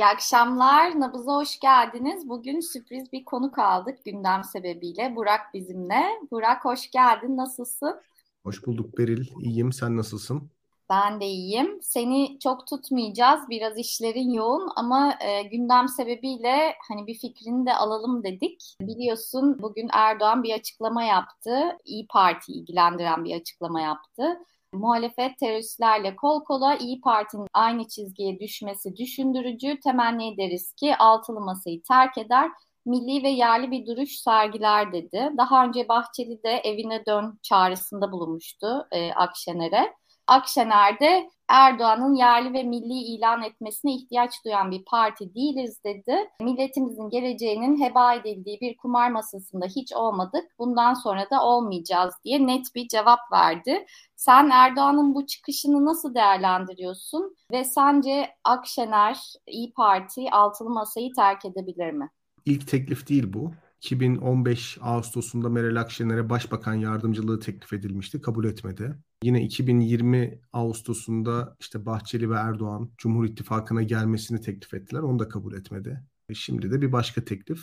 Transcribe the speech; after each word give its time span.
İyi 0.00 0.06
akşamlar. 0.06 1.00
Nabız'a 1.00 1.34
hoş 1.34 1.58
geldiniz. 1.58 2.28
Bugün 2.28 2.60
sürpriz 2.60 3.12
bir 3.12 3.24
konuk 3.24 3.58
aldık 3.58 4.04
gündem 4.04 4.44
sebebiyle. 4.44 5.16
Burak 5.16 5.54
bizimle. 5.54 6.02
Burak 6.30 6.64
hoş 6.64 6.90
geldin. 6.90 7.36
Nasılsın? 7.36 8.00
Hoş 8.42 8.66
bulduk 8.66 8.98
Beril. 8.98 9.26
İyiyim. 9.40 9.72
Sen 9.72 9.96
nasılsın? 9.96 10.50
Ben 10.90 11.20
de 11.20 11.26
iyiyim. 11.26 11.78
Seni 11.82 12.38
çok 12.38 12.66
tutmayacağız. 12.66 13.40
Biraz 13.50 13.78
işlerin 13.78 14.30
yoğun 14.30 14.68
ama 14.76 15.18
e, 15.20 15.42
gündem 15.42 15.88
sebebiyle 15.88 16.74
hani 16.88 17.06
bir 17.06 17.14
fikrini 17.14 17.66
de 17.66 17.74
alalım 17.74 18.24
dedik. 18.24 18.76
Biliyorsun 18.80 19.58
bugün 19.62 19.88
Erdoğan 19.92 20.42
bir 20.42 20.54
açıklama 20.54 21.02
yaptı. 21.02 21.78
İyi 21.84 22.06
Parti 22.06 22.52
ilgilendiren 22.52 23.24
bir 23.24 23.36
açıklama 23.36 23.80
yaptı. 23.80 24.38
Muhalefet 24.72 25.38
teröristlerle 25.38 26.16
kol 26.16 26.44
kola 26.44 26.74
İyi 26.74 27.00
Parti'nin 27.00 27.46
aynı 27.54 27.88
çizgiye 27.88 28.40
düşmesi 28.40 28.96
düşündürücü. 28.96 29.80
Temenni 29.80 30.34
ederiz 30.34 30.72
ki 30.72 30.96
altılı 30.96 31.40
masayı 31.40 31.82
terk 31.82 32.18
eder 32.18 32.50
milli 32.86 33.22
ve 33.22 33.28
yerli 33.28 33.70
bir 33.70 33.86
duruş 33.86 34.10
sergiler 34.10 34.92
dedi. 34.92 35.30
Daha 35.38 35.64
önce 35.64 35.88
Bahçeli 35.88 36.42
de 36.42 36.50
evine 36.50 37.06
dön 37.06 37.38
çağrısında 37.42 38.12
bulunmuştu 38.12 38.88
e, 38.92 39.12
Akşener'e. 39.12 39.94
Akşener 40.30 41.00
de 41.00 41.30
Erdoğan'ın 41.48 42.14
yerli 42.14 42.52
ve 42.52 42.62
milli 42.62 42.94
ilan 42.94 43.42
etmesine 43.42 43.94
ihtiyaç 43.94 44.44
duyan 44.44 44.70
bir 44.70 44.84
parti 44.84 45.34
değiliz 45.34 45.84
dedi. 45.84 46.16
Milletimizin 46.42 47.10
geleceğinin 47.10 47.80
heba 47.80 48.14
edildiği 48.14 48.60
bir 48.60 48.76
kumar 48.76 49.10
masasında 49.10 49.66
hiç 49.66 49.92
olmadık. 49.92 50.44
Bundan 50.58 50.94
sonra 50.94 51.30
da 51.30 51.44
olmayacağız 51.44 52.14
diye 52.24 52.46
net 52.46 52.74
bir 52.74 52.88
cevap 52.88 53.32
verdi. 53.32 53.86
Sen 54.16 54.50
Erdoğan'ın 54.50 55.14
bu 55.14 55.26
çıkışını 55.26 55.84
nasıl 55.84 56.14
değerlendiriyorsun 56.14 57.36
ve 57.52 57.64
sence 57.64 58.30
Akşener 58.44 59.18
İyi 59.46 59.72
Parti 59.72 60.30
altılı 60.30 60.70
masayı 60.70 61.12
terk 61.12 61.44
edebilir 61.44 61.90
mi? 61.90 62.10
İlk 62.44 62.68
teklif 62.68 63.08
değil 63.08 63.32
bu. 63.32 63.52
2015 63.82 64.78
Ağustos'unda 64.82 65.48
Meral 65.48 65.76
Akşener'e 65.76 66.30
başbakan 66.30 66.74
yardımcılığı 66.74 67.40
teklif 67.40 67.72
edilmişti. 67.72 68.20
Kabul 68.20 68.44
etmedi. 68.44 68.94
Yine 69.22 69.42
2020 69.42 70.40
Ağustos'unda 70.52 71.56
işte 71.60 71.86
Bahçeli 71.86 72.30
ve 72.30 72.34
Erdoğan 72.34 72.90
Cumhur 72.98 73.24
İttifakı'na 73.24 73.82
gelmesini 73.82 74.40
teklif 74.40 74.74
ettiler. 74.74 75.00
Onu 75.00 75.18
da 75.18 75.28
kabul 75.28 75.54
etmedi. 75.54 76.04
E, 76.28 76.34
şimdi 76.34 76.72
de 76.72 76.82
bir 76.82 76.92
başka 76.92 77.24
teklif. 77.24 77.60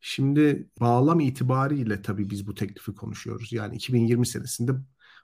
Şimdi 0.00 0.70
bağlam 0.80 1.20
itibariyle 1.20 2.02
tabii 2.02 2.30
biz 2.30 2.46
bu 2.46 2.54
teklifi 2.54 2.94
konuşuyoruz. 2.94 3.52
Yani 3.52 3.76
2020 3.76 4.26
senesinde 4.26 4.72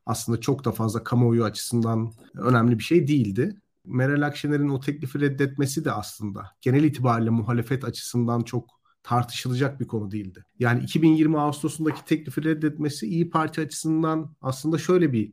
aslında 0.07 0.41
çok 0.41 0.65
da 0.65 0.73
fazla 0.73 1.05
kamuoyu 1.05 1.45
açısından 1.45 2.13
önemli 2.35 2.79
bir 2.79 2.85
şey 2.85 3.09
değildi. 3.09 3.57
Meral 3.85 4.23
Akşener'in 4.23 4.69
o 4.69 4.81
teklifi 4.81 5.21
reddetmesi 5.21 5.85
de 5.85 5.93
aslında 5.93 6.51
genel 6.61 6.85
itibariyle 6.85 7.31
muhalefet 7.31 7.85
açısından 7.85 8.41
çok 8.43 8.83
tartışılacak 9.03 9.81
bir 9.81 9.87
konu 9.87 10.11
değildi. 10.11 10.45
Yani 10.59 10.83
2020 10.83 11.41
Ağustos'undaki 11.41 12.05
teklifi 12.05 12.45
reddetmesi 12.45 13.07
İyi 13.07 13.31
Parti 13.31 13.61
açısından 13.61 14.37
aslında 14.41 14.79
şöyle 14.79 15.13
bir 15.13 15.33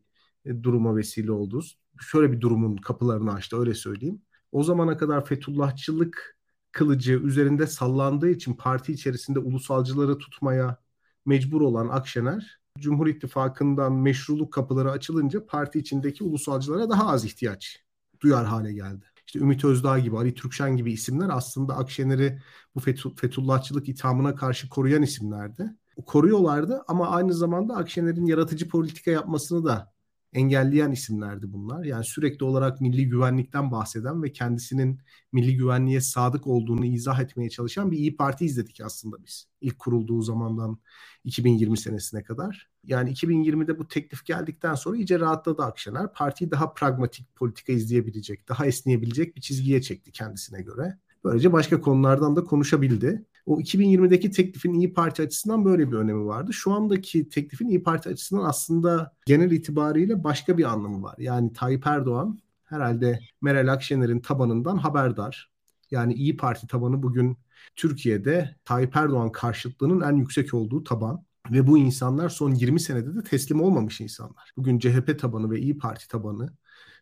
duruma 0.63 0.95
vesile 0.95 1.31
oldu. 1.31 1.61
Şöyle 1.99 2.31
bir 2.31 2.41
durumun 2.41 2.77
kapılarını 2.77 3.33
açtı 3.33 3.59
öyle 3.59 3.73
söyleyeyim. 3.73 4.21
O 4.51 4.63
zamana 4.63 4.97
kadar 4.97 5.25
Fethullahçılık 5.25 6.37
kılıcı 6.71 7.13
üzerinde 7.13 7.67
sallandığı 7.67 8.29
için 8.29 8.53
parti 8.53 8.93
içerisinde 8.93 9.39
ulusalcıları 9.39 10.17
tutmaya 10.17 10.77
mecbur 11.25 11.61
olan 11.61 11.89
Akşener, 11.89 12.59
Cumhur 12.79 13.07
İttifakı'ndan 13.07 13.93
meşruluk 13.93 14.53
kapıları 14.53 14.91
açılınca 14.91 15.45
parti 15.45 15.79
içindeki 15.79 16.23
ulusalcılara 16.23 16.89
daha 16.89 17.07
az 17.07 17.25
ihtiyaç 17.25 17.83
duyar 18.21 18.45
hale 18.45 18.73
geldi 18.73 19.05
işte 19.29 19.39
Ümit 19.39 19.65
Özdağ 19.65 19.99
gibi, 19.99 20.17
Ali 20.17 20.33
Türkşen 20.33 20.77
gibi 20.77 20.91
isimler 20.91 21.29
aslında 21.31 21.77
Akşener'i 21.77 22.41
bu 22.75 22.79
Fethullahçılık 23.15 23.89
ithamına 23.89 24.35
karşı 24.35 24.69
koruyan 24.69 25.01
isimlerdi. 25.01 25.75
Koruyorlardı 26.05 26.83
ama 26.87 27.07
aynı 27.07 27.33
zamanda 27.33 27.75
Akşener'in 27.75 28.25
yaratıcı 28.25 28.69
politika 28.69 29.11
yapmasını 29.11 29.65
da 29.65 29.93
engelleyen 30.33 30.91
isimlerdi 30.91 31.53
bunlar. 31.53 31.83
Yani 31.83 32.05
sürekli 32.05 32.45
olarak 32.45 32.81
milli 32.81 33.09
güvenlikten 33.09 33.71
bahseden 33.71 34.23
ve 34.23 34.31
kendisinin 34.31 34.99
milli 35.31 35.57
güvenliğe 35.57 36.01
sadık 36.01 36.47
olduğunu 36.47 36.85
izah 36.85 37.19
etmeye 37.19 37.49
çalışan 37.49 37.91
bir 37.91 37.97
İyi 37.97 38.17
Parti 38.17 38.45
izledik 38.45 38.81
aslında 38.81 39.23
biz. 39.25 39.47
İlk 39.61 39.79
kurulduğu 39.79 40.21
zamandan 40.21 40.79
2020 41.23 41.77
senesine 41.77 42.23
kadar. 42.23 42.69
Yani 42.83 43.11
2020'de 43.11 43.79
bu 43.79 43.87
teklif 43.87 44.25
geldikten 44.25 44.75
sonra 44.75 44.97
iyice 44.97 45.19
rahatladı 45.19 45.63
Akşener. 45.63 46.13
Partiyi 46.13 46.51
daha 46.51 46.73
pragmatik 46.73 47.35
politika 47.35 47.73
izleyebilecek, 47.73 48.49
daha 48.49 48.65
esneyebilecek 48.65 49.35
bir 49.35 49.41
çizgiye 49.41 49.81
çekti 49.81 50.11
kendisine 50.11 50.61
göre. 50.61 50.97
Böylece 51.23 51.53
başka 51.53 51.81
konulardan 51.81 52.35
da 52.35 52.43
konuşabildi. 52.43 53.25
O 53.45 53.59
2020'deki 53.59 54.31
teklifin 54.31 54.73
İyi 54.73 54.93
Parti 54.93 55.21
açısından 55.21 55.65
böyle 55.65 55.91
bir 55.91 55.97
önemi 55.97 56.25
vardı. 56.25 56.53
Şu 56.53 56.71
andaki 56.71 57.29
teklifin 57.29 57.67
İyi 57.67 57.83
Parti 57.83 58.09
açısından 58.09 58.43
aslında 58.43 59.13
genel 59.25 59.51
itibariyle 59.51 60.23
başka 60.23 60.57
bir 60.57 60.63
anlamı 60.63 61.03
var. 61.03 61.15
Yani 61.17 61.53
Tayyip 61.53 61.87
Erdoğan 61.87 62.39
herhalde 62.65 63.19
Meral 63.41 63.73
Akşener'in 63.73 64.19
tabanından 64.19 64.77
haberdar. 64.77 65.51
Yani 65.91 66.13
İyi 66.13 66.37
Parti 66.37 66.67
tabanı 66.67 67.03
bugün 67.03 67.37
Türkiye'de 67.75 68.55
Tayyip 68.65 68.95
Erdoğan 68.95 69.31
karşıtlığının 69.31 70.01
en 70.01 70.17
yüksek 70.17 70.53
olduğu 70.53 70.83
taban. 70.83 71.25
Ve 71.51 71.67
bu 71.67 71.77
insanlar 71.77 72.29
son 72.29 72.51
20 72.51 72.79
senede 72.79 73.15
de 73.15 73.23
teslim 73.23 73.61
olmamış 73.61 74.01
insanlar. 74.01 74.51
Bugün 74.57 74.79
CHP 74.79 75.19
tabanı 75.19 75.51
ve 75.51 75.59
İyi 75.59 75.77
Parti 75.77 76.07
tabanı 76.07 76.53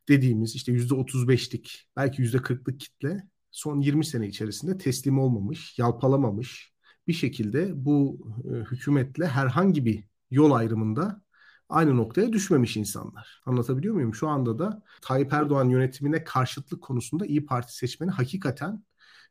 dediğimiz 0.08 0.56
işte 0.56 0.72
%35'lik 0.72 1.88
belki 1.96 2.24
%40'lık 2.24 2.80
kitle 2.80 3.28
son 3.52 3.80
20 3.80 4.06
sene 4.06 4.28
içerisinde 4.28 4.78
teslim 4.78 5.20
olmamış, 5.20 5.80
yalpalamamış 5.80 6.74
bir 7.08 7.14
şekilde 7.14 7.86
bu 7.86 8.20
e, 8.44 8.54
hükümetle 8.54 9.28
herhangi 9.28 9.86
bir 9.86 10.04
yol 10.32 10.52
ayrımında 10.52 11.22
aynı 11.70 11.98
noktaya 11.98 12.34
düşmemiş 12.34 12.78
insanlar. 12.78 13.42
Anlatabiliyor 13.46 13.94
muyum? 13.94 14.16
Şu 14.16 14.28
anda 14.28 14.60
da 14.60 14.84
Tayyip 15.02 15.34
Erdoğan 15.34 15.70
yönetimine 15.70 16.24
karşıtlık 16.24 16.82
konusunda 16.82 17.26
İyi 17.26 17.46
Parti 17.46 17.76
seçmeni 17.76 18.12
hakikaten 18.12 18.84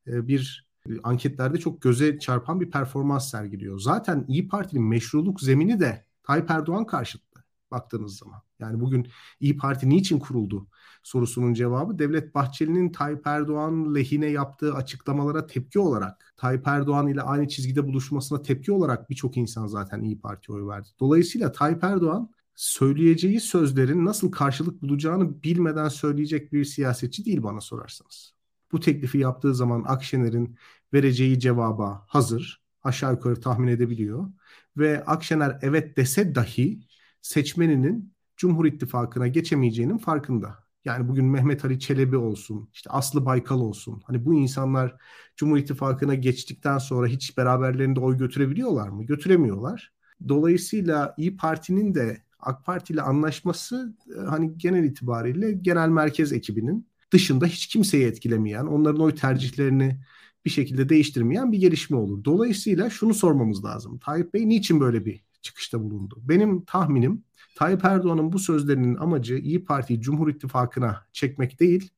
e, 0.06 0.28
bir 0.28 0.68
e, 0.88 0.92
anketlerde 1.02 1.58
çok 1.58 1.82
göze 1.82 2.18
çarpan 2.18 2.60
bir 2.60 2.70
performans 2.70 3.30
sergiliyor. 3.30 3.80
Zaten 3.80 4.24
İyi 4.28 4.48
Parti'nin 4.48 4.84
meşruluk 4.84 5.40
zemini 5.40 5.80
de 5.80 6.06
Tayyip 6.22 6.50
Erdoğan 6.50 6.86
karşıtı 6.86 7.25
baktığınız 7.70 8.18
zaman. 8.18 8.42
Yani 8.58 8.80
bugün 8.80 9.08
İyi 9.40 9.56
Parti 9.56 9.88
niçin 9.88 10.18
kuruldu 10.18 10.68
sorusunun 11.06 11.54
cevabı 11.54 11.98
Devlet 11.98 12.34
Bahçeli'nin 12.34 12.92
Tayyip 12.92 13.26
Erdoğan 13.26 13.94
lehine 13.94 14.26
yaptığı 14.26 14.74
açıklamalara 14.74 15.46
tepki 15.46 15.78
olarak 15.78 16.34
Tayyip 16.36 16.66
Erdoğan 16.66 17.06
ile 17.06 17.22
aynı 17.22 17.48
çizgide 17.48 17.86
buluşmasına 17.86 18.42
tepki 18.42 18.72
olarak 18.72 19.10
birçok 19.10 19.36
insan 19.36 19.66
zaten 19.66 20.02
İyi 20.02 20.20
Parti'ye 20.20 20.58
oy 20.58 20.68
verdi. 20.68 20.88
Dolayısıyla 21.00 21.52
Tayyip 21.52 21.84
Erdoğan 21.84 22.30
söyleyeceği 22.54 23.40
sözlerin 23.40 24.04
nasıl 24.04 24.32
karşılık 24.32 24.82
bulacağını 24.82 25.42
bilmeden 25.42 25.88
söyleyecek 25.88 26.52
bir 26.52 26.64
siyasetçi 26.64 27.24
değil 27.24 27.42
bana 27.42 27.60
sorarsanız. 27.60 28.34
Bu 28.72 28.80
teklifi 28.80 29.18
yaptığı 29.18 29.54
zaman 29.54 29.84
Akşener'in 29.86 30.56
vereceği 30.92 31.40
cevaba 31.40 32.04
hazır. 32.08 32.62
Aşağı 32.82 33.12
yukarı 33.12 33.40
tahmin 33.40 33.68
edebiliyor. 33.68 34.28
Ve 34.76 35.04
Akşener 35.04 35.58
evet 35.62 35.96
dese 35.96 36.34
dahi 36.34 36.80
seçmeninin 37.26 38.12
Cumhur 38.36 38.66
İttifakı'na 38.66 39.28
geçemeyeceğinin 39.28 39.98
farkında. 39.98 40.66
Yani 40.84 41.08
bugün 41.08 41.24
Mehmet 41.24 41.64
Ali 41.64 41.80
Çelebi 41.80 42.16
olsun, 42.16 42.68
işte 42.74 42.90
Aslı 42.90 43.24
Baykal 43.26 43.60
olsun. 43.60 44.02
Hani 44.06 44.24
bu 44.24 44.34
insanlar 44.34 44.96
Cumhur 45.36 45.58
İttifakı'na 45.58 46.14
geçtikten 46.14 46.78
sonra 46.78 47.06
hiç 47.06 47.38
beraberlerinde 47.38 48.00
oy 48.00 48.16
götürebiliyorlar 48.18 48.88
mı? 48.88 49.04
Götüremiyorlar. 49.04 49.92
Dolayısıyla 50.28 51.14
İyi 51.18 51.36
Parti'nin 51.36 51.94
de 51.94 52.22
AK 52.40 52.64
Parti 52.64 52.92
ile 52.92 53.02
anlaşması 53.02 53.94
e, 54.16 54.20
hani 54.20 54.58
genel 54.58 54.84
itibariyle 54.84 55.52
genel 55.52 55.88
merkez 55.88 56.32
ekibinin 56.32 56.88
dışında 57.10 57.46
hiç 57.46 57.66
kimseyi 57.66 58.06
etkilemeyen, 58.06 58.66
onların 58.66 59.00
oy 59.00 59.14
tercihlerini 59.14 60.00
bir 60.44 60.50
şekilde 60.50 60.88
değiştirmeyen 60.88 61.52
bir 61.52 61.58
gelişme 61.58 61.96
olur. 61.96 62.24
Dolayısıyla 62.24 62.90
şunu 62.90 63.14
sormamız 63.14 63.64
lazım. 63.64 63.98
Tayyip 63.98 64.34
Bey 64.34 64.48
niçin 64.48 64.80
böyle 64.80 65.04
bir 65.06 65.24
çıkışta 65.42 65.80
bulundu? 65.82 66.18
Benim 66.22 66.64
tahminim 66.64 67.24
Tayyip 67.56 67.84
Erdoğan'ın 67.84 68.32
bu 68.32 68.38
sözlerinin 68.38 68.94
amacı 68.96 69.34
İyi 69.34 69.64
Parti'yi 69.64 70.00
Cumhur 70.00 70.28
İttifakı'na 70.28 71.06
çekmek 71.12 71.60
değil, 71.60 71.90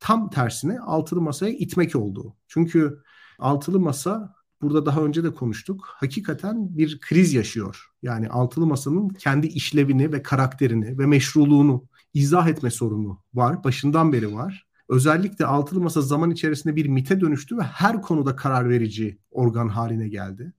tam 0.00 0.30
tersine 0.30 0.80
altılı 0.80 1.20
masaya 1.20 1.52
itmek 1.52 1.96
olduğu. 1.96 2.36
Çünkü 2.48 3.02
altılı 3.38 3.80
masa 3.80 4.34
burada 4.62 4.86
daha 4.86 5.02
önce 5.02 5.24
de 5.24 5.34
konuştuk. 5.34 5.86
Hakikaten 5.86 6.78
bir 6.78 7.00
kriz 7.00 7.34
yaşıyor. 7.34 7.90
Yani 8.02 8.28
altılı 8.28 8.66
masanın 8.66 9.08
kendi 9.08 9.46
işlevini 9.46 10.12
ve 10.12 10.22
karakterini 10.22 10.98
ve 10.98 11.06
meşruluğunu 11.06 11.84
izah 12.14 12.48
etme 12.48 12.70
sorunu 12.70 13.22
var. 13.34 13.64
Başından 13.64 14.12
beri 14.12 14.34
var. 14.34 14.66
Özellikle 14.88 15.46
altılı 15.46 15.80
masa 15.80 16.00
zaman 16.00 16.30
içerisinde 16.30 16.76
bir 16.76 16.86
MIT'e 16.86 17.20
dönüştü 17.20 17.56
ve 17.58 17.62
her 17.62 18.02
konuda 18.02 18.36
karar 18.36 18.68
verici 18.70 19.18
organ 19.30 19.68
haline 19.68 20.08
geldi. 20.08 20.52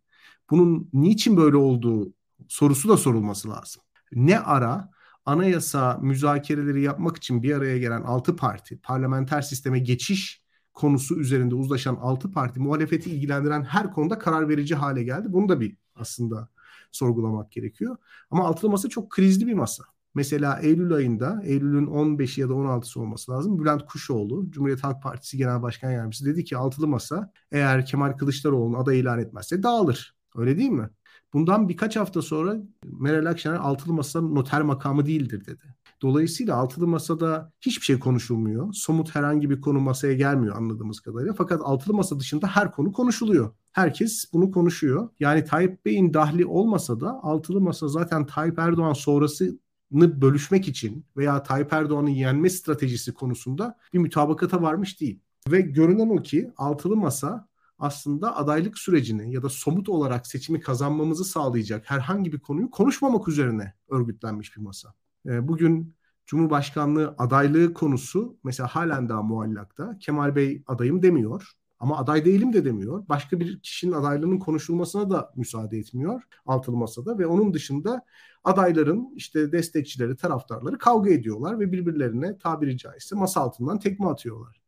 Bunun 0.50 0.90
niçin 0.94 1.38
böyle 1.38 1.58
olduğu 1.58 2.14
sorusu 2.48 2.90
da 2.90 2.98
sorulması 2.98 3.50
lazım 3.50 3.85
ne 4.12 4.40
ara 4.40 4.90
anayasa 5.26 6.00
müzakereleri 6.02 6.82
yapmak 6.82 7.18
için 7.18 7.44
bir 7.44 7.56
araya 7.56 7.78
gelen 7.78 8.02
altı 8.02 8.36
parti 8.36 8.80
parlamenter 8.82 9.42
sisteme 9.42 9.80
geçiş 9.80 10.46
konusu 10.74 11.20
üzerinde 11.20 11.56
uzlaşan 11.56 11.96
6 11.96 12.32
parti 12.32 12.60
muhalefeti 12.60 13.12
ilgilendiren 13.12 13.64
her 13.64 13.92
konuda 13.92 14.20
karar 14.20 14.50
verici 14.50 14.76
hale 14.76 15.04
geldi. 15.04 15.34
Bunu 15.34 15.50
da 15.50 15.60
bir 15.60 15.78
aslında 15.96 16.50
sorgulamak 16.92 17.52
gerekiyor. 17.52 17.98
Ama 18.32 18.48
altılı 18.48 18.72
masa 18.72 18.90
çok 18.90 19.10
krizli 19.10 19.48
bir 19.48 19.54
masa. 19.54 19.84
Mesela 20.16 20.60
Eylül 20.60 20.94
ayında, 20.94 21.42
Eylül'ün 21.44 21.88
15'i 21.88 22.42
ya 22.42 22.50
da 22.50 22.54
16'sı 22.54 23.00
olması 23.00 23.32
lazım. 23.32 23.60
Bülent 23.60 23.86
Kuşoğlu, 23.86 24.52
Cumhuriyet 24.52 24.84
Halk 24.84 25.04
Partisi 25.04 25.38
Genel 25.38 25.62
Başkan 25.62 25.92
Yardımcısı 25.92 26.26
dedi 26.26 26.44
ki 26.44 26.58
altılı 26.58 26.88
masa 26.88 27.32
eğer 27.52 27.86
Kemal 27.86 28.12
Kılıçdaroğlu'nu 28.12 28.78
aday 28.78 29.00
ilan 29.00 29.20
etmezse 29.20 29.64
dağılır. 29.64 30.16
Öyle 30.36 30.58
değil 30.58 30.70
mi? 30.70 30.90
Bundan 31.36 31.70
birkaç 31.70 31.96
hafta 31.96 32.22
sonra 32.22 32.58
Meral 33.00 33.26
Akşener 33.26 33.56
altılı 33.56 33.94
masa 33.94 34.22
noter 34.22 34.62
makamı 34.62 35.06
değildir 35.06 35.46
dedi. 35.46 35.76
Dolayısıyla 36.02 36.56
altılı 36.56 36.88
masada 36.88 37.52
hiçbir 37.62 37.86
şey 37.86 38.00
konuşulmuyor. 38.00 38.74
Somut 38.74 39.16
herhangi 39.16 39.50
bir 39.50 39.62
konu 39.62 39.80
masaya 39.80 40.14
gelmiyor 40.14 40.56
anladığımız 40.56 41.00
kadarıyla. 41.00 41.34
Fakat 41.34 41.62
altılı 41.64 41.94
masa 41.94 42.20
dışında 42.20 42.48
her 42.48 42.72
konu 42.72 42.92
konuşuluyor. 42.92 43.52
Herkes 43.72 44.34
bunu 44.34 44.52
konuşuyor. 44.52 45.10
Yani 45.20 45.44
Tayyip 45.44 45.86
Bey'in 45.86 46.14
dahli 46.14 46.46
olmasa 46.46 47.00
da 47.00 47.20
altılı 47.24 47.62
masa 47.62 47.88
zaten 47.88 48.26
Tayyip 48.26 48.60
Erdoğan 48.60 48.94
sonrası 48.94 49.60
bölüşmek 49.92 50.68
için 50.68 51.06
veya 51.18 51.44
Tayyip 51.44 51.74
Erdoğan'ın 51.74 52.10
yenme 52.10 52.50
stratejisi 52.50 53.14
konusunda 53.14 53.78
bir 53.94 54.00
mütabakata 54.00 54.62
varmış 54.62 55.02
değil. 55.02 55.20
Ve 55.52 55.62
görünen 55.62 56.10
o 56.10 56.22
ki 56.22 56.52
altılı 56.58 56.96
masa 56.96 57.48
aslında 57.80 58.36
adaylık 58.36 58.78
sürecini 58.80 59.34
ya 59.34 59.44
da 59.44 59.50
somut 59.50 59.90
olarak 59.90 60.28
seçimi 60.28 60.60
kazanmamızı 60.60 61.26
sağlayacak 61.26 61.92
herhangi 61.92 62.34
bir 62.34 62.40
konuyu 62.40 62.72
konuşmamak 62.72 63.28
üzerine 63.28 63.74
örgütlenmiş 63.90 64.58
bir 64.58 64.62
masa. 64.62 64.94
Ee, 65.26 65.48
bugün 65.48 65.96
Cumhurbaşkanlığı 66.26 67.16
adaylığı 67.18 67.74
konusu 67.74 68.38
mesela 68.44 68.68
halen 68.68 69.10
daha 69.10 69.22
muallakta. 69.22 69.98
Kemal 70.00 70.36
Bey 70.36 70.64
adayım 70.68 71.04
demiyor. 71.04 71.52
Ama 71.80 71.98
aday 71.98 72.26
değilim 72.26 72.54
de 72.54 72.66
demiyor. 72.66 73.08
Başka 73.10 73.40
bir 73.40 73.60
kişinin 73.60 73.92
adaylığının 73.92 74.40
konuşulmasına 74.40 75.10
da 75.10 75.34
müsaade 75.36 75.78
etmiyor 75.78 76.24
altılı 76.46 76.76
masada 76.76 77.20
ve 77.20 77.28
onun 77.28 77.54
dışında 77.54 78.06
adayların 78.44 79.14
işte 79.16 79.52
destekçileri, 79.52 80.16
taraftarları 80.16 80.78
kavga 80.78 81.10
ediyorlar 81.10 81.60
ve 81.60 81.72
birbirlerine 81.72 82.38
tabiri 82.38 82.78
caizse 82.78 83.16
masa 83.16 83.42
altından 83.42 83.80
tekme 83.80 84.08
atıyorlar. 84.08 84.65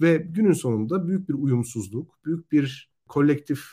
Ve 0.00 0.16
günün 0.16 0.52
sonunda 0.52 1.08
büyük 1.08 1.28
bir 1.28 1.34
uyumsuzluk, 1.34 2.24
büyük 2.24 2.52
bir 2.52 2.90
kolektif 3.08 3.64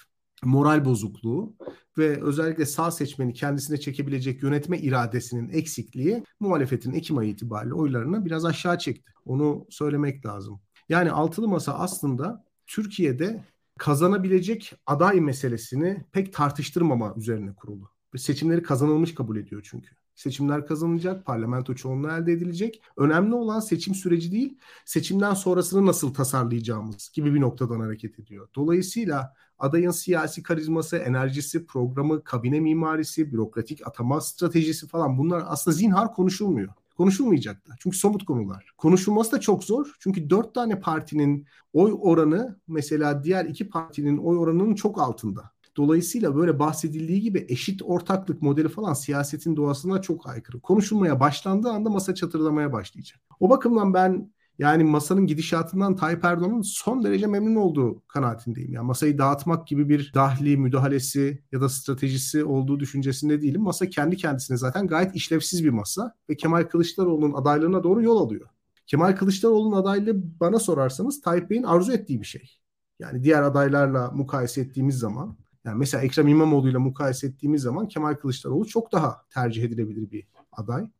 moral 0.44 0.86
bozukluğu 0.86 1.56
ve 1.98 2.24
özellikle 2.24 2.66
sağ 2.66 2.92
seçmeni 2.92 3.34
kendisine 3.34 3.80
çekebilecek 3.80 4.44
yönetme 4.44 4.78
iradesinin 4.80 5.50
eksikliği 5.50 6.24
muhalefetin 6.40 6.94
Ekim 6.94 7.18
ayı 7.18 7.30
itibariyle 7.30 7.74
oylarını 7.74 8.26
biraz 8.26 8.46
aşağı 8.46 8.78
çekti. 8.78 9.12
Onu 9.26 9.66
söylemek 9.70 10.26
lazım. 10.26 10.62
Yani 10.90 11.12
altılı 11.12 11.48
masa 11.48 11.74
aslında 11.74 12.46
Türkiye'de 12.68 13.44
kazanabilecek 13.78 14.74
aday 14.86 15.22
meselesini 15.22 16.06
pek 16.12 16.34
tartıştırmama 16.34 17.14
üzerine 17.18 17.56
kurulu. 17.56 17.90
Seçimleri 18.18 18.64
kazanılmış 18.64 19.16
kabul 19.16 19.38
ediyor 19.38 19.68
çünkü. 19.70 19.96
Seçimler 20.18 20.68
kazanılacak, 20.68 21.26
parlamento 21.26 21.76
çoğunluğu 21.76 22.12
elde 22.12 22.32
edilecek. 22.32 22.82
Önemli 22.98 23.36
olan 23.36 23.60
seçim 23.60 23.96
süreci 23.96 24.32
değil, 24.32 24.58
seçimden 24.86 25.34
sonrasını 25.34 25.86
nasıl 25.86 26.14
tasarlayacağımız 26.14 27.10
gibi 27.14 27.34
bir 27.34 27.42
noktadan 27.42 27.80
hareket 27.80 28.20
ediyor. 28.20 28.48
Dolayısıyla 28.56 29.34
adayın 29.60 29.92
siyasi 29.92 30.44
karizması, 30.44 30.98
enerjisi, 30.98 31.66
programı, 31.66 32.24
kabine 32.24 32.60
mimarisi, 32.60 33.32
bürokratik 33.32 33.88
atama 33.88 34.22
stratejisi 34.22 34.88
falan 34.88 35.18
bunlar 35.18 35.44
aslında 35.48 35.78
zinhar 35.78 36.14
konuşulmuyor 36.14 36.70
konuşulmayacak 36.98 37.68
da. 37.68 37.76
Çünkü 37.80 37.98
somut 37.98 38.26
konular. 38.26 38.74
Konuşulması 38.78 39.32
da 39.32 39.40
çok 39.40 39.64
zor. 39.64 39.96
Çünkü 40.00 40.30
dört 40.30 40.54
tane 40.54 40.80
partinin 40.80 41.48
oy 41.74 41.98
oranı 42.02 42.60
mesela 42.68 43.24
diğer 43.24 43.46
iki 43.46 43.70
partinin 43.70 44.18
oy 44.18 44.38
oranının 44.38 44.76
çok 44.76 45.02
altında. 45.02 45.52
Dolayısıyla 45.78 46.36
böyle 46.36 46.60
bahsedildiği 46.60 47.22
gibi 47.22 47.46
eşit 47.50 47.82
ortaklık 47.84 48.42
modeli 48.42 48.70
falan 48.70 48.94
siyasetin 48.94 49.56
doğasına 49.56 50.02
çok 50.02 50.30
aykırı. 50.30 50.60
Konuşulmaya 50.60 51.20
başlandığı 51.20 51.70
anda 51.70 51.90
masa 51.90 52.16
çatırdamaya 52.16 52.74
başlayacak. 52.74 53.20
O 53.40 53.50
bakımdan 53.50 53.94
ben 53.94 54.32
yani 54.60 54.84
masanın 54.84 55.28
gidişatından 55.28 55.96
Tayyip 55.96 56.26
Erdoğan'ın 56.26 56.62
son 56.62 57.04
derece 57.04 57.28
memnun 57.28 57.56
olduğu 57.56 58.02
kanaatindeyim. 58.08 58.74
Yani 58.74 58.86
masayı 58.86 59.18
dağıtmak 59.18 59.68
gibi 59.68 59.90
bir 59.90 60.12
dahli 60.14 60.58
müdahalesi 60.58 61.44
ya 61.52 61.62
da 61.62 61.70
stratejisi 61.70 62.44
olduğu 62.44 62.80
düşüncesinde 62.80 63.42
değilim. 63.42 63.62
Masa 63.62 63.90
kendi 63.90 64.18
kendisine 64.18 64.58
zaten 64.58 64.88
gayet 64.88 65.16
işlevsiz 65.16 65.64
bir 65.64 65.70
masa 65.70 66.14
ve 66.30 66.38
Kemal 66.38 66.64
Kılıçdaroğlu'nun 66.64 67.34
adaylığına 67.34 67.84
doğru 67.84 68.04
yol 68.04 68.26
alıyor. 68.26 68.48
Kemal 68.88 69.16
Kılıçdaroğlu'nun 69.16 69.76
adaylığı 69.76 70.40
bana 70.40 70.60
sorarsanız 70.60 71.22
Tayyip 71.22 71.50
Bey'in 71.50 71.64
arzu 71.64 71.92
ettiği 71.92 72.22
bir 72.22 72.26
şey. 72.26 72.58
Yani 73.00 73.24
diğer 73.24 73.44
adaylarla 73.44 74.12
mukayese 74.12 74.62
ettiğimiz 74.62 75.00
zaman 75.00 75.38
yani 75.68 75.80
mesela 75.80 76.04
Ekrem 76.04 76.28
İmamoğlu 76.28 76.70
ile 76.70 76.78
mukayese 76.78 77.28
ettiğimiz 77.28 77.62
zaman 77.62 77.88
Kemal 77.88 78.14
Kılıçdaroğlu 78.14 78.68
çok 78.68 78.92
daha 78.92 79.26
tercih 79.30 79.64
edilebilir 79.64 80.12
bir 80.12 80.28
aday. 80.52 80.92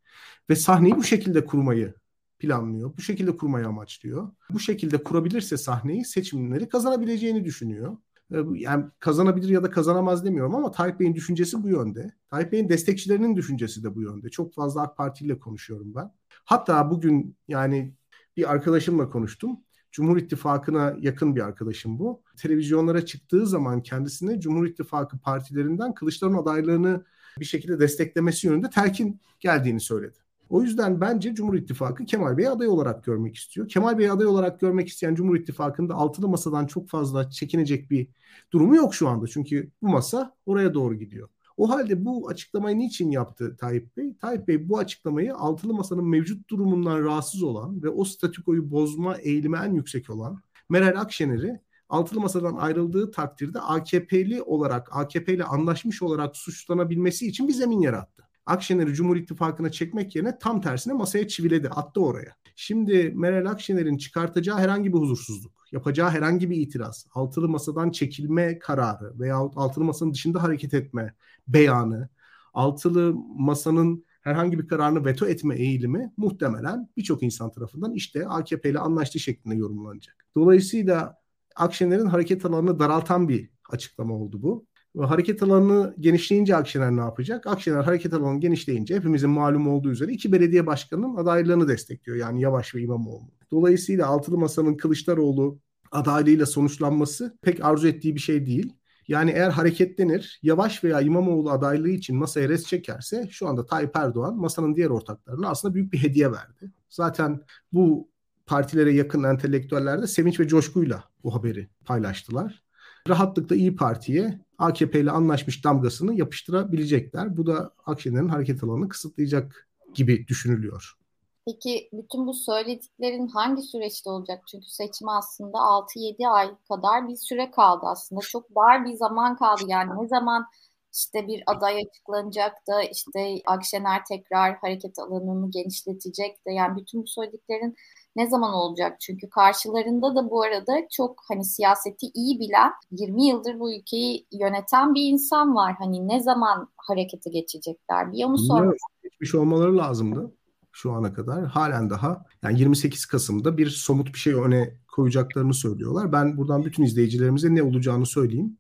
Ve 0.50 0.56
sahneyi 0.56 0.96
bu 0.96 1.04
şekilde 1.04 1.46
kurmayı 1.46 1.94
planlıyor. 2.40 2.98
Bu 2.98 3.02
şekilde 3.02 3.38
kurmayı 3.38 3.68
amaçlıyor. 3.68 4.32
Bu 4.50 4.60
şekilde 4.60 5.04
kurabilirse 5.04 5.58
sahneyi 5.58 6.06
seçimleri 6.06 6.70
kazanabileceğini 6.70 7.46
düşünüyor. 7.46 7.98
Ee, 8.34 8.38
yani 8.56 8.86
kazanabilir 9.00 9.50
ya 9.50 9.64
da 9.64 9.70
kazanamaz 9.72 10.26
demiyorum 10.26 10.56
ama 10.56 10.72
Tayyip 10.72 11.00
Bey'in 11.00 11.16
düşüncesi 11.16 11.64
bu 11.64 11.70
yönde. 11.70 12.14
Tayyip 12.30 12.52
Bey'in 12.52 12.70
destekçilerinin 12.70 13.36
düşüncesi 13.36 13.84
de 13.84 13.96
bu 13.96 14.02
yönde. 14.02 14.30
Çok 14.30 14.54
fazla 14.54 14.82
AK 14.82 14.98
Parti 14.98 15.26
ile 15.26 15.40
konuşuyorum 15.40 15.96
ben. 15.96 16.12
Hatta 16.46 16.92
bugün 16.92 17.38
yani 17.48 17.94
bir 18.38 18.52
arkadaşımla 18.52 19.10
konuştum. 19.10 19.60
Cumhur 19.92 20.18
İttifakı'na 20.18 20.96
yakın 21.00 21.36
bir 21.36 21.42
arkadaşım 21.42 22.00
bu. 22.00 22.22
Televizyonlara 22.38 23.06
çıktığı 23.06 23.48
zaman 23.48 23.82
kendisine 23.82 24.40
Cumhur 24.40 24.66
İttifakı 24.68 25.18
partilerinden 25.18 25.94
Kılıçdaroğlu 25.94 26.42
adaylığını 26.42 27.06
bir 27.40 27.46
şekilde 27.46 27.80
desteklemesi 27.80 28.48
yönünde 28.48 28.70
telkin 28.70 29.22
geldiğini 29.40 29.80
söyledi. 29.80 30.18
O 30.50 30.62
yüzden 30.62 31.02
bence 31.02 31.36
Cumhur 31.36 31.56
İttifakı 31.56 32.06
Kemal 32.06 32.38
Bey'i 32.38 32.50
aday 32.50 32.68
olarak 32.68 33.04
görmek 33.04 33.36
istiyor. 33.36 33.68
Kemal 33.68 33.98
Bey'i 33.98 34.12
aday 34.12 34.28
olarak 34.28 34.60
görmek 34.60 34.88
isteyen 34.88 35.16
Cumhur 35.16 35.36
İttifakı'nda 35.36 35.94
altılı 35.94 36.28
masadan 36.28 36.66
çok 36.68 36.90
fazla 36.90 37.30
çekinecek 37.30 37.92
bir 37.92 38.08
durumu 38.52 38.76
yok 38.76 38.96
şu 38.96 39.08
anda. 39.08 39.28
Çünkü 39.28 39.72
bu 39.82 39.88
masa 39.88 40.36
oraya 40.46 40.74
doğru 40.74 40.96
gidiyor. 40.96 41.30
O 41.58 41.70
halde 41.70 42.06
bu 42.06 42.30
açıklamayı 42.30 42.78
niçin 42.78 43.12
yaptı 43.12 43.58
Tayyip 43.60 43.98
Bey? 43.98 44.18
Tayyip 44.18 44.48
Bey 44.48 44.70
bu 44.70 44.78
açıklamayı 44.78 45.36
altılı 45.36 45.74
masanın 45.74 46.10
mevcut 46.10 46.50
durumundan 46.50 47.04
rahatsız 47.04 47.44
olan 47.44 47.84
ve 47.84 47.90
o 47.90 48.04
statükoyu 48.04 48.72
bozma 48.72 49.18
eğilimi 49.18 49.58
en 49.66 49.74
yüksek 49.74 50.10
olan 50.10 50.42
Meral 50.70 51.02
Akşener'i 51.02 51.62
altılı 51.90 52.20
masadan 52.20 52.56
ayrıldığı 52.56 53.12
takdirde 53.12 53.60
AKP'li 53.60 54.42
olarak, 54.42 54.90
AKP 54.92 55.34
ile 55.34 55.44
anlaşmış 55.44 56.02
olarak 56.02 56.38
suçlanabilmesi 56.38 57.28
için 57.28 57.48
bir 57.48 57.54
zemin 57.54 57.82
yarattı. 57.82 58.24
Akşener'i 58.46 58.94
Cumhur 58.94 59.16
İttifakı'na 59.16 59.72
çekmek 59.72 60.16
yerine 60.16 60.40
tam 60.40 60.62
tersine 60.62 60.94
masaya 60.94 61.28
çiviledi, 61.28 61.70
attı 61.70 62.02
oraya. 62.02 62.36
Şimdi 62.56 63.14
Meral 63.16 63.52
Akşener'in 63.52 63.98
çıkartacağı 63.98 64.58
herhangi 64.58 64.94
bir 64.94 64.98
huzursuzluk, 64.98 65.52
yapacağı 65.72 66.10
herhangi 66.10 66.50
bir 66.50 66.58
itiraz, 66.58 67.08
altılı 67.14 67.50
masadan 67.50 67.92
çekilme 67.92 68.60
kararı 68.60 69.20
veya 69.20 69.36
altılı 69.36 69.84
masanın 69.84 70.14
dışında 70.14 70.44
hareket 70.44 70.74
etme 70.74 71.14
beyanı, 71.48 72.10
altılı 72.54 73.14
masanın 73.38 74.06
herhangi 74.22 74.60
bir 74.60 74.68
kararını 74.68 75.06
veto 75.06 75.26
etme 75.26 75.56
eğilimi 75.56 76.14
muhtemelen 76.18 76.90
birçok 76.98 77.24
insan 77.24 77.52
tarafından 77.52 77.94
işte 77.94 78.28
AKP 78.28 78.70
ile 78.70 78.80
anlaştığı 78.80 79.20
şeklinde 79.20 79.56
yorumlanacak. 79.56 80.26
Dolayısıyla 80.36 81.18
Akşener'in 81.56 82.06
hareket 82.06 82.46
alanını 82.46 82.80
daraltan 82.80 83.30
bir 83.30 83.50
açıklama 83.70 84.14
oldu 84.14 84.42
bu 84.42 84.66
hareket 85.06 85.44
alanını 85.44 85.96
genişleyince 86.00 86.56
Akşener 86.56 86.92
ne 86.92 87.02
yapacak? 87.02 87.48
Akşener 87.48 87.84
hareket 87.84 88.14
alanı 88.14 88.40
genişleyince 88.40 88.96
hepimizin 88.96 89.30
malum 89.30 89.68
olduğu 89.68 89.92
üzere 89.92 90.12
iki 90.12 90.32
belediye 90.32 90.66
başkanının 90.66 91.16
adaylığını 91.16 91.68
destekliyor. 91.68 92.18
Yani 92.18 92.42
Yavaş 92.42 92.76
ve 92.76 92.82
İmamoğlu. 92.82 93.32
Dolayısıyla 93.52 94.08
Altılı 94.08 94.38
Masa'nın 94.38 94.78
Kılıçdaroğlu 94.78 95.60
adaylığıyla 95.92 96.46
sonuçlanması 96.46 97.38
pek 97.42 97.66
arzu 97.66 97.88
ettiği 97.88 98.16
bir 98.16 98.20
şey 98.20 98.46
değil. 98.46 98.74
Yani 99.08 99.32
eğer 99.32 99.50
hareketlenir, 99.50 100.40
Yavaş 100.44 100.84
veya 100.84 101.02
İmamoğlu 101.02 101.52
adaylığı 101.52 101.90
için 101.90 102.16
masaya 102.18 102.50
res 102.50 102.66
çekerse 102.66 103.28
şu 103.32 103.48
anda 103.48 103.66
Tayyip 103.66 103.96
Erdoğan 103.96 104.38
masanın 104.38 104.76
diğer 104.76 104.90
ortaklarına 104.90 105.50
aslında 105.50 105.74
büyük 105.74 105.94
bir 105.94 105.98
hediye 105.98 106.32
verdi. 106.32 106.72
Zaten 106.90 107.42
bu 107.74 108.10
partilere 108.46 108.94
yakın 108.94 109.24
entelektüeller 109.24 110.02
de 110.02 110.08
sevinç 110.08 110.40
ve 110.40 110.48
coşkuyla 110.48 111.04
bu 111.24 111.36
haberi 111.36 111.70
paylaştılar 111.86 112.67
rahatlıkla 113.10 113.56
İyi 113.56 113.76
Parti'ye 113.76 114.40
AKP 114.58 115.00
ile 115.00 115.12
anlaşmış 115.12 115.64
damgasını 115.64 116.14
yapıştırabilecekler. 116.14 117.38
Bu 117.38 117.46
da 117.46 117.74
Akşener'in 117.86 118.30
hareket 118.30 118.64
alanını 118.64 118.90
kısıtlayacak 118.90 119.68
gibi 119.94 120.28
düşünülüyor. 120.28 120.98
Peki 121.46 121.90
bütün 121.94 122.28
bu 122.28 122.34
söylediklerin 122.34 123.28
hangi 123.28 123.62
süreçte 123.62 124.10
olacak? 124.10 124.44
Çünkü 124.52 124.66
seçim 124.70 125.10
aslında 125.10 125.58
6-7 125.58 126.28
ay 126.28 126.50
kadar 126.70 127.08
bir 127.08 127.16
süre 127.16 127.52
kaldı 127.52 127.82
aslında. 127.86 128.22
Çok 128.22 128.56
dar 128.56 128.86
bir 128.86 128.94
zaman 128.94 129.38
kaldı. 129.38 129.62
Yani 129.68 130.04
ne 130.04 130.08
zaman 130.08 130.46
işte 130.94 131.28
bir 131.28 131.44
aday 131.46 131.82
açıklanacak 131.82 132.68
da 132.68 132.84
işte 132.84 133.36
Akşener 133.46 134.06
tekrar 134.06 134.56
hareket 134.56 135.00
alanını 135.00 135.52
genişletecek 135.52 136.46
de 136.48 136.52
yani 136.52 136.82
bütün 136.82 137.02
bu 137.02 137.08
söylediklerin 137.08 137.76
ne 138.18 138.30
zaman 138.30 138.54
olacak? 138.54 139.00
Çünkü 139.02 139.30
karşılarında 139.30 140.16
da 140.16 140.30
bu 140.30 140.44
arada 140.44 140.74
çok 140.92 141.22
hani 141.28 141.46
siyaseti 141.46 142.06
iyi 142.14 142.40
bilen 142.40 142.72
20 142.92 143.28
yıldır 143.28 143.60
bu 143.60 143.74
ülkeyi 143.74 144.28
yöneten 144.32 144.96
bir 144.96 145.04
insan 145.04 145.56
var. 145.56 145.76
Hani 145.80 146.08
ne 146.08 146.20
zaman 146.24 146.70
harekete 146.78 147.30
geçecekler? 147.30 148.12
Bir 148.12 148.24
onu 148.24 148.38
sormak. 148.38 148.76
Geçmiş 149.04 149.36
olmaları 149.36 149.78
lazımdı 149.78 150.32
şu 150.72 150.92
ana 150.92 151.14
kadar. 151.14 151.46
Halen 151.46 151.90
daha 151.90 152.26
yani 152.44 152.60
28 152.60 153.06
Kasım'da 153.06 153.58
bir 153.58 153.70
somut 153.70 154.14
bir 154.14 154.20
şey 154.20 154.34
öne 154.34 154.74
koyacaklarını 154.88 155.54
söylüyorlar. 155.54 156.12
Ben 156.12 156.38
buradan 156.38 156.66
bütün 156.66 156.84
izleyicilerimize 156.84 157.56
ne 157.56 157.64
olacağını 157.64 158.06
söyleyeyim 158.06 158.58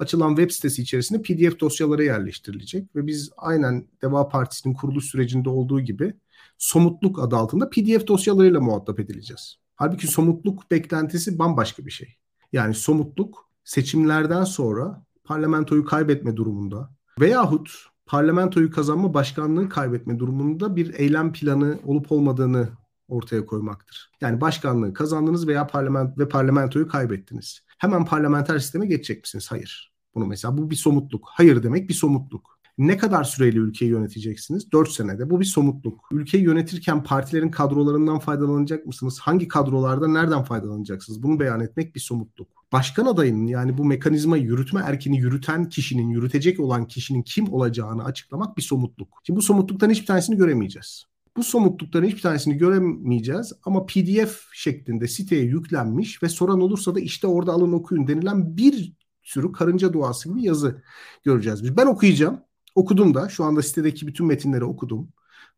açılan 0.00 0.36
web 0.36 0.50
sitesi 0.50 0.82
içerisinde 0.82 1.22
PDF 1.22 1.60
dosyaları 1.60 2.04
yerleştirilecek 2.04 2.96
ve 2.96 3.06
biz 3.06 3.30
aynen 3.36 3.86
Deva 4.02 4.28
Partisi'nin 4.28 4.74
kuruluş 4.74 5.04
sürecinde 5.04 5.48
olduğu 5.48 5.80
gibi 5.80 6.14
somutluk 6.60 7.18
adı 7.18 7.36
altında 7.36 7.70
PDF 7.70 8.06
dosyalarıyla 8.06 8.60
muhatap 8.60 9.00
edileceğiz. 9.00 9.56
Halbuki 9.76 10.06
somutluk 10.06 10.70
beklentisi 10.70 11.38
bambaşka 11.38 11.86
bir 11.86 11.90
şey. 11.90 12.16
Yani 12.52 12.74
somutluk 12.74 13.50
seçimlerden 13.64 14.44
sonra 14.44 15.04
parlamentoyu 15.24 15.84
kaybetme 15.84 16.36
durumunda 16.36 16.90
veyahut 17.20 17.70
parlamentoyu 18.06 18.70
kazanma 18.70 19.14
başkanlığı 19.14 19.68
kaybetme 19.68 20.18
durumunda 20.18 20.76
bir 20.76 20.94
eylem 20.94 21.32
planı 21.32 21.78
olup 21.84 22.12
olmadığını 22.12 22.68
ortaya 23.08 23.46
koymaktır. 23.46 24.10
Yani 24.20 24.40
başkanlığı 24.40 24.94
kazandınız 24.94 25.46
veya 25.46 25.66
parlament 25.66 26.18
ve 26.18 26.28
parlamentoyu 26.28 26.88
kaybettiniz. 26.88 27.60
Hemen 27.78 28.04
parlamenter 28.04 28.58
sisteme 28.58 28.86
geçecek 28.86 29.22
misiniz? 29.22 29.50
Hayır. 29.50 29.92
Bunu 30.14 30.26
mesela 30.26 30.58
bu 30.58 30.70
bir 30.70 30.76
somutluk. 30.76 31.28
Hayır 31.30 31.62
demek 31.62 31.88
bir 31.88 31.94
somutluk. 31.94 32.59
Ne 32.80 32.96
kadar 32.96 33.24
süreyle 33.24 33.58
ülkeyi 33.58 33.90
yöneteceksiniz? 33.90 34.72
4 34.72 34.90
senede. 34.90 35.30
Bu 35.30 35.40
bir 35.40 35.44
somutluk. 35.44 36.08
Ülkeyi 36.12 36.44
yönetirken 36.44 37.02
partilerin 37.02 37.50
kadrolarından 37.50 38.18
faydalanacak 38.18 38.86
mısınız? 38.86 39.18
Hangi 39.20 39.48
kadrolarda 39.48 40.08
nereden 40.08 40.42
faydalanacaksınız? 40.42 41.22
Bunu 41.22 41.40
beyan 41.40 41.60
etmek 41.60 41.94
bir 41.94 42.00
somutluk. 42.00 42.48
Başkan 42.72 43.06
adayının 43.06 43.46
yani 43.46 43.78
bu 43.78 43.84
mekanizmayı 43.84 44.42
yürütme 44.42 44.80
erkini 44.84 45.18
yürüten 45.18 45.68
kişinin, 45.68 46.08
yürütecek 46.08 46.60
olan 46.60 46.86
kişinin 46.86 47.22
kim 47.22 47.52
olacağını 47.52 48.04
açıklamak 48.04 48.56
bir 48.56 48.62
somutluk. 48.62 49.08
Şimdi 49.26 49.36
bu 49.36 49.42
somutluktan 49.42 49.90
hiçbir 49.90 50.06
tanesini 50.06 50.36
göremeyeceğiz. 50.36 51.04
Bu 51.36 51.42
somutlukların 51.44 52.06
hiçbir 52.06 52.22
tanesini 52.22 52.58
göremeyeceğiz 52.58 53.52
ama 53.64 53.86
PDF 53.86 54.40
şeklinde 54.52 55.08
siteye 55.08 55.42
yüklenmiş 55.42 56.22
ve 56.22 56.28
soran 56.28 56.60
olursa 56.60 56.94
da 56.94 57.00
işte 57.00 57.26
orada 57.26 57.52
alın 57.52 57.72
okuyun 57.72 58.06
denilen 58.06 58.56
bir 58.56 58.92
sürü 59.22 59.52
karınca 59.52 59.92
duası 59.92 60.28
gibi 60.28 60.42
yazı 60.42 60.82
göreceğiz. 61.24 61.76
Ben 61.76 61.86
okuyacağım. 61.86 62.40
Okudum 62.74 63.14
da. 63.14 63.28
Şu 63.28 63.44
anda 63.44 63.62
sitedeki 63.62 64.06
bütün 64.06 64.26
metinleri 64.26 64.64
okudum. 64.64 65.08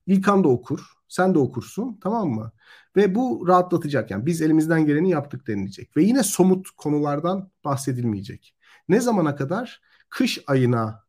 İlkan 0.07 0.45
da 0.45 0.49
okur. 0.49 0.81
Sen 1.09 1.35
de 1.35 1.39
okursun. 1.39 1.99
Tamam 2.03 2.29
mı? 2.29 2.53
Ve 2.97 3.15
bu 3.15 3.45
rahatlatacak. 3.49 4.11
Yani 4.11 4.27
biz 4.27 4.43
elimizden 4.43 4.87
geleni 4.87 5.11
yaptık 5.11 5.47
denilecek. 5.47 5.97
Ve 5.97 6.03
yine 6.05 6.23
somut 6.23 6.71
konulardan 6.71 7.51
bahsedilmeyecek. 7.65 8.55
Ne 8.89 9.01
zamana 9.01 9.37
kadar? 9.37 9.81
Kış 10.09 10.39
ayına 10.47 11.03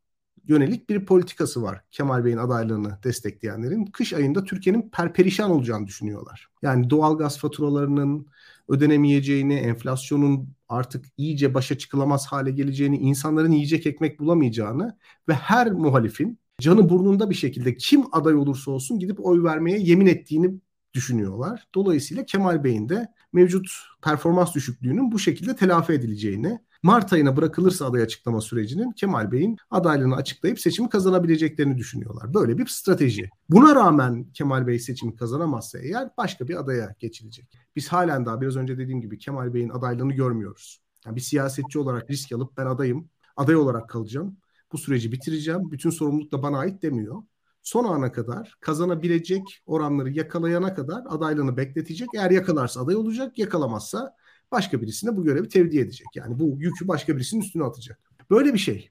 yönelik 0.48 0.90
bir 0.90 1.06
politikası 1.06 1.64
var 1.64 1.82
Kemal 1.92 2.26
Bey'in 2.26 2.38
adaylığını 2.38 2.98
destekleyenlerin. 3.04 3.86
Kış 3.86 4.14
ayında 4.14 4.44
Türkiye'nin 4.44 4.90
perperişan 4.90 5.52
olacağını 5.52 5.88
düşünüyorlar. 5.88 6.48
Yani 6.62 6.90
doğal 6.90 7.18
gaz 7.18 7.38
faturalarının 7.38 8.28
ödenemeyeceğini, 8.68 9.54
enflasyonun 9.54 10.50
artık 10.74 11.06
iyice 11.18 11.54
başa 11.54 11.78
çıkılamaz 11.78 12.28
hale 12.28 12.52
geleceğini, 12.52 12.98
insanların 12.98 13.52
yiyecek 13.52 13.86
ekmek 13.88 14.20
bulamayacağını 14.20 14.98
ve 15.28 15.34
her 15.34 15.72
muhalifin 15.72 16.40
canı 16.62 16.90
burnunda 16.90 17.30
bir 17.30 17.36
şekilde 17.36 17.78
kim 17.78 18.04
aday 18.12 18.36
olursa 18.36 18.72
olsun 18.72 19.00
gidip 19.00 19.26
oy 19.26 19.44
vermeye 19.44 19.78
yemin 19.80 20.06
ettiğini 20.06 20.52
düşünüyorlar. 20.94 21.68
Dolayısıyla 21.76 22.26
Kemal 22.26 22.64
Bey'in 22.64 22.90
de 22.90 23.08
mevcut 23.34 23.68
performans 24.04 24.56
düşüklüğünün 24.56 25.12
bu 25.12 25.20
şekilde 25.20 25.56
telafi 25.56 25.94
edileceğini 25.94 26.60
Mart 26.84 27.14
ayına 27.14 27.38
bırakılırsa 27.38 27.86
aday 27.86 28.02
açıklama 28.02 28.42
sürecinin 28.42 28.92
Kemal 28.92 29.32
Bey'in 29.32 29.58
adaylığını 29.72 30.16
açıklayıp 30.16 30.60
seçimi 30.60 30.90
kazanabileceklerini 30.90 31.78
düşünüyorlar. 31.78 32.34
Böyle 32.34 32.58
bir 32.58 32.68
strateji. 32.68 33.30
Buna 33.50 33.76
rağmen 33.76 34.26
Kemal 34.34 34.68
Bey 34.68 34.80
seçimi 34.80 35.16
kazanamazsa 35.16 35.80
eğer 35.80 36.10
başka 36.18 36.48
bir 36.48 36.60
adaya 36.60 36.96
geçilecek. 37.00 37.60
Biz 37.76 37.88
halen 37.88 38.26
daha 38.26 38.42
biraz 38.42 38.56
önce 38.56 38.78
dediğim 38.78 39.02
gibi 39.02 39.18
Kemal 39.18 39.54
Bey'in 39.54 39.70
adaylığını 39.70 40.14
görmüyoruz. 40.14 40.82
Yani 41.06 41.16
bir 41.16 41.22
siyasetçi 41.22 41.80
olarak 41.80 42.10
risk 42.10 42.32
alıp 42.32 42.58
ben 42.58 42.66
adayım, 42.66 43.10
aday 43.36 43.56
olarak 43.56 43.90
kalacağım. 43.90 44.38
Bu 44.72 44.78
süreci 44.78 45.12
bitireceğim. 45.12 45.72
Bütün 45.72 45.90
sorumluluk 45.90 46.32
da 46.32 46.44
bana 46.44 46.58
ait 46.58 46.82
demiyor 46.82 47.24
son 47.64 47.84
ana 47.84 48.12
kadar 48.12 48.58
kazanabilecek 48.60 49.62
oranları 49.66 50.10
yakalayana 50.10 50.74
kadar 50.74 51.04
adaylığını 51.10 51.58
bekletecek. 51.58 52.10
Eğer 52.16 52.32
yakalarsa 52.32 52.82
aday 52.82 52.96
olacak, 52.96 53.40
yakalamazsa 53.40 54.16
başka 54.54 54.82
birisine 54.82 55.18
bu 55.18 55.24
görevi 55.24 55.50
tevdi 55.50 55.80
edecek. 55.80 56.08
Yani 56.16 56.40
bu 56.40 56.44
yükü 56.44 56.88
başka 56.88 57.16
birisinin 57.16 57.42
üstüne 57.42 57.64
atacak. 57.64 58.00
Böyle 58.30 58.54
bir 58.54 58.60
şey. 58.60 58.90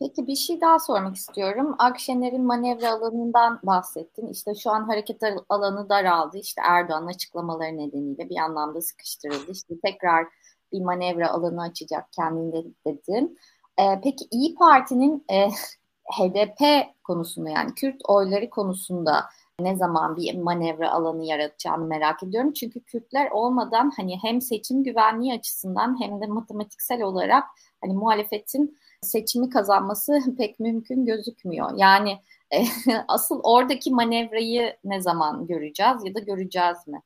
Peki 0.00 0.26
bir 0.26 0.36
şey 0.36 0.60
daha 0.60 0.78
sormak 0.78 1.16
istiyorum. 1.16 1.74
Akşener'in 1.78 2.44
manevra 2.44 2.90
alanından 2.90 3.60
bahsettin. 3.62 4.26
İşte 4.26 4.54
şu 4.54 4.70
an 4.70 4.82
hareket 4.82 5.20
alanı 5.48 5.88
daraldı. 5.88 6.38
İşte 6.38 6.62
Erdoğan'ın 6.64 7.06
açıklamaları 7.06 7.76
nedeniyle 7.76 8.28
bir 8.28 8.36
anlamda 8.36 8.80
sıkıştırıldı. 8.80 9.52
İşte 9.52 9.74
tekrar 9.84 10.26
bir 10.72 10.80
manevra 10.80 11.30
alanı 11.30 11.62
açacak 11.62 12.12
kendinde 12.12 12.64
dedin. 12.86 13.38
Ee, 13.78 14.00
peki 14.02 14.24
İyi 14.30 14.54
Parti'nin 14.54 15.24
e, 15.30 15.48
HDP 16.18 16.60
konusunda 17.04 17.50
yani 17.50 17.74
Kürt 17.74 18.00
oyları 18.08 18.50
konusunda 18.50 19.24
ne 19.60 19.76
zaman 19.76 20.16
bir 20.16 20.38
manevra 20.38 20.92
alanı 20.92 21.24
yaratacağını 21.24 21.86
merak 21.86 22.22
ediyorum. 22.22 22.52
Çünkü 22.52 22.80
Kürtler 22.80 23.30
olmadan 23.30 23.92
hani 23.96 24.18
hem 24.22 24.40
seçim 24.40 24.84
güvenliği 24.84 25.34
açısından 25.34 26.00
hem 26.00 26.20
de 26.20 26.26
matematiksel 26.26 27.02
olarak 27.02 27.44
hani 27.80 27.92
muhalefetin 27.94 28.78
seçimi 29.02 29.50
kazanması 29.50 30.20
pek 30.38 30.60
mümkün 30.60 31.06
gözükmüyor. 31.06 31.70
Yani 31.76 32.18
asıl 33.08 33.40
oradaki 33.42 33.90
manevrayı 33.90 34.76
ne 34.84 35.00
zaman 35.00 35.46
göreceğiz 35.46 36.04
ya 36.04 36.14
da 36.14 36.18
göreceğiz 36.18 36.78
mi? 36.86 37.02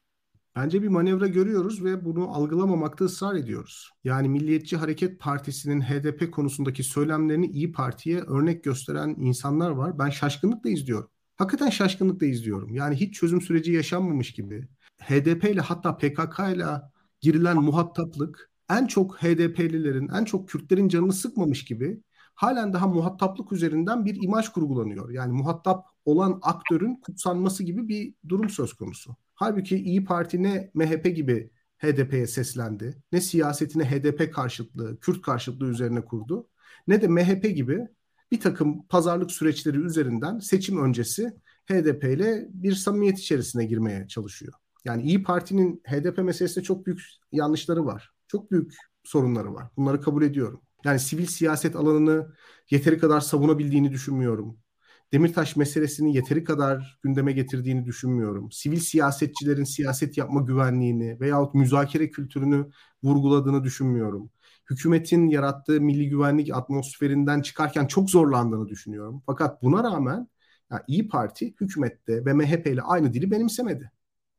Bence 0.56 0.82
bir 0.82 0.88
manevra 0.88 1.26
görüyoruz 1.26 1.84
ve 1.84 2.04
bunu 2.04 2.34
algılamamakta 2.34 3.04
ısrar 3.04 3.34
ediyoruz. 3.34 3.90
Yani 4.04 4.28
Milliyetçi 4.28 4.76
Hareket 4.76 5.20
Partisi'nin 5.20 5.80
HDP 5.80 6.32
konusundaki 6.32 6.84
söylemlerini 6.84 7.46
İyi 7.46 7.72
Parti'ye 7.72 8.20
örnek 8.20 8.64
gösteren 8.64 9.14
insanlar 9.18 9.70
var. 9.70 9.98
Ben 9.98 10.10
şaşkınlıkla 10.10 10.70
izliyorum. 10.70 11.10
Hakikaten 11.38 11.70
şaşkınlıkla 11.70 12.26
izliyorum. 12.26 12.74
Yani 12.74 12.96
hiç 12.96 13.14
çözüm 13.14 13.40
süreci 13.40 13.72
yaşanmamış 13.72 14.32
gibi. 14.32 14.68
HDP 15.00 15.44
ile 15.44 15.60
hatta 15.60 15.96
PKK 15.96 16.38
ile 16.54 16.66
girilen 17.20 17.56
muhataplık 17.56 18.50
en 18.70 18.86
çok 18.86 19.22
HDP'lilerin, 19.22 20.08
en 20.08 20.24
çok 20.24 20.48
Kürtlerin 20.48 20.88
canını 20.88 21.12
sıkmamış 21.12 21.64
gibi 21.64 22.02
halen 22.34 22.72
daha 22.72 22.86
muhataplık 22.86 23.52
üzerinden 23.52 24.04
bir 24.04 24.22
imaj 24.22 24.48
kurgulanıyor. 24.48 25.10
Yani 25.10 25.32
muhatap 25.32 25.86
olan 26.04 26.38
aktörün 26.42 26.96
kutsanması 26.96 27.62
gibi 27.62 27.88
bir 27.88 28.14
durum 28.28 28.50
söz 28.50 28.72
konusu. 28.72 29.16
Halbuki 29.34 29.76
İyi 29.76 30.04
Parti 30.04 30.42
ne 30.42 30.70
MHP 30.74 31.16
gibi 31.16 31.50
HDP'ye 31.78 32.26
seslendi, 32.26 33.02
ne 33.12 33.20
siyasetini 33.20 33.84
HDP 33.84 34.34
karşıtlığı, 34.34 35.00
Kürt 35.00 35.22
karşıtlığı 35.22 35.68
üzerine 35.68 36.04
kurdu, 36.04 36.48
ne 36.86 37.02
de 37.02 37.08
MHP 37.08 37.56
gibi 37.56 37.88
bir 38.30 38.40
takım 38.40 38.86
pazarlık 38.86 39.30
süreçleri 39.32 39.78
üzerinden 39.78 40.38
seçim 40.38 40.84
öncesi 40.84 41.32
HDP 41.70 42.04
ile 42.04 42.46
bir 42.50 42.74
samimiyet 42.74 43.18
içerisine 43.18 43.64
girmeye 43.64 44.08
çalışıyor. 44.08 44.52
Yani 44.84 45.02
İyi 45.02 45.22
Parti'nin 45.22 45.82
HDP 45.86 46.18
meselesinde 46.18 46.64
çok 46.64 46.86
büyük 46.86 47.00
yanlışları 47.32 47.86
var. 47.86 48.12
Çok 48.28 48.50
büyük 48.50 48.74
sorunları 49.04 49.54
var. 49.54 49.66
Bunları 49.76 50.00
kabul 50.00 50.22
ediyorum. 50.22 50.60
Yani 50.84 51.00
sivil 51.00 51.26
siyaset 51.26 51.76
alanını 51.76 52.34
yeteri 52.70 52.98
kadar 52.98 53.20
savunabildiğini 53.20 53.92
düşünmüyorum. 53.92 54.58
Demirtaş 55.12 55.56
meselesini 55.56 56.16
yeteri 56.16 56.44
kadar 56.44 56.98
gündeme 57.02 57.32
getirdiğini 57.32 57.84
düşünmüyorum. 57.84 58.52
Sivil 58.52 58.80
siyasetçilerin 58.80 59.64
siyaset 59.64 60.18
yapma 60.18 60.40
güvenliğini 60.40 61.20
veyahut 61.20 61.54
müzakere 61.54 62.10
kültürünü 62.10 62.70
vurguladığını 63.02 63.64
düşünmüyorum 63.64 64.30
hükümetin 64.70 65.28
yarattığı 65.28 65.80
milli 65.80 66.08
güvenlik 66.08 66.54
atmosferinden 66.56 67.42
çıkarken 67.42 67.86
çok 67.86 68.10
zorlandığını 68.10 68.68
düşünüyorum. 68.68 69.22
Fakat 69.26 69.62
buna 69.62 69.84
rağmen 69.84 70.28
ya 70.72 70.84
İyi 70.88 71.08
Parti 71.08 71.54
hükümette 71.60 72.24
ve 72.24 72.32
MHP 72.32 72.66
ile 72.66 72.82
aynı 72.82 73.12
dili 73.14 73.30
benimsemedi. 73.30 73.90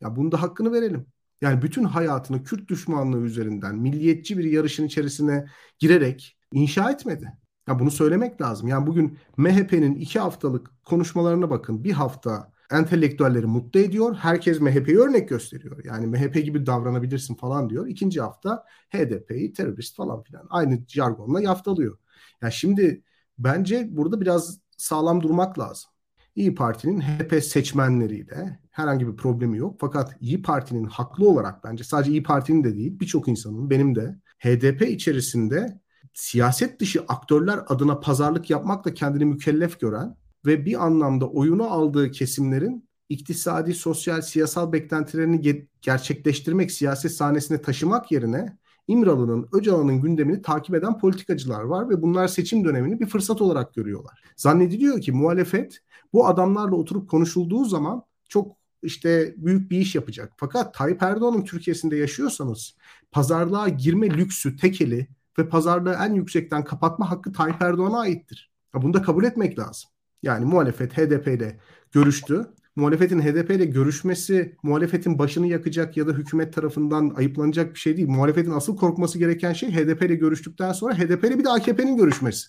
Ya 0.01 0.15
bunun 0.15 0.31
da 0.31 0.41
hakkını 0.41 0.71
verelim. 0.71 1.05
Yani 1.41 1.62
bütün 1.62 1.83
hayatını 1.83 2.43
Kürt 2.43 2.69
düşmanlığı 2.69 3.21
üzerinden 3.21 3.75
milliyetçi 3.75 4.38
bir 4.38 4.43
yarışın 4.43 4.86
içerisine 4.86 5.45
girerek 5.79 6.38
inşa 6.53 6.91
etmedi. 6.91 7.33
Ya 7.67 7.79
bunu 7.79 7.91
söylemek 7.91 8.41
lazım. 8.41 8.67
Yani 8.67 8.88
bugün 8.88 9.17
MHP'nin 9.38 9.95
iki 9.95 10.19
haftalık 10.19 10.71
konuşmalarına 10.86 11.50
bakın. 11.50 11.83
Bir 11.83 11.91
hafta 11.91 12.51
entelektüelleri 12.71 13.45
mutlu 13.45 13.79
ediyor. 13.79 14.15
Herkes 14.15 14.61
MHP'yi 14.61 14.99
örnek 14.99 15.29
gösteriyor. 15.29 15.85
Yani 15.85 16.07
MHP 16.07 16.33
gibi 16.33 16.65
davranabilirsin 16.65 17.35
falan 17.35 17.69
diyor. 17.69 17.88
İkinci 17.88 18.21
hafta 18.21 18.65
HDP'yi 18.89 19.53
terörist 19.53 19.95
falan 19.95 20.23
filan. 20.23 20.47
Aynı 20.49 20.79
jargonla 20.88 21.41
yaftalıyor. 21.41 21.97
Yani 22.41 22.53
şimdi 22.53 23.03
bence 23.38 23.88
burada 23.91 24.21
biraz 24.21 24.59
sağlam 24.77 25.23
durmak 25.23 25.59
lazım. 25.59 25.91
İyi 26.35 26.55
Parti'nin 26.55 27.01
HDP 27.01 27.43
seçmenleriyle 27.43 28.59
Herhangi 28.79 29.07
bir 29.07 29.15
problemi 29.15 29.57
yok. 29.57 29.75
Fakat 29.79 30.15
İyi 30.21 30.41
Parti'nin 30.41 30.83
haklı 30.83 31.29
olarak 31.29 31.63
bence 31.63 31.83
sadece 31.83 32.11
İyi 32.11 32.23
Parti'nin 32.23 32.63
de 32.63 32.75
değil 32.75 32.99
birçok 32.99 33.27
insanın 33.27 33.69
benim 33.69 33.95
de 33.95 34.19
HDP 34.39 34.81
içerisinde 34.81 35.81
siyaset 36.13 36.79
dışı 36.79 37.03
aktörler 37.07 37.59
adına 37.67 37.99
pazarlık 37.99 38.49
yapmakla 38.49 38.93
kendini 38.93 39.25
mükellef 39.25 39.79
gören 39.79 40.15
ve 40.46 40.65
bir 40.65 40.86
anlamda 40.86 41.29
oyunu 41.29 41.63
aldığı 41.63 42.12
kesimlerin 42.12 42.89
iktisadi, 43.10 43.74
sosyal, 43.74 44.22
siyasal 44.22 44.72
beklentilerini 44.72 45.36
ge- 45.36 45.67
gerçekleştirmek, 45.81 46.72
siyaset 46.72 47.12
sahnesine 47.12 47.62
taşımak 47.62 48.12
yerine 48.12 48.58
İmralı'nın, 48.88 49.48
Öcalan'ın 49.53 50.01
gündemini 50.01 50.41
takip 50.41 50.75
eden 50.75 50.98
politikacılar 50.98 51.62
var 51.62 51.89
ve 51.89 52.01
bunlar 52.01 52.27
seçim 52.27 52.65
dönemini 52.65 53.00
bir 53.00 53.05
fırsat 53.05 53.41
olarak 53.41 53.74
görüyorlar. 53.74 54.24
Zannediliyor 54.36 55.01
ki 55.01 55.12
muhalefet 55.12 55.79
bu 56.13 56.27
adamlarla 56.27 56.75
oturup 56.75 57.10
konuşulduğu 57.10 57.65
zaman 57.65 58.03
çok 58.29 58.58
işte 58.84 59.34
büyük 59.38 59.72
bir 59.72 59.79
iş 59.79 59.96
yapacak. 59.96 60.34
Fakat 60.38 60.74
Tayyip 60.74 61.03
Erdoğan'ın 61.03 61.43
Türkiye'sinde 61.43 61.96
yaşıyorsanız 61.96 62.75
pazarlığa 63.12 63.69
girme 63.69 64.10
lüksü, 64.10 64.55
tekeli 64.55 65.08
ve 65.39 65.50
pazarlığı 65.50 65.93
en 65.93 66.13
yüksekten 66.13 66.63
kapatma 66.63 67.12
hakkı 67.12 67.31
Tayyip 67.31 67.62
Erdoğan'a 67.62 68.00
aittir. 68.00 68.51
Bunu 68.74 68.93
da 68.93 69.01
kabul 69.01 69.24
etmek 69.24 69.60
lazım. 69.60 69.89
Yani 70.23 70.45
muhalefet 70.45 70.97
HDP 70.97 71.27
ile 71.27 71.59
görüştü 71.91 72.45
muhalefetin 72.75 73.21
HDP 73.21 73.51
ile 73.51 73.65
görüşmesi 73.65 74.57
muhalefetin 74.63 75.19
başını 75.19 75.47
yakacak 75.47 75.97
ya 75.97 76.07
da 76.07 76.11
hükümet 76.11 76.53
tarafından 76.53 77.13
ayıplanacak 77.15 77.73
bir 77.73 77.79
şey 77.79 77.97
değil. 77.97 78.07
Muhalefetin 78.07 78.51
asıl 78.51 78.77
korkması 78.77 79.19
gereken 79.19 79.53
şey 79.53 79.71
HDP 79.71 80.03
ile 80.03 80.15
görüştükten 80.15 80.71
sonra 80.71 80.97
HDP 80.97 81.23
ile 81.23 81.39
bir 81.39 81.43
de 81.43 81.49
AKP'nin 81.49 81.97
görüşmesi. 81.97 82.47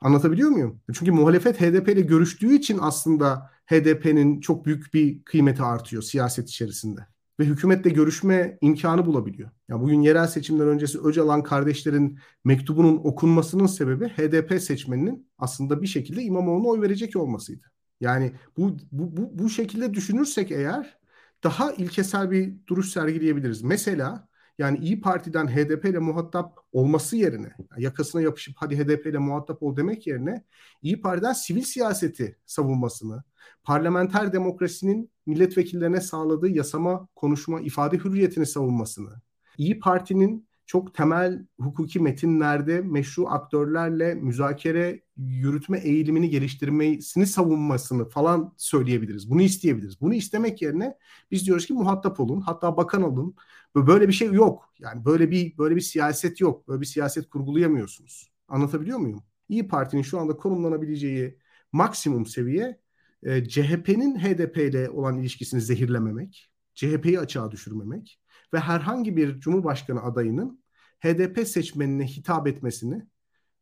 Anlatabiliyor 0.00 0.50
muyum? 0.50 0.80
Çünkü 0.92 1.12
muhalefet 1.12 1.60
HDP 1.60 1.88
ile 1.88 2.00
görüştüğü 2.00 2.54
için 2.54 2.78
aslında 2.80 3.50
HDP'nin 3.66 4.40
çok 4.40 4.66
büyük 4.66 4.94
bir 4.94 5.24
kıymeti 5.24 5.62
artıyor 5.62 6.02
siyaset 6.02 6.48
içerisinde. 6.48 7.11
Ve 7.42 7.46
hükümetle 7.46 7.90
görüşme 7.90 8.58
imkanı 8.60 9.06
bulabiliyor. 9.06 9.50
Ya 9.68 9.80
bugün 9.80 10.00
yerel 10.00 10.26
seçimler 10.26 10.66
öncesi 10.66 10.98
Öcalan 11.00 11.42
kardeşlerin 11.42 12.18
mektubunun 12.44 12.96
okunmasının 12.96 13.66
sebebi 13.66 14.08
HDP 14.08 14.62
seçmeninin 14.62 15.28
aslında 15.38 15.82
bir 15.82 15.86
şekilde 15.86 16.22
İmamoğlu'na 16.22 16.68
oy 16.68 16.80
verecek 16.80 17.16
olmasıydı. 17.16 17.66
Yani 18.00 18.32
bu, 18.56 18.76
bu, 18.92 19.16
bu, 19.16 19.38
bu 19.38 19.50
şekilde 19.50 19.94
düşünürsek 19.94 20.50
eğer 20.50 20.98
daha 21.44 21.72
ilkesel 21.72 22.30
bir 22.30 22.54
duruş 22.66 22.88
sergileyebiliriz. 22.88 23.62
Mesela 23.62 24.28
yani 24.58 24.78
İyi 24.78 25.00
Parti'den 25.00 25.46
HDP 25.46 25.84
ile 25.84 25.98
muhatap 25.98 26.58
olması 26.72 27.16
yerine 27.16 27.52
yakasına 27.78 28.20
yapışıp 28.22 28.54
hadi 28.58 28.78
HDP 28.78 29.06
ile 29.06 29.18
muhatap 29.18 29.62
ol 29.62 29.76
demek 29.76 30.06
yerine 30.06 30.44
İyi 30.82 31.00
Parti'den 31.00 31.32
sivil 31.32 31.62
siyaseti 31.62 32.38
savunmasını, 32.46 33.24
parlamenter 33.64 34.32
demokrasinin 34.32 35.10
milletvekillerine 35.26 36.00
sağladığı 36.00 36.48
yasama, 36.48 37.08
konuşma, 37.16 37.60
ifade 37.60 37.98
hürriyetini 37.98 38.46
savunmasını, 38.46 39.22
İyi 39.58 39.78
Parti'nin 39.78 40.48
çok 40.66 40.94
temel 40.94 41.46
hukuki 41.60 42.00
metinlerde 42.00 42.80
meşru 42.80 43.28
aktörlerle 43.28 44.14
müzakere 44.14 45.02
yürütme 45.16 45.78
eğilimini 45.78 46.30
geliştirmesini 46.30 47.26
savunmasını 47.26 48.08
falan 48.08 48.54
söyleyebiliriz. 48.56 49.30
Bunu 49.30 49.42
isteyebiliriz. 49.42 50.00
Bunu 50.00 50.14
istemek 50.14 50.62
yerine 50.62 50.96
biz 51.30 51.46
diyoruz 51.46 51.66
ki 51.66 51.72
muhatap 51.72 52.20
olun, 52.20 52.40
hatta 52.40 52.76
bakan 52.76 53.02
olun. 53.02 53.34
Böyle 53.76 54.08
bir 54.08 54.12
şey 54.12 54.32
yok. 54.32 54.74
Yani 54.78 55.04
böyle 55.04 55.30
bir 55.30 55.58
böyle 55.58 55.76
bir 55.76 55.80
siyaset 55.80 56.40
yok. 56.40 56.68
Böyle 56.68 56.80
bir 56.80 56.86
siyaset 56.86 57.28
kurgulayamıyorsunuz. 57.30 58.32
Anlatabiliyor 58.48 58.98
muyum? 58.98 59.22
İyi 59.48 59.68
Parti'nin 59.68 60.02
şu 60.02 60.18
anda 60.18 60.36
konumlanabileceği 60.36 61.38
maksimum 61.72 62.26
seviye 62.26 62.80
e, 63.22 63.48
CHP'nin 63.48 64.18
HDP 64.18 64.56
ile 64.56 64.90
olan 64.90 65.18
ilişkisini 65.18 65.60
zehirlememek, 65.60 66.50
CHP'yi 66.74 67.20
açığa 67.20 67.50
düşürmemek 67.50 68.20
ve 68.54 68.58
herhangi 68.58 69.16
bir 69.16 69.40
Cumhurbaşkanı 69.40 70.02
adayının 70.02 70.62
HDP 71.00 71.48
seçmenine 71.48 72.06
hitap 72.06 72.46
etmesini 72.46 73.06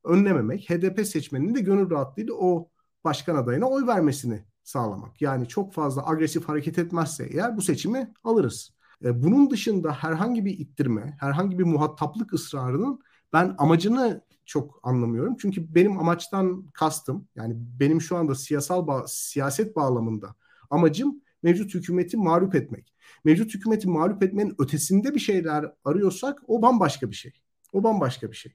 önlememek, 0.05 0.71
HDP 0.71 1.07
seçmeninin 1.07 1.55
de 1.55 1.61
gönül 1.61 1.91
rahatlığıyla 1.91 2.35
o 2.35 2.71
başkan 3.05 3.37
adayına 3.37 3.69
oy 3.69 3.87
vermesini 3.87 4.45
sağlamak. 4.63 5.23
Yani 5.23 5.49
çok 5.49 5.75
fazla 5.75 6.09
agresif 6.09 6.49
hareket 6.49 6.79
etmezse 6.79 7.29
eğer 7.31 7.57
bu 7.57 7.63
seçimi 7.63 8.13
alırız. 8.25 8.71
E, 9.05 9.23
bunun 9.23 9.51
dışında 9.51 9.93
herhangi 9.93 10.45
bir 10.45 10.59
ittirme, 10.59 11.17
herhangi 11.21 11.59
bir 11.59 11.65
muhataplık 11.65 12.33
ısrarının 12.33 13.01
ben 13.33 13.55
amacını 13.59 14.23
çok 14.51 14.81
anlamıyorum. 14.83 15.37
Çünkü 15.41 15.75
benim 15.75 15.99
amaçtan 15.99 16.71
kastım 16.75 17.29
yani 17.35 17.55
benim 17.81 18.01
şu 18.01 18.17
anda 18.17 18.35
siyasal 18.35 18.87
ba- 18.87 19.05
siyaset 19.09 19.77
bağlamında 19.77 20.35
amacım 20.71 21.21
mevcut 21.43 21.75
hükümeti 21.75 22.17
mağlup 22.17 22.55
etmek. 22.55 22.95
Mevcut 23.25 23.55
hükümeti 23.55 23.89
mağlup 23.89 24.23
etmenin 24.23 24.55
ötesinde 24.59 25.15
bir 25.15 25.21
şeyler 25.21 25.73
arıyorsak 25.85 26.43
o 26.47 26.63
bambaşka 26.63 27.11
bir 27.11 27.15
şey. 27.15 27.33
O 27.73 27.83
bambaşka 27.83 28.31
bir 28.31 28.37
şey. 28.37 28.53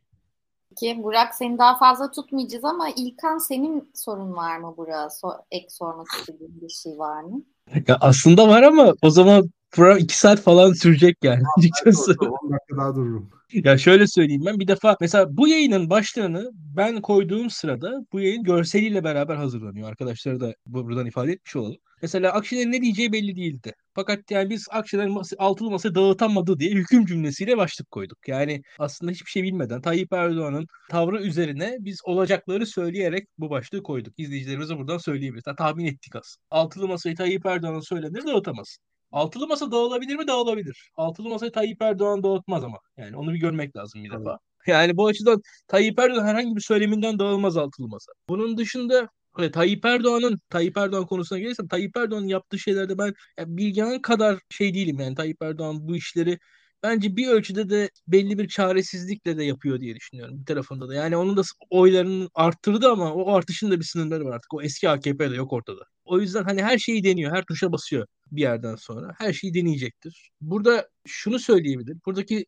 Peki 0.69 1.03
Burak 1.03 1.35
seni 1.35 1.57
daha 1.57 1.77
fazla 1.77 2.11
tutmayacağız 2.11 2.65
ama 2.65 2.89
İlkan 2.89 3.37
senin 3.37 3.91
sorun 3.93 4.35
var 4.35 4.57
mı 4.57 4.73
Burak? 4.77 5.13
So 5.13 5.29
ek 5.51 5.67
sormak 5.69 6.07
istediğin 6.19 6.61
bir 6.61 6.69
şey 6.69 6.97
var 6.97 7.23
mı? 7.23 7.41
Ya 7.87 7.97
aslında 8.01 8.47
var 8.47 8.63
ama 8.63 8.93
o 9.01 9.09
zaman 9.09 9.49
program 9.75 9.97
iki 9.97 10.17
saat 10.17 10.41
falan 10.41 10.73
sürecek 10.73 11.17
yani 11.23 11.43
açıkçası. 11.57 12.11
10 12.11 12.51
dakika 12.51 12.77
daha 12.77 12.95
dururum. 12.95 13.29
Ya 13.53 13.77
şöyle 13.77 14.07
söyleyeyim 14.07 14.43
ben 14.45 14.59
bir 14.59 14.67
defa 14.67 14.97
mesela 15.01 15.37
bu 15.37 15.47
yayının 15.47 15.89
başlığını 15.89 16.51
ben 16.53 17.01
koyduğum 17.01 17.49
sırada 17.49 18.05
bu 18.13 18.19
yayın 18.19 18.43
görseliyle 18.43 19.03
beraber 19.03 19.35
hazırlanıyor. 19.35 19.89
Arkadaşlara 19.89 20.39
da 20.39 20.53
buradan 20.67 21.05
ifade 21.05 21.31
etmiş 21.31 21.55
olalım. 21.55 21.77
Mesela 22.01 22.31
Akşener'in 22.33 22.71
ne 22.71 22.81
diyeceği 22.81 23.13
belli 23.13 23.35
değildi. 23.35 23.73
Fakat 23.93 24.31
yani 24.31 24.49
biz 24.49 24.67
Akşener 24.71 25.07
masa, 25.07 25.35
altılı 25.39 25.71
masa 25.71 25.95
dağıtamadı 25.95 26.59
diye 26.59 26.71
hüküm 26.71 27.05
cümlesiyle 27.05 27.57
başlık 27.57 27.91
koyduk. 27.91 28.27
Yani 28.27 28.61
aslında 28.79 29.11
hiçbir 29.11 29.31
şey 29.31 29.43
bilmeden 29.43 29.81
Tayyip 29.81 30.13
Erdoğan'ın 30.13 30.67
tavrı 30.89 31.21
üzerine 31.21 31.77
biz 31.79 31.99
olacakları 32.03 32.65
söyleyerek 32.65 33.27
bu 33.37 33.49
başlığı 33.49 33.83
koyduk. 33.83 34.13
İzleyicilerimize 34.17 34.77
buradan 34.77 34.97
söyleyebiliriz. 34.97 35.43
Yani 35.47 35.55
tahmin 35.55 35.85
ettik 35.85 36.15
aslında. 36.15 36.45
Altılı 36.51 36.87
masayı 36.87 37.15
Tayyip 37.15 37.45
Erdoğan'ın 37.45 37.79
söylemleri 37.79 38.27
dağıtamaz. 38.27 38.77
Altılı 39.11 39.47
masa 39.47 39.71
dağılabilir 39.71 40.15
mi? 40.15 40.27
Dağılabilir. 40.27 40.89
Altılı 40.95 41.29
masayı 41.29 41.51
Tayyip 41.51 41.81
Erdoğan 41.81 42.23
dağıtmaz 42.23 42.63
ama. 42.63 42.77
Yani 42.97 43.17
onu 43.17 43.33
bir 43.33 43.39
görmek 43.39 43.75
lazım 43.75 44.03
bir 44.03 44.11
defa. 44.11 44.39
Yani 44.67 44.97
bu 44.97 45.07
açıdan 45.07 45.41
Tayyip 45.67 45.99
Erdoğan 45.99 46.25
herhangi 46.25 46.55
bir 46.55 46.61
söyleminden 46.61 47.19
dağılmaz 47.19 47.57
altılı 47.57 47.87
masa. 47.87 48.11
Bunun 48.29 48.57
dışında 48.57 49.09
Evet, 49.39 49.53
Tayyip 49.53 49.85
Erdoğan'ın 49.85 50.39
Tayyip 50.49 50.77
Erdoğan 50.77 51.05
konusuna 51.05 51.39
gelirsem 51.39 51.67
Tayyip 51.67 51.97
Erdoğan'ın 51.97 52.27
yaptığı 52.27 52.59
şeylerde 52.59 52.97
ben 52.97 53.13
yani 53.39 53.57
Bilgehan 53.57 54.01
kadar 54.01 54.39
şey 54.49 54.73
değilim 54.73 54.99
yani 54.99 55.15
Tayyip 55.15 55.41
Erdoğan 55.41 55.87
bu 55.87 55.95
işleri 55.95 56.39
bence 56.83 57.15
bir 57.15 57.27
ölçüde 57.27 57.69
de 57.69 57.89
belli 58.07 58.37
bir 58.37 58.47
çaresizlikle 58.47 59.37
de 59.37 59.43
yapıyor 59.43 59.79
diye 59.81 59.95
düşünüyorum 59.95 60.39
bir 60.39 60.45
tarafında 60.45 60.89
da. 60.89 60.95
Yani 60.95 61.17
onun 61.17 61.37
da 61.37 61.41
oylarını 61.69 62.29
arttırdı 62.33 62.91
ama 62.91 63.13
o 63.13 63.33
artışın 63.33 63.71
da 63.71 63.79
bir 63.79 63.85
sınırları 63.85 64.25
var 64.25 64.35
artık. 64.35 64.53
O 64.53 64.61
eski 64.61 64.89
AKP 64.89 65.31
de 65.31 65.35
yok 65.35 65.53
ortada. 65.53 65.81
O 66.05 66.19
yüzden 66.19 66.43
hani 66.43 66.63
her 66.63 66.77
şeyi 66.77 67.03
deniyor, 67.03 67.35
her 67.35 67.45
tuşa 67.45 67.71
basıyor 67.71 68.07
bir 68.31 68.41
yerden 68.41 68.75
sonra. 68.75 69.13
Her 69.17 69.33
şeyi 69.33 69.53
deneyecektir. 69.53 70.31
Burada 70.41 70.89
şunu 71.05 71.39
söyleyebilirim. 71.39 72.01
Buradaki 72.05 72.45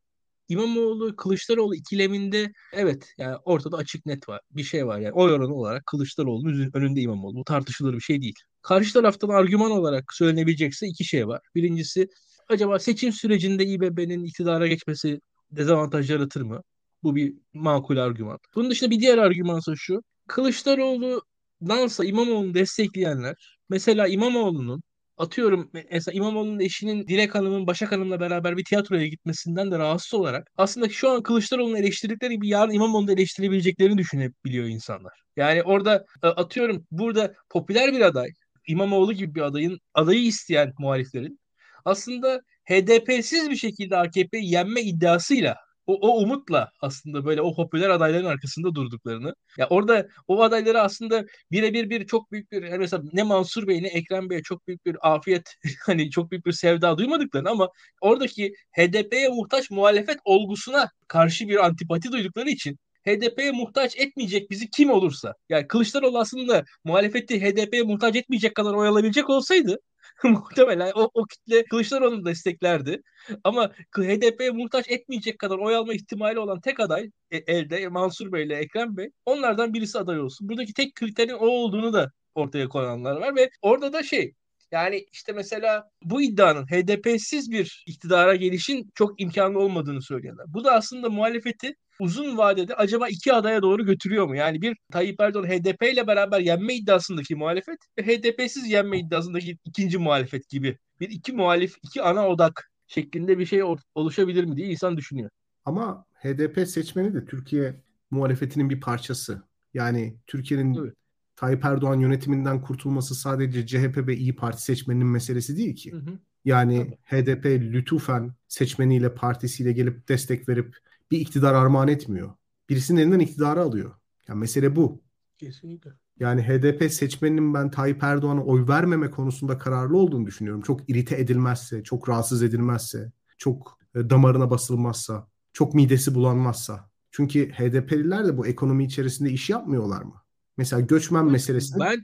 İmamoğlu 0.49 1.15
Kılıçdaroğlu 1.15 1.75
ikileminde 1.75 2.51
evet 2.73 3.13
yani 3.17 3.37
ortada 3.45 3.77
açık 3.77 4.05
net 4.05 4.29
var. 4.29 4.41
Bir 4.51 4.63
şey 4.63 4.87
var 4.87 4.99
yani 4.99 5.13
oy 5.13 5.31
oranı 5.31 5.53
olarak 5.55 5.85
Kılıçdaroğlu'nun 5.85 6.69
önünde 6.73 7.01
İmamoğlu. 7.01 7.35
Bu 7.35 7.43
tartışılır 7.43 7.93
bir 7.93 7.99
şey 8.01 8.21
değil. 8.21 8.35
Karşı 8.61 8.93
taraftan 8.93 9.29
argüman 9.29 9.71
olarak 9.71 10.03
söylenebilecekse 10.13 10.87
iki 10.87 11.03
şey 11.05 11.27
var. 11.27 11.41
Birincisi 11.55 12.07
acaba 12.49 12.79
seçim 12.79 13.11
sürecinde 13.11 13.65
İBB'nin 13.65 14.23
iktidara 14.23 14.67
geçmesi 14.67 15.19
dezavantaj 15.51 16.11
yaratır 16.11 16.41
mı? 16.41 16.61
Bu 17.03 17.15
bir 17.15 17.33
makul 17.53 17.97
argüman. 17.97 18.39
Bunun 18.55 18.69
dışında 18.71 18.89
bir 18.89 18.99
diğer 18.99 19.17
argüman 19.17 19.59
ise 19.59 19.71
şu. 19.75 20.01
Kılıçdaroğlu 20.27 21.21
Dansa 21.61 22.05
İmamoğlu'nu 22.05 22.53
destekleyenler 22.53 23.35
mesela 23.69 24.07
İmamoğlu'nun 24.07 24.83
atıyorum 25.17 25.71
mesela 25.91 26.15
İmamoğlu'nun 26.15 26.59
eşinin 26.59 27.07
Dilek 27.07 27.35
Hanım'ın 27.35 27.67
Başak 27.67 27.91
Hanım'la 27.91 28.19
beraber 28.19 28.57
bir 28.57 28.65
tiyatroya 28.65 29.07
gitmesinden 29.07 29.71
de 29.71 29.79
rahatsız 29.79 30.13
olarak 30.13 30.51
aslında 30.57 30.89
şu 30.89 31.09
an 31.09 31.23
Kılıçdaroğlu'nu 31.23 31.77
eleştirdikleri 31.77 32.33
gibi 32.33 32.47
yarın 32.47 32.71
İmamoğlu'nu 32.71 33.11
eleştirebileceklerini 33.11 33.97
düşünebiliyor 33.97 34.67
insanlar. 34.67 35.13
Yani 35.35 35.63
orada 35.63 36.05
e, 36.23 36.27
atıyorum 36.27 36.85
burada 36.91 37.33
popüler 37.49 37.93
bir 37.93 38.01
aday 38.01 38.29
İmamoğlu 38.67 39.13
gibi 39.13 39.35
bir 39.35 39.41
adayın 39.41 39.79
adayı 39.93 40.23
isteyen 40.23 40.73
muhaliflerin 40.79 41.39
aslında 41.85 42.41
HDP'siz 42.69 43.49
bir 43.49 43.55
şekilde 43.55 43.97
AKP'yi 43.97 44.51
yenme 44.51 44.81
iddiasıyla 44.81 45.55
o, 45.87 45.93
o 45.93 46.21
umutla 46.21 46.71
aslında 46.81 47.25
böyle 47.25 47.41
o 47.41 47.55
popüler 47.55 47.89
adayların 47.89 48.25
arkasında 48.25 48.75
durduklarını. 48.75 49.33
Ya 49.57 49.67
orada 49.69 50.07
o 50.27 50.43
adayları 50.43 50.81
aslında 50.81 51.25
birebir 51.51 51.89
bir 51.89 52.07
çok 52.07 52.31
büyük 52.31 52.51
bir 52.51 52.63
yani 52.63 52.77
mesela 52.77 53.03
ne 53.13 53.23
Mansur 53.23 53.67
Bey 53.67 53.83
ne 53.83 53.87
Ekrem 53.87 54.29
Bey'e 54.29 54.41
çok 54.43 54.67
büyük 54.67 54.85
bir 54.85 54.97
afiyet 55.01 55.53
hani 55.85 56.11
çok 56.11 56.31
büyük 56.31 56.45
bir 56.45 56.51
sevda 56.51 56.97
duymadıklarını 56.97 57.49
ama 57.49 57.69
oradaki 58.01 58.53
HDP'ye 58.71 59.29
muhtaç 59.29 59.71
muhalefet 59.71 60.17
olgusuna 60.25 60.89
karşı 61.07 61.47
bir 61.47 61.65
antipati 61.65 62.11
duydukları 62.11 62.49
için 62.49 62.77
HDP'ye 63.07 63.51
muhtaç 63.51 63.97
etmeyecek 63.97 64.51
bizi 64.51 64.69
kim 64.69 64.89
olursa. 64.89 65.33
Yani 65.49 65.67
Kılıçdaroğlu 65.67 66.19
aslında 66.19 66.63
muhalefeti 66.83 67.41
HDP'ye 67.41 67.83
muhtaç 67.83 68.15
etmeyecek 68.15 68.55
kadar 68.55 68.73
oy 68.73 68.87
alabilecek 68.87 69.29
olsaydı 69.29 69.77
muhtemelen 70.23 70.91
o, 70.95 71.09
o 71.13 71.25
kitle 71.25 71.65
Kılıçdaroğlu'nu 71.65 72.25
desteklerdi. 72.25 73.01
Ama 73.43 73.71
HDP'ye 73.95 74.51
muhtaç 74.51 74.89
etmeyecek 74.89 75.39
kadar 75.39 75.57
oy 75.57 75.75
alma 75.75 75.93
ihtimali 75.93 76.39
olan 76.39 76.61
tek 76.61 76.79
aday 76.79 77.11
e, 77.31 77.37
elde 77.37 77.87
Mansur 77.87 78.31
Bey 78.31 78.45
ile 78.45 78.55
Ekrem 78.55 78.97
Bey. 78.97 79.09
Onlardan 79.25 79.73
birisi 79.73 79.99
aday 79.99 80.19
olsun. 80.19 80.49
Buradaki 80.49 80.73
tek 80.73 80.95
kriterin 80.95 81.33
o 81.33 81.47
olduğunu 81.47 81.93
da 81.93 82.11
ortaya 82.35 82.69
koyanlar 82.69 83.15
var 83.15 83.35
ve 83.35 83.49
orada 83.61 83.93
da 83.93 84.03
şey 84.03 84.33
yani 84.71 85.05
işte 85.11 85.31
mesela 85.31 85.89
bu 86.03 86.21
iddianın 86.21 86.65
HDP'siz 86.67 87.51
bir 87.51 87.83
iktidara 87.87 88.35
gelişin 88.35 88.91
çok 88.95 89.21
imkanlı 89.21 89.59
olmadığını 89.59 90.01
söylüyorlar. 90.01 90.45
Bu 90.49 90.63
da 90.63 90.71
aslında 90.71 91.09
muhalefeti 91.09 91.75
uzun 91.99 92.37
vadede 92.37 92.75
acaba 92.75 93.07
iki 93.07 93.33
adaya 93.33 93.61
doğru 93.61 93.85
götürüyor 93.85 94.27
mu? 94.27 94.35
Yani 94.35 94.61
bir 94.61 94.77
Tayyip 94.91 95.21
Erdoğan 95.21 95.47
HDP 95.47 95.83
ile 95.83 96.07
beraber 96.07 96.39
yenme 96.39 96.75
iddiasındaki 96.75 97.35
muhalefet 97.35 97.77
ve 97.97 98.03
HDP'siz 98.03 98.69
yenme 98.69 98.99
iddiasındaki 98.99 99.57
ikinci 99.65 99.97
muhalefet 99.97 100.49
gibi. 100.49 100.77
Bir 100.99 101.09
iki 101.09 101.33
muhalif, 101.33 101.75
iki 101.83 102.01
ana 102.01 102.27
odak 102.27 102.69
şeklinde 102.87 103.39
bir 103.39 103.45
şey 103.45 103.63
oluşabilir 103.95 104.43
mi 104.43 104.55
diye 104.55 104.67
insan 104.67 104.97
düşünüyor. 104.97 105.29
Ama 105.65 106.05
HDP 106.13 106.67
seçmeni 106.67 107.13
de 107.13 107.25
Türkiye 107.25 107.75
muhalefetinin 108.11 108.69
bir 108.69 108.79
parçası. 108.79 109.43
Yani 109.73 110.17
Türkiye'nin 110.27 110.75
evet. 110.75 110.93
Tayyip 111.35 111.65
Erdoğan 111.65 111.99
yönetiminden 111.99 112.61
kurtulması 112.61 113.15
sadece 113.15 113.65
CHP 113.65 114.07
ve 114.07 114.15
İyi 114.15 114.35
Parti 114.35 114.61
seçmeninin 114.61 115.07
meselesi 115.07 115.57
değil 115.57 115.75
ki. 115.75 115.91
Hı 115.91 115.97
hı. 115.97 116.19
Yani 116.45 116.97
Tabii. 117.09 117.23
HDP 117.23 117.45
lütufen 117.45 118.33
seçmeniyle 118.47 119.13
partisiyle 119.13 119.71
gelip 119.71 120.09
destek 120.09 120.49
verip 120.49 120.77
bir 121.11 121.19
iktidar 121.19 121.53
armağan 121.53 121.87
etmiyor. 121.87 122.33
Birisinin 122.69 123.01
elinden 123.01 123.19
iktidarı 123.19 123.61
alıyor. 123.61 123.95
Yani 124.27 124.39
mesele 124.39 124.75
bu. 124.75 125.01
Kesinlikle. 125.37 125.91
Yani 126.19 126.41
HDP 126.41 126.91
seçmeninin 126.91 127.53
ben 127.53 127.71
Tayyip 127.71 128.03
Erdoğan'a 128.03 128.43
oy 128.43 128.67
vermeme 128.67 129.11
konusunda 129.11 129.57
kararlı 129.57 129.97
olduğunu 129.97 130.25
düşünüyorum. 130.25 130.61
Çok 130.61 130.89
irite 130.89 131.17
edilmezse, 131.17 131.83
çok 131.83 132.09
rahatsız 132.09 132.43
edilmezse, 132.43 133.11
çok 133.37 133.79
e, 133.95 134.09
damarına 134.09 134.49
basılmazsa, 134.49 135.27
çok 135.53 135.73
midesi 135.73 136.15
bulanmazsa. 136.15 136.89
Çünkü 137.11 137.51
HDP'liler 137.51 138.25
de 138.25 138.37
bu 138.37 138.47
ekonomi 138.47 138.85
içerisinde 138.85 139.31
iş 139.31 139.49
yapmıyorlar 139.49 140.01
mı? 140.01 140.15
Mesela 140.57 140.81
göçmen 140.81 141.25
meselesi. 141.25 141.79
Ben 141.79 142.03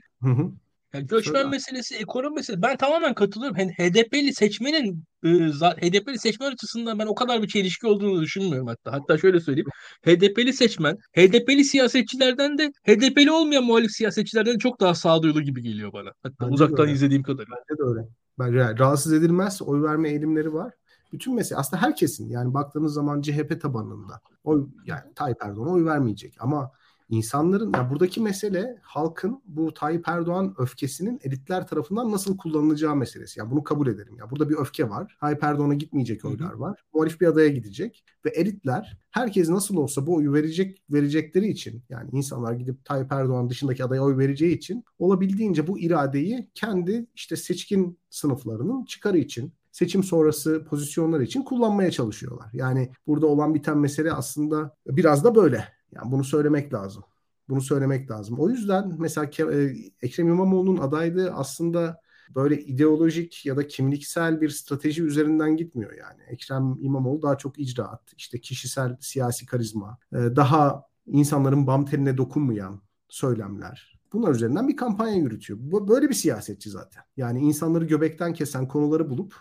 Yani 0.94 1.06
göçmen 1.06 1.34
Söyle. 1.34 1.48
meselesi, 1.48 1.96
ekonomi 1.96 2.34
meselesi. 2.34 2.62
Ben 2.62 2.76
tamamen 2.76 3.14
katılıyorum. 3.14 3.56
Yani 3.58 3.72
HDP'li 3.72 4.34
seçmenin 4.34 5.04
e, 5.24 5.28
HDP'li 5.28 6.18
seçmen 6.18 6.52
açısından 6.52 6.98
ben 6.98 7.06
o 7.06 7.14
kadar 7.14 7.42
bir 7.42 7.48
çelişki 7.48 7.86
olduğunu 7.86 8.22
düşünmüyorum 8.22 8.66
hatta. 8.66 8.92
Hatta 8.92 9.18
şöyle 9.18 9.40
söyleyeyim. 9.40 9.68
HDP'li 10.06 10.52
seçmen, 10.52 10.98
HDP'li 11.16 11.64
siyasetçilerden 11.64 12.58
de 12.58 12.72
HDP'li 12.86 13.30
olmayan 13.30 13.64
muhalif 13.64 13.90
siyasetçilerden 13.90 14.58
çok 14.58 14.80
daha 14.80 14.94
sağduyulu 14.94 15.42
gibi 15.42 15.62
geliyor 15.62 15.92
bana. 15.92 16.10
Hatta 16.22 16.44
Bence 16.44 16.54
uzaktan 16.54 16.88
izlediğim 16.88 17.22
kadarıyla. 17.22 17.56
Bence 17.70 17.78
de 17.78 17.82
öyle. 17.82 18.08
Bence 18.38 18.58
yani 18.58 18.78
rahatsız 18.78 19.12
edilmez 19.12 19.62
oy 19.62 19.82
verme 19.82 20.10
eğilimleri 20.10 20.54
var. 20.54 20.72
Bütün 21.12 21.34
mesele 21.34 21.58
aslında 21.58 21.82
herkesin 21.82 22.28
yani 22.28 22.54
baktığınız 22.54 22.94
zaman 22.94 23.22
CHP 23.22 23.60
tabanında 23.60 24.20
oy 24.44 24.66
yani 24.86 25.14
Tayyip 25.14 25.42
Erdoğan'a 25.42 25.70
oy 25.70 25.84
vermeyecek 25.84 26.34
ama 26.38 26.70
İnsanların 27.08 27.72
ya 27.72 27.90
buradaki 27.90 28.20
mesele 28.20 28.78
halkın 28.82 29.42
bu 29.46 29.74
Tayyip 29.74 30.08
Erdoğan 30.08 30.54
öfkesinin 30.58 31.20
elitler 31.22 31.66
tarafından 31.66 32.12
nasıl 32.12 32.36
kullanılacağı 32.36 32.96
meselesi. 32.96 33.40
Ya 33.40 33.50
bunu 33.50 33.64
kabul 33.64 33.86
edelim. 33.86 34.16
Ya 34.18 34.30
burada 34.30 34.50
bir 34.50 34.54
öfke 34.54 34.88
var. 34.88 35.16
Tayyip 35.20 35.44
Erdoğan'a 35.44 35.74
gitmeyecek 35.74 36.24
oylar 36.24 36.52
var. 36.52 36.84
Muhalif 36.94 37.20
bir 37.20 37.26
adaya 37.26 37.48
gidecek 37.48 38.04
ve 38.24 38.30
elitler 38.30 38.98
herkes 39.10 39.48
nasıl 39.48 39.76
olsa 39.76 40.06
bu 40.06 40.14
oyu 40.14 40.32
verecek 40.32 40.82
verecekleri 40.90 41.48
için 41.48 41.82
yani 41.88 42.10
insanlar 42.12 42.52
gidip 42.52 42.84
Tayyip 42.84 43.12
Erdoğan 43.12 43.50
dışındaki 43.50 43.84
adaya 43.84 44.02
oy 44.02 44.18
vereceği 44.18 44.56
için 44.56 44.84
olabildiğince 44.98 45.66
bu 45.66 45.78
iradeyi 45.78 46.50
kendi 46.54 47.06
işte 47.14 47.36
seçkin 47.36 47.98
sınıflarının 48.10 48.84
çıkarı 48.84 49.18
için 49.18 49.52
seçim 49.72 50.02
sonrası 50.02 50.64
pozisyonlar 50.64 51.20
için 51.20 51.42
kullanmaya 51.42 51.90
çalışıyorlar. 51.90 52.50
Yani 52.52 52.92
burada 53.06 53.26
olan 53.26 53.54
biten 53.54 53.78
mesele 53.78 54.12
aslında 54.12 54.76
biraz 54.86 55.24
da 55.24 55.34
böyle. 55.34 55.73
Yani 55.94 56.12
bunu 56.12 56.24
söylemek 56.24 56.74
lazım. 56.74 57.04
Bunu 57.48 57.60
söylemek 57.60 58.10
lazım. 58.10 58.38
O 58.38 58.50
yüzden 58.50 58.92
mesela 58.98 59.30
e, 59.52 59.74
Ekrem 60.02 60.28
İmamoğlu'nun 60.28 60.78
adaylığı 60.78 61.30
aslında 61.30 62.00
böyle 62.34 62.60
ideolojik 62.60 63.46
ya 63.46 63.56
da 63.56 63.66
kimliksel 63.66 64.40
bir 64.40 64.48
strateji 64.48 65.02
üzerinden 65.02 65.56
gitmiyor 65.56 65.92
yani. 65.92 66.22
Ekrem 66.28 66.76
İmamoğlu 66.80 67.22
daha 67.22 67.38
çok 67.38 67.58
icraat, 67.58 68.02
işte 68.16 68.40
kişisel 68.40 68.96
siyasi 69.00 69.46
karizma, 69.46 69.98
e, 70.12 70.16
daha 70.16 70.82
insanların 71.06 71.66
bam 71.66 71.84
teline 71.84 72.16
dokunmayan 72.16 72.80
söylemler. 73.08 74.00
Bunlar 74.12 74.34
üzerinden 74.34 74.68
bir 74.68 74.76
kampanya 74.76 75.16
yürütüyor. 75.16 75.58
Böyle 75.88 76.08
bir 76.08 76.14
siyasetçi 76.14 76.70
zaten. 76.70 77.02
Yani 77.16 77.40
insanları 77.40 77.84
göbekten 77.84 78.32
kesen 78.32 78.68
konuları 78.68 79.10
bulup 79.10 79.34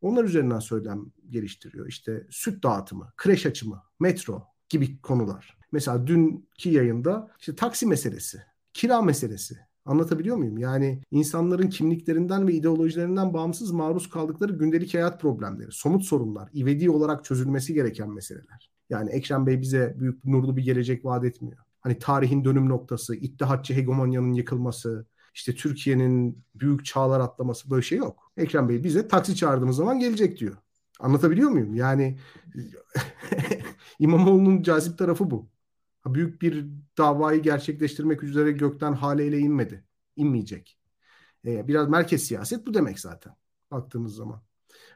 onlar 0.00 0.24
üzerinden 0.24 0.58
söylem 0.58 1.12
geliştiriyor. 1.30 1.86
İşte 1.86 2.26
süt 2.30 2.62
dağıtımı, 2.62 3.12
kreş 3.16 3.46
açımı, 3.46 3.82
metro 4.00 4.46
gibi 4.68 5.00
konular. 5.00 5.57
Mesela 5.72 6.06
dünkü 6.06 6.70
yayında 6.70 7.30
işte 7.40 7.56
taksi 7.56 7.86
meselesi, 7.86 8.42
kira 8.72 9.02
meselesi. 9.02 9.68
Anlatabiliyor 9.84 10.36
muyum? 10.36 10.58
Yani 10.58 11.00
insanların 11.10 11.68
kimliklerinden 11.68 12.48
ve 12.48 12.54
ideolojilerinden 12.54 13.34
bağımsız 13.34 13.70
maruz 13.70 14.10
kaldıkları 14.10 14.52
gündelik 14.52 14.94
hayat 14.94 15.20
problemleri, 15.20 15.72
somut 15.72 16.04
sorunlar, 16.04 16.50
ivedi 16.54 16.90
olarak 16.90 17.24
çözülmesi 17.24 17.74
gereken 17.74 18.10
meseleler. 18.10 18.70
Yani 18.90 19.10
Ekrem 19.10 19.46
Bey 19.46 19.60
bize 19.60 19.94
büyük 19.98 20.24
nurlu 20.24 20.56
bir 20.56 20.62
gelecek 20.64 21.04
vaat 21.04 21.24
etmiyor. 21.24 21.58
Hani 21.80 21.98
tarihin 21.98 22.44
dönüm 22.44 22.68
noktası, 22.68 23.14
ittihatçı 23.14 23.74
hegemonyanın 23.74 24.32
yıkılması, 24.32 25.06
işte 25.34 25.54
Türkiye'nin 25.54 26.44
büyük 26.54 26.84
çağlar 26.84 27.20
atlaması 27.20 27.70
böyle 27.70 27.82
şey 27.82 27.98
yok. 27.98 28.32
Ekrem 28.36 28.68
Bey 28.68 28.84
bize 28.84 29.08
taksi 29.08 29.36
çağırdığımız 29.36 29.76
zaman 29.76 29.98
gelecek 29.98 30.40
diyor. 30.40 30.56
Anlatabiliyor 31.00 31.50
muyum? 31.50 31.74
Yani 31.74 32.18
İmamoğlu'nun 33.98 34.62
cazip 34.62 34.98
tarafı 34.98 35.30
bu 35.30 35.48
büyük 36.06 36.42
bir 36.42 36.66
davayı 36.98 37.42
gerçekleştirmek 37.42 38.22
üzere 38.22 38.52
gökten 38.52 38.92
haleyle 38.92 39.38
inmedi. 39.38 39.84
İnmeyecek. 40.16 40.78
Ee, 41.46 41.68
biraz 41.68 41.88
merkez 41.88 42.22
siyaset 42.22 42.66
bu 42.66 42.74
demek 42.74 43.00
zaten 43.00 43.34
baktığımız 43.70 44.14
zaman. 44.14 44.42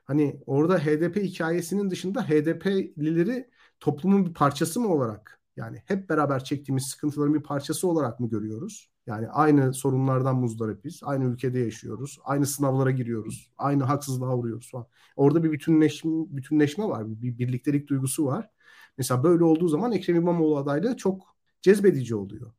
Hani 0.05 0.41
orada 0.47 0.79
HDP 0.79 1.17
hikayesinin 1.17 1.91
dışında 1.91 2.29
HDP'lileri 2.29 3.51
toplumun 3.81 4.27
bir 4.27 4.35
parçası 4.35 4.81
mı 4.81 4.88
olarak 4.88 5.41
yani 5.57 5.83
hep 5.87 6.09
beraber 6.09 6.45
çektiğimiz 6.45 6.85
sıkıntıların 6.87 7.35
bir 7.35 7.43
parçası 7.43 7.88
olarak 7.88 8.21
mı 8.21 8.29
görüyoruz? 8.29 8.93
Yani 9.07 9.29
aynı 9.29 9.75
sorunlardan 9.75 10.37
muzdaripiz. 10.37 11.01
Aynı 11.05 11.25
ülkede 11.25 11.59
yaşıyoruz. 11.59 12.19
Aynı 12.25 12.47
sınavlara 12.47 12.91
giriyoruz. 12.91 13.51
Aynı 13.59 13.85
haksızlığa 13.85 14.37
uğruyoruz 14.37 14.71
falan. 14.71 14.87
Orada 15.17 15.45
bir 15.45 15.53
bütünleşme, 15.53 16.11
bütünleşme 16.29 16.85
var. 16.85 17.23
Bir 17.23 17.38
birliktelik 17.38 17.88
duygusu 17.88 18.27
var. 18.27 18.51
Mesela 18.98 19.24
böyle 19.24 19.44
olduğu 19.44 19.68
zaman 19.68 19.92
Ekrem 19.92 20.16
İmamoğlu 20.16 20.57
adaylığı 20.57 20.96
çok 20.96 21.37
cezbedici 21.62 22.14
oluyor. 22.14 22.52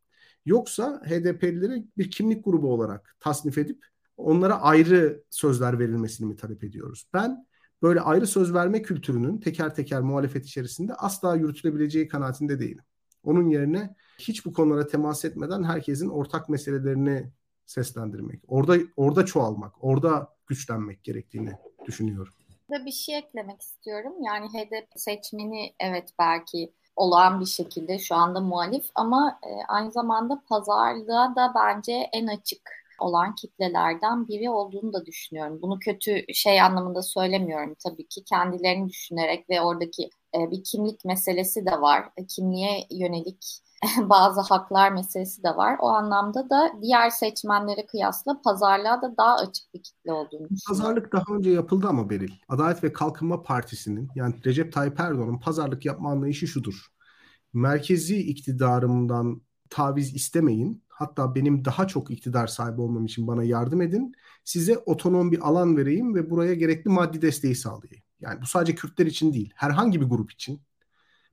Yoksa 0.45 1.01
HDP'lileri 1.05 1.85
bir 1.97 2.11
kimlik 2.11 2.45
grubu 2.45 2.73
olarak 2.73 3.15
tasnif 3.19 3.57
edip 3.57 3.85
onlara 4.17 4.61
ayrı 4.61 5.23
sözler 5.29 5.79
verilmesini 5.79 6.27
mi 6.27 6.35
talep 6.35 6.63
ediyoruz? 6.63 7.07
Ben 7.13 7.47
böyle 7.81 8.01
ayrı 8.01 8.27
söz 8.27 8.53
verme 8.53 8.81
kültürünün 8.81 9.37
teker 9.37 9.75
teker 9.75 10.01
muhalefet 10.01 10.45
içerisinde 10.45 10.93
asla 10.93 11.35
yürütülebileceği 11.35 12.07
kanaatinde 12.07 12.59
değilim. 12.59 12.83
Onun 13.23 13.49
yerine 13.49 13.95
hiç 14.19 14.45
bu 14.45 14.53
konulara 14.53 14.87
temas 14.87 15.25
etmeden 15.25 15.63
herkesin 15.63 16.09
ortak 16.09 16.49
meselelerini 16.49 17.31
seslendirmek, 17.65 18.41
orada 18.47 18.77
orada 18.95 19.25
çoğalmak, 19.25 19.83
orada 19.83 20.29
güçlenmek 20.47 21.03
gerektiğini 21.03 21.51
düşünüyorum 21.85 22.33
da 22.73 22.86
bir 22.86 22.91
şey 22.91 23.17
eklemek 23.17 23.62
istiyorum. 23.62 24.13
Yani 24.23 24.47
HDP 24.47 24.88
seçmeni 24.95 25.73
evet 25.79 26.09
belki 26.19 26.73
olağan 26.95 27.39
bir 27.39 27.45
şekilde 27.45 27.99
şu 27.99 28.15
anda 28.15 28.39
muhalif 28.39 28.86
ama 28.95 29.39
e, 29.43 29.49
aynı 29.67 29.91
zamanda 29.91 30.43
pazarlığa 30.49 31.36
da 31.36 31.53
bence 31.55 32.09
en 32.13 32.27
açık 32.27 32.83
olan 32.99 33.36
kitlelerden 33.36 34.27
biri 34.27 34.49
olduğunu 34.49 34.93
da 34.93 35.05
düşünüyorum. 35.05 35.59
Bunu 35.62 35.79
kötü 35.79 36.33
şey 36.33 36.62
anlamında 36.62 37.01
söylemiyorum 37.01 37.75
tabii 37.83 38.07
ki. 38.07 38.23
Kendilerini 38.23 38.89
düşünerek 38.89 39.49
ve 39.49 39.62
oradaki 39.62 40.09
e, 40.36 40.51
bir 40.51 40.63
kimlik 40.63 41.05
meselesi 41.05 41.65
de 41.65 41.81
var. 41.81 42.09
E, 42.17 42.25
kimliğe 42.25 42.88
yönelik 42.91 43.59
bazı 44.09 44.41
haklar 44.41 44.91
meselesi 44.91 45.43
de 45.43 45.49
var. 45.49 45.77
O 45.79 45.87
anlamda 45.87 46.49
da 46.49 46.71
diğer 46.81 47.09
seçmenlere 47.09 47.85
kıyasla 47.85 48.41
pazarlığa 48.41 49.01
da 49.01 49.17
daha 49.17 49.35
açık 49.35 49.73
bir 49.73 49.83
kitle 49.83 50.11
olduğunu. 50.11 50.47
Pazarlık 50.67 51.13
daha 51.13 51.35
önce 51.35 51.49
yapıldı 51.51 51.87
ama 51.87 52.09
Beril. 52.09 52.31
Adalet 52.47 52.83
ve 52.83 52.93
Kalkınma 52.93 53.43
Partisi'nin 53.43 54.09
yani 54.15 54.35
Recep 54.45 54.73
Tayyip 54.73 54.99
Erdoğan'ın 54.99 55.39
pazarlık 55.39 55.85
yapma 55.85 56.11
anlayışı 56.11 56.47
şudur. 56.47 56.87
Merkezi 57.53 58.17
iktidarımdan 58.17 59.41
taviz 59.69 60.15
istemeyin. 60.15 60.83
Hatta 60.87 61.35
benim 61.35 61.65
daha 61.65 61.87
çok 61.87 62.11
iktidar 62.11 62.47
sahibi 62.47 62.81
olmam 62.81 63.05
için 63.05 63.27
bana 63.27 63.43
yardım 63.43 63.81
edin. 63.81 64.13
Size 64.43 64.77
otonom 64.77 65.31
bir 65.31 65.39
alan 65.39 65.77
vereyim 65.77 66.15
ve 66.15 66.29
buraya 66.29 66.53
gerekli 66.53 66.89
maddi 66.89 67.21
desteği 67.21 67.55
sağlayayım. 67.55 68.03
Yani 68.19 68.41
bu 68.41 68.45
sadece 68.45 68.75
Kürtler 68.75 69.05
için 69.05 69.33
değil. 69.33 69.53
Herhangi 69.55 70.01
bir 70.01 70.05
grup 70.05 70.31
için. 70.31 70.61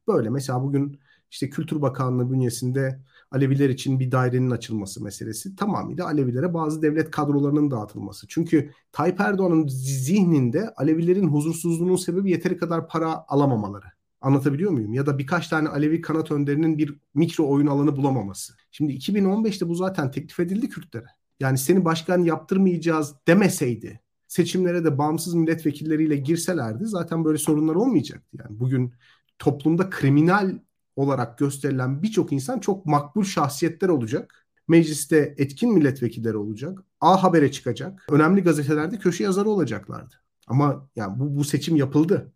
Böyle 0.08 0.30
mesela 0.30 0.62
bugün 0.62 1.00
işte 1.30 1.50
Kültür 1.50 1.82
Bakanlığı 1.82 2.32
bünyesinde 2.32 3.00
Aleviler 3.30 3.68
için 3.68 4.00
bir 4.00 4.12
dairenin 4.12 4.50
açılması 4.50 5.02
meselesi 5.04 5.56
tamamıyla 5.56 6.06
Alevilere 6.06 6.54
bazı 6.54 6.82
devlet 6.82 7.10
kadrolarının 7.10 7.70
dağıtılması. 7.70 8.26
Çünkü 8.28 8.70
Tayyip 8.92 9.20
Erdoğan'ın 9.20 9.68
zihninde 9.68 10.74
Alevilerin 10.76 11.28
huzursuzluğunun 11.28 11.96
sebebi 11.96 12.30
yeteri 12.30 12.56
kadar 12.56 12.88
para 12.88 13.24
alamamaları. 13.28 13.86
Anlatabiliyor 14.20 14.70
muyum? 14.70 14.92
Ya 14.92 15.06
da 15.06 15.18
birkaç 15.18 15.48
tane 15.48 15.68
Alevi 15.68 16.00
kanat 16.00 16.30
önderinin 16.30 16.78
bir 16.78 16.98
mikro 17.14 17.48
oyun 17.48 17.66
alanı 17.66 17.96
bulamaması. 17.96 18.52
Şimdi 18.70 18.92
2015'te 18.92 19.68
bu 19.68 19.74
zaten 19.74 20.10
teklif 20.10 20.40
edildi 20.40 20.68
Kürtlere. 20.68 21.06
Yani 21.40 21.58
seni 21.58 21.84
başkan 21.84 22.22
yaptırmayacağız 22.22 23.14
demeseydi 23.28 24.00
seçimlere 24.30 24.84
de 24.84 24.98
bağımsız 24.98 25.34
milletvekilleriyle 25.34 26.16
girselerdi 26.16 26.86
zaten 26.86 27.24
böyle 27.24 27.38
sorunlar 27.38 27.74
olmayacaktı. 27.74 28.36
Yani 28.38 28.60
bugün 28.60 28.92
toplumda 29.38 29.90
kriminal 29.90 30.58
olarak 31.00 31.38
gösterilen 31.38 32.02
birçok 32.02 32.32
insan 32.32 32.58
çok 32.58 32.86
makbul 32.86 33.24
şahsiyetler 33.24 33.88
olacak. 33.88 34.46
Mecliste 34.68 35.34
etkin 35.38 35.74
milletvekilleri 35.74 36.36
olacak. 36.36 36.78
A 37.00 37.22
Haber'e 37.22 37.52
çıkacak. 37.52 38.06
Önemli 38.10 38.42
gazetelerde 38.42 38.98
köşe 38.98 39.24
yazarı 39.24 39.48
olacaklardı. 39.48 40.14
Ama 40.46 40.88
yani 40.96 41.18
bu, 41.20 41.36
bu 41.36 41.44
seçim 41.44 41.76
yapıldı. 41.76 42.32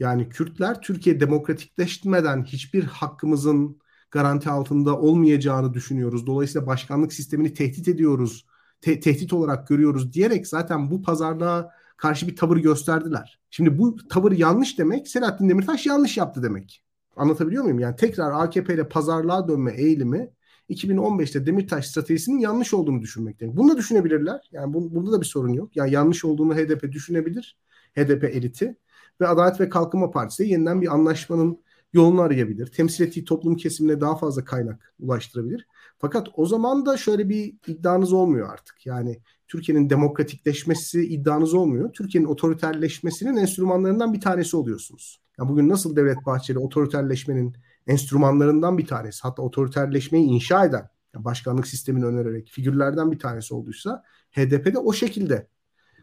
Yani 0.00 0.28
Kürtler 0.28 0.80
Türkiye 0.80 1.20
demokratikleşmeden 1.20 2.44
hiçbir 2.44 2.84
hakkımızın 2.84 3.78
garanti 4.10 4.50
altında 4.50 4.98
olmayacağını 4.98 5.74
düşünüyoruz. 5.74 6.26
Dolayısıyla 6.26 6.66
başkanlık 6.66 7.12
sistemini 7.12 7.54
tehdit 7.54 7.88
ediyoruz, 7.88 8.46
te- 8.80 9.00
tehdit 9.00 9.32
olarak 9.32 9.68
görüyoruz 9.68 10.12
diyerek 10.12 10.46
zaten 10.46 10.90
bu 10.90 11.02
pazarlığa 11.02 11.70
karşı 11.96 12.28
bir 12.28 12.36
tavır 12.36 12.56
gösterdiler. 12.56 13.40
Şimdi 13.50 13.78
bu 13.78 13.96
tavır 14.08 14.32
yanlış 14.32 14.78
demek 14.78 15.08
Selahattin 15.08 15.48
Demirtaş 15.48 15.86
yanlış 15.86 16.16
yaptı 16.16 16.42
demek. 16.42 16.84
Anlatabiliyor 17.18 17.64
muyum? 17.64 17.78
Yani 17.78 17.96
tekrar 17.96 18.32
AKP 18.32 18.74
ile 18.74 18.88
pazarlığa 18.88 19.48
dönme 19.48 19.72
eğilimi 19.72 20.30
2015'te 20.70 21.46
Demirtaş 21.46 21.86
stratejisinin 21.86 22.38
yanlış 22.38 22.74
olduğunu 22.74 23.02
düşünmekteyim. 23.02 23.56
Bunu 23.56 23.72
da 23.72 23.76
düşünebilirler. 23.76 24.48
Yani 24.52 24.74
bu, 24.74 24.94
burada 24.94 25.12
da 25.12 25.20
bir 25.20 25.26
sorun 25.26 25.52
yok. 25.52 25.76
Yani 25.76 25.92
yanlış 25.92 26.24
olduğunu 26.24 26.54
HDP 26.54 26.92
düşünebilir. 26.92 27.58
HDP 27.96 28.24
eliti 28.24 28.76
ve 29.20 29.28
Adalet 29.28 29.60
ve 29.60 29.68
Kalkınma 29.68 30.10
Partisi 30.10 30.42
de 30.42 30.46
yeniden 30.48 30.82
bir 30.82 30.94
anlaşmanın 30.94 31.58
yolunu 31.92 32.20
arayabilir. 32.20 32.66
Temsil 32.66 33.04
ettiği 33.04 33.24
toplum 33.24 33.56
kesimine 33.56 34.00
daha 34.00 34.16
fazla 34.16 34.44
kaynak 34.44 34.94
ulaştırabilir. 35.00 35.66
Fakat 35.98 36.28
o 36.34 36.46
zaman 36.46 36.86
da 36.86 36.96
şöyle 36.96 37.28
bir 37.28 37.54
iddianız 37.66 38.12
olmuyor 38.12 38.52
artık. 38.52 38.86
Yani 38.86 39.20
Türkiye'nin 39.48 39.90
demokratikleşmesi 39.90 41.06
iddianız 41.06 41.54
olmuyor. 41.54 41.92
Türkiye'nin 41.92 42.28
otoriterleşmesinin 42.28 43.36
enstrümanlarından 43.36 44.12
bir 44.12 44.20
tanesi 44.20 44.56
oluyorsunuz. 44.56 45.20
Ya 45.38 45.48
bugün 45.48 45.68
nasıl 45.68 45.96
Devlet 45.96 46.26
Bahçeli 46.26 46.58
otoriterleşmenin 46.58 47.56
enstrümanlarından 47.86 48.78
bir 48.78 48.86
tanesi, 48.86 49.22
hatta 49.22 49.42
otoriterleşmeyi 49.42 50.26
inşa 50.26 50.64
eden, 50.64 50.88
yani 51.14 51.24
başkanlık 51.24 51.66
sistemini 51.66 52.04
önererek 52.04 52.48
figürlerden 52.48 53.12
bir 53.12 53.18
tanesi 53.18 53.54
olduysa 53.54 54.02
HDP 54.30 54.74
de 54.74 54.78
o 54.78 54.92
şekilde 54.92 55.48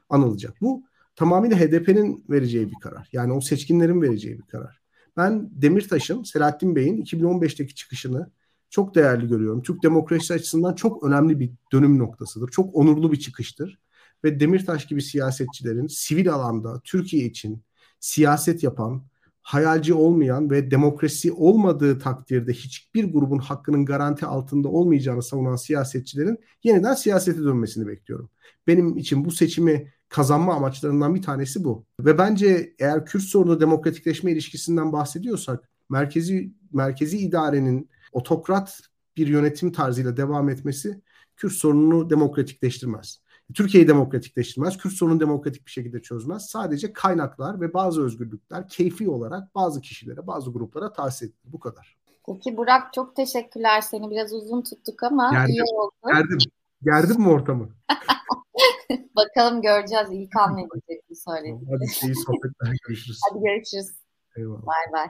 anılacak. 0.09 0.61
Bu 0.61 0.83
tamamıyla 1.15 1.59
HDP'nin 1.59 2.25
vereceği 2.29 2.69
bir 2.69 2.75
karar. 2.81 3.09
Yani 3.11 3.33
o 3.33 3.41
seçkinlerin 3.41 4.01
vereceği 4.01 4.37
bir 4.37 4.45
karar. 4.45 4.81
Ben 5.17 5.49
Demirtaş'ın, 5.51 6.23
Selahattin 6.23 6.75
Bey'in 6.75 7.01
2015'teki 7.01 7.75
çıkışını 7.75 8.31
çok 8.69 8.95
değerli 8.95 9.27
görüyorum. 9.27 9.61
Türk 9.61 9.83
demokrasisi 9.83 10.33
açısından 10.33 10.75
çok 10.75 11.03
önemli 11.03 11.39
bir 11.39 11.51
dönüm 11.71 11.99
noktasıdır. 11.99 12.47
Çok 12.47 12.75
onurlu 12.75 13.11
bir 13.11 13.19
çıkıştır. 13.19 13.79
Ve 14.23 14.39
Demirtaş 14.39 14.87
gibi 14.87 15.01
siyasetçilerin 15.01 15.87
sivil 15.87 16.33
alanda 16.33 16.81
Türkiye 16.83 17.25
için 17.25 17.63
siyaset 17.99 18.63
yapan, 18.63 19.03
hayalci 19.45 19.93
olmayan 19.93 20.49
ve 20.49 20.71
demokrasi 20.71 21.31
olmadığı 21.31 21.99
takdirde 21.99 22.53
hiçbir 22.53 23.13
grubun 23.13 23.37
hakkının 23.37 23.85
garanti 23.85 24.25
altında 24.25 24.67
olmayacağını 24.69 25.23
savunan 25.23 25.55
siyasetçilerin 25.55 26.37
yeniden 26.63 26.93
siyasete 26.93 27.43
dönmesini 27.43 27.87
bekliyorum. 27.87 28.29
Benim 28.67 28.97
için 28.97 29.25
bu 29.25 29.31
seçimi 29.31 29.93
kazanma 30.09 30.53
amaçlarından 30.53 31.15
bir 31.15 31.21
tanesi 31.21 31.63
bu. 31.63 31.85
Ve 31.99 32.17
bence 32.17 32.75
eğer 32.79 33.05
Kürt 33.05 33.23
sorunu 33.23 33.61
demokratikleşme 33.61 34.31
ilişkisinden 34.31 34.93
bahsediyorsak 34.93 35.69
merkezi 35.89 36.53
merkezi 36.73 37.17
idarenin 37.17 37.89
otokrat 38.11 38.81
bir 39.17 39.27
yönetim 39.27 39.71
tarzıyla 39.71 40.17
devam 40.17 40.49
etmesi 40.49 41.01
Kürt 41.37 41.53
sorununu 41.53 42.09
demokratikleştirmez. 42.09 43.21
Türkiye'yi 43.53 43.87
demokratikleştirmez, 43.87 44.77
Kürt 44.77 44.93
sorununu 44.93 45.19
demokratik 45.19 45.65
bir 45.65 45.71
şekilde 45.71 46.01
çözmez. 46.01 46.45
Sadece 46.45 46.93
kaynaklar 46.93 47.61
ve 47.61 47.73
bazı 47.73 48.03
özgürlükler 48.03 48.67
keyfi 48.67 49.09
olarak 49.09 49.55
bazı 49.55 49.81
kişilere, 49.81 50.27
bazı 50.27 50.51
gruplara 50.51 50.93
tahsis 50.93 51.21
edilir. 51.21 51.39
Bu 51.45 51.59
kadar. 51.59 51.97
Peki 52.27 52.57
Burak 52.57 52.93
çok 52.93 53.15
teşekkürler. 53.15 53.81
Seni 53.81 54.11
biraz 54.11 54.33
uzun 54.33 54.61
tuttuk 54.61 55.03
ama 55.03 55.31
gerdim, 55.31 55.53
iyi 55.53 55.63
oldu. 55.63 55.91
Gerdim. 56.07 56.37
Gerdim 56.83 57.21
mi 57.21 57.29
ortamı? 57.29 57.69
Bakalım 59.15 59.61
göreceğiz. 59.61 60.07
İlkan 60.11 60.57
ne 60.57 60.67
diyecek 60.73 61.09
bu 61.09 61.15
söyledi. 61.15 61.65
Hadi 61.71 62.07
iyi 62.07 62.15
sohbetler. 62.15 62.77
Görüşürüz. 62.87 63.19
Hadi 63.29 63.43
görüşürüz. 63.43 63.91
Eyvallah. 64.37 64.65
Bay 64.65 64.93
bay. 64.93 65.07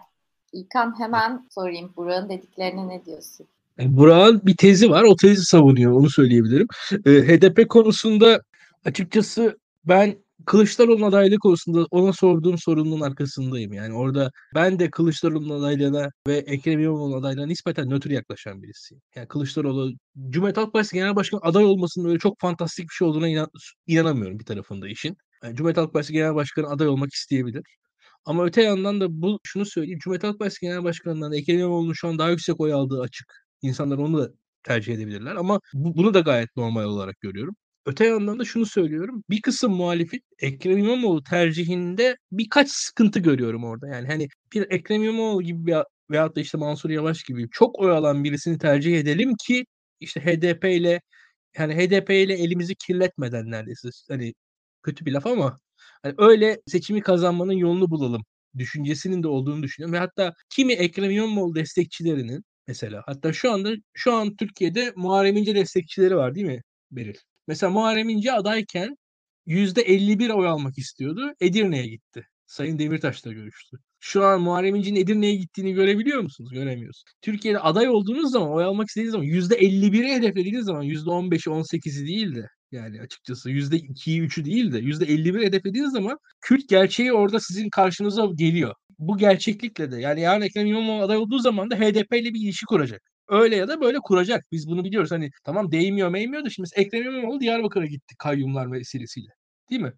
İlkan 0.54 1.00
hemen 1.00 1.48
sorayım. 1.52 1.93
Burak'ın 1.95 2.30
dediklerine 2.30 2.88
ne 2.88 3.06
diyorsun? 3.06 3.48
E, 3.79 3.97
Burak'ın 3.97 4.41
bir 4.45 4.57
tezi 4.57 4.89
var. 4.89 5.03
O 5.03 5.15
tezi 5.15 5.45
savunuyor. 5.45 5.91
Onu 5.91 6.09
söyleyebilirim. 6.09 6.67
E, 7.05 7.11
HDP 7.11 7.69
konusunda 7.69 8.41
açıkçası 8.85 9.57
ben 9.85 10.25
Kılıçdaroğlu'nun 10.45 11.07
adaylığı 11.07 11.38
konusunda 11.38 11.85
ona 11.91 12.13
sorduğum 12.13 12.57
sorunun 12.57 13.01
arkasındayım. 13.01 13.73
Yani 13.73 13.93
orada 13.93 14.31
ben 14.55 14.79
de 14.79 14.89
Kılıçdaroğlu'nun 14.89 15.59
adaylığına 15.59 16.09
ve 16.27 16.38
Ekrem 16.38 16.79
İmamoğlu'nun 16.79 17.19
adaylığına 17.19 17.45
nispeten 17.45 17.89
nötr 17.89 18.09
yaklaşan 18.09 18.63
birisiyim. 18.63 19.01
Yani 19.15 19.27
Kılıçdaroğlu 19.27 19.91
Cumhuriyet 20.29 20.57
Halk 20.57 20.73
Partisi 20.73 20.95
Genel 20.95 21.15
Başkanı 21.15 21.41
aday 21.43 21.65
olmasının 21.65 22.09
öyle 22.09 22.19
çok 22.19 22.39
fantastik 22.39 22.89
bir 22.89 22.93
şey 22.93 23.07
olduğuna 23.07 23.27
inan 23.27 23.49
inanamıyorum 23.88 24.39
bir 24.39 24.45
tarafında 24.45 24.88
işin. 24.89 25.17
Yani 25.43 25.55
Cumhuriyet 25.55 25.77
Halk 25.77 25.93
Partisi 25.93 26.13
Genel 26.13 26.35
Başkanı 26.35 26.67
aday 26.67 26.88
olmak 26.88 27.13
isteyebilir. 27.13 27.63
Ama 28.25 28.45
öte 28.45 28.61
yandan 28.63 29.01
da 29.01 29.21
bu 29.21 29.39
şunu 29.43 29.65
söyleyeyim. 29.65 29.99
Cumhuriyet 29.99 30.23
Halk 30.23 30.39
Partisi 30.39 30.61
Genel 30.61 30.83
Başkanı'ndan 30.83 31.33
Ekrem 31.33 31.59
İmamoğlu'nun 31.59 31.93
şu 31.93 32.07
an 32.07 32.19
daha 32.19 32.29
yüksek 32.29 32.59
oy 32.61 32.73
aldığı 32.73 33.01
açık. 33.01 33.44
İnsanlar 33.65 33.97
onu 33.97 34.17
da 34.17 34.32
tercih 34.63 34.93
edebilirler 34.93 35.36
ama 35.36 35.60
bu, 35.73 35.97
bunu 35.97 36.13
da 36.13 36.19
gayet 36.19 36.56
normal 36.58 36.84
olarak 36.84 37.21
görüyorum. 37.21 37.56
Öte 37.86 38.06
yandan 38.06 38.39
da 38.39 38.45
şunu 38.45 38.65
söylüyorum. 38.65 39.23
Bir 39.30 39.41
kısım 39.41 39.73
muhalefet 39.73 40.21
Ekrem 40.39 40.78
İmamoğlu 40.78 41.23
tercihinde 41.23 42.17
birkaç 42.32 42.69
sıkıntı 42.69 43.19
görüyorum 43.19 43.63
orada. 43.63 43.88
Yani 43.88 44.08
hani 44.08 44.28
bir 44.54 44.71
Ekrem 44.71 45.04
İmamoğlu 45.04 45.41
gibi 45.43 45.65
bir 45.65 45.75
veyahut 46.12 46.36
da 46.36 46.41
işte 46.41 46.58
Mansur 46.58 46.89
Yavaş 46.89 47.23
gibi 47.23 47.49
çok 47.51 47.80
oy 47.80 47.91
alan 47.91 48.23
birisini 48.23 48.58
tercih 48.58 48.99
edelim 48.99 49.34
ki 49.47 49.65
işte 49.99 50.21
HDP 50.21 50.65
ile 50.65 51.01
yani 51.58 51.75
HDP 51.75 52.10
ile 52.10 52.34
elimizi 52.34 52.75
kirletmeden 52.75 53.51
neredeyse 53.51 53.89
hani 54.10 54.34
kötü 54.84 55.06
bir 55.06 55.12
laf 55.12 55.28
ama 55.28 55.60
hani 56.04 56.15
öyle 56.17 56.62
seçimi 56.67 57.01
kazanmanın 57.01 57.54
yolunu 57.54 57.89
bulalım 57.91 58.21
düşüncesinin 58.58 59.23
de 59.23 59.28
olduğunu 59.28 59.63
düşünüyorum 59.63 59.93
ve 59.93 59.99
hatta 59.99 60.34
kimi 60.49 60.73
Ekrem 60.73 61.12
İmamoğlu 61.12 61.56
destekçilerinin 61.56 62.43
mesela 62.67 63.04
hatta 63.06 63.34
şu 63.34 63.51
anda 63.51 63.73
şu 63.93 64.13
an 64.13 64.36
Türkiye'de 64.36 64.93
Muharrem 64.95 65.38
İnce 65.38 65.56
destekçileri 65.56 66.15
var 66.15 66.36
değil 66.36 66.47
mi 66.47 66.62
Beril? 66.91 67.15
Mesela 67.47 67.69
Muharrem 67.69 68.10
İnce 68.10 68.32
adayken 68.32 68.97
%51 69.47 70.34
oy 70.34 70.47
almak 70.47 70.78
istiyordu. 70.78 71.34
Edirne'ye 71.41 71.88
gitti. 71.88 72.28
Sayın 72.47 72.80
Demirtaş'la 72.80 73.32
görüştü. 73.32 73.78
Şu 73.99 74.23
an 74.25 74.41
Muharrem 74.41 74.75
İnce'nin 74.75 74.99
Edirne'ye 74.99 75.36
gittiğini 75.36 75.73
görebiliyor 75.73 76.21
musunuz? 76.21 76.51
Göremiyorsunuz. 76.54 77.13
Türkiye'de 77.21 77.60
aday 77.60 77.89
olduğunuz 77.89 78.32
zaman, 78.32 78.51
oy 78.51 78.63
almak 78.63 78.88
istediğiniz 78.88 79.12
zaman 79.12 79.28
%51'i 79.28 80.13
hedeflediğiniz 80.13 80.65
zaman 80.65 80.84
%15'i 80.84 81.51
18'i 81.51 82.08
değil 82.08 82.36
de 82.36 82.47
yani 82.71 83.01
açıkçası 83.01 83.51
%2'yi 83.51 84.21
3'ü 84.21 84.45
değil 84.45 84.73
de 84.73 84.80
%51 84.80 85.45
hedeflediğiniz 85.45 85.91
zaman 85.91 86.17
Kürt 86.41 86.69
gerçeği 86.69 87.13
orada 87.13 87.39
sizin 87.39 87.69
karşınıza 87.69 88.25
geliyor. 88.36 88.73
Bu 88.99 89.17
gerçeklikle 89.17 89.91
de 89.91 89.97
yani 90.01 90.21
yarın 90.21 90.41
Ekrem 90.41 90.67
İmamoğlu 90.67 91.03
aday 91.03 91.17
olduğu 91.17 91.39
zaman 91.39 91.71
da 91.71 91.75
HDP 91.75 92.19
ile 92.19 92.34
bir 92.34 92.41
ilişki 92.41 92.65
kuracak. 92.65 93.01
Öyle 93.29 93.55
ya 93.55 93.67
da 93.67 93.81
böyle 93.81 93.97
kuracak. 93.99 94.43
Biz 94.51 94.67
bunu 94.67 94.84
biliyoruz. 94.84 95.12
Hani 95.12 95.31
tamam 95.43 95.71
değmiyor 95.71 96.10
meymiyor 96.10 96.45
da 96.45 96.49
şimdi 96.49 96.69
Ekrem 96.75 97.03
İmamoğlu 97.03 97.39
Diyarbakır'a 97.39 97.86
gitti 97.86 98.15
kayyumlar 98.19 98.71
vesilesiyle. 98.71 99.29
Değil 99.69 99.81
mi? 99.81 99.93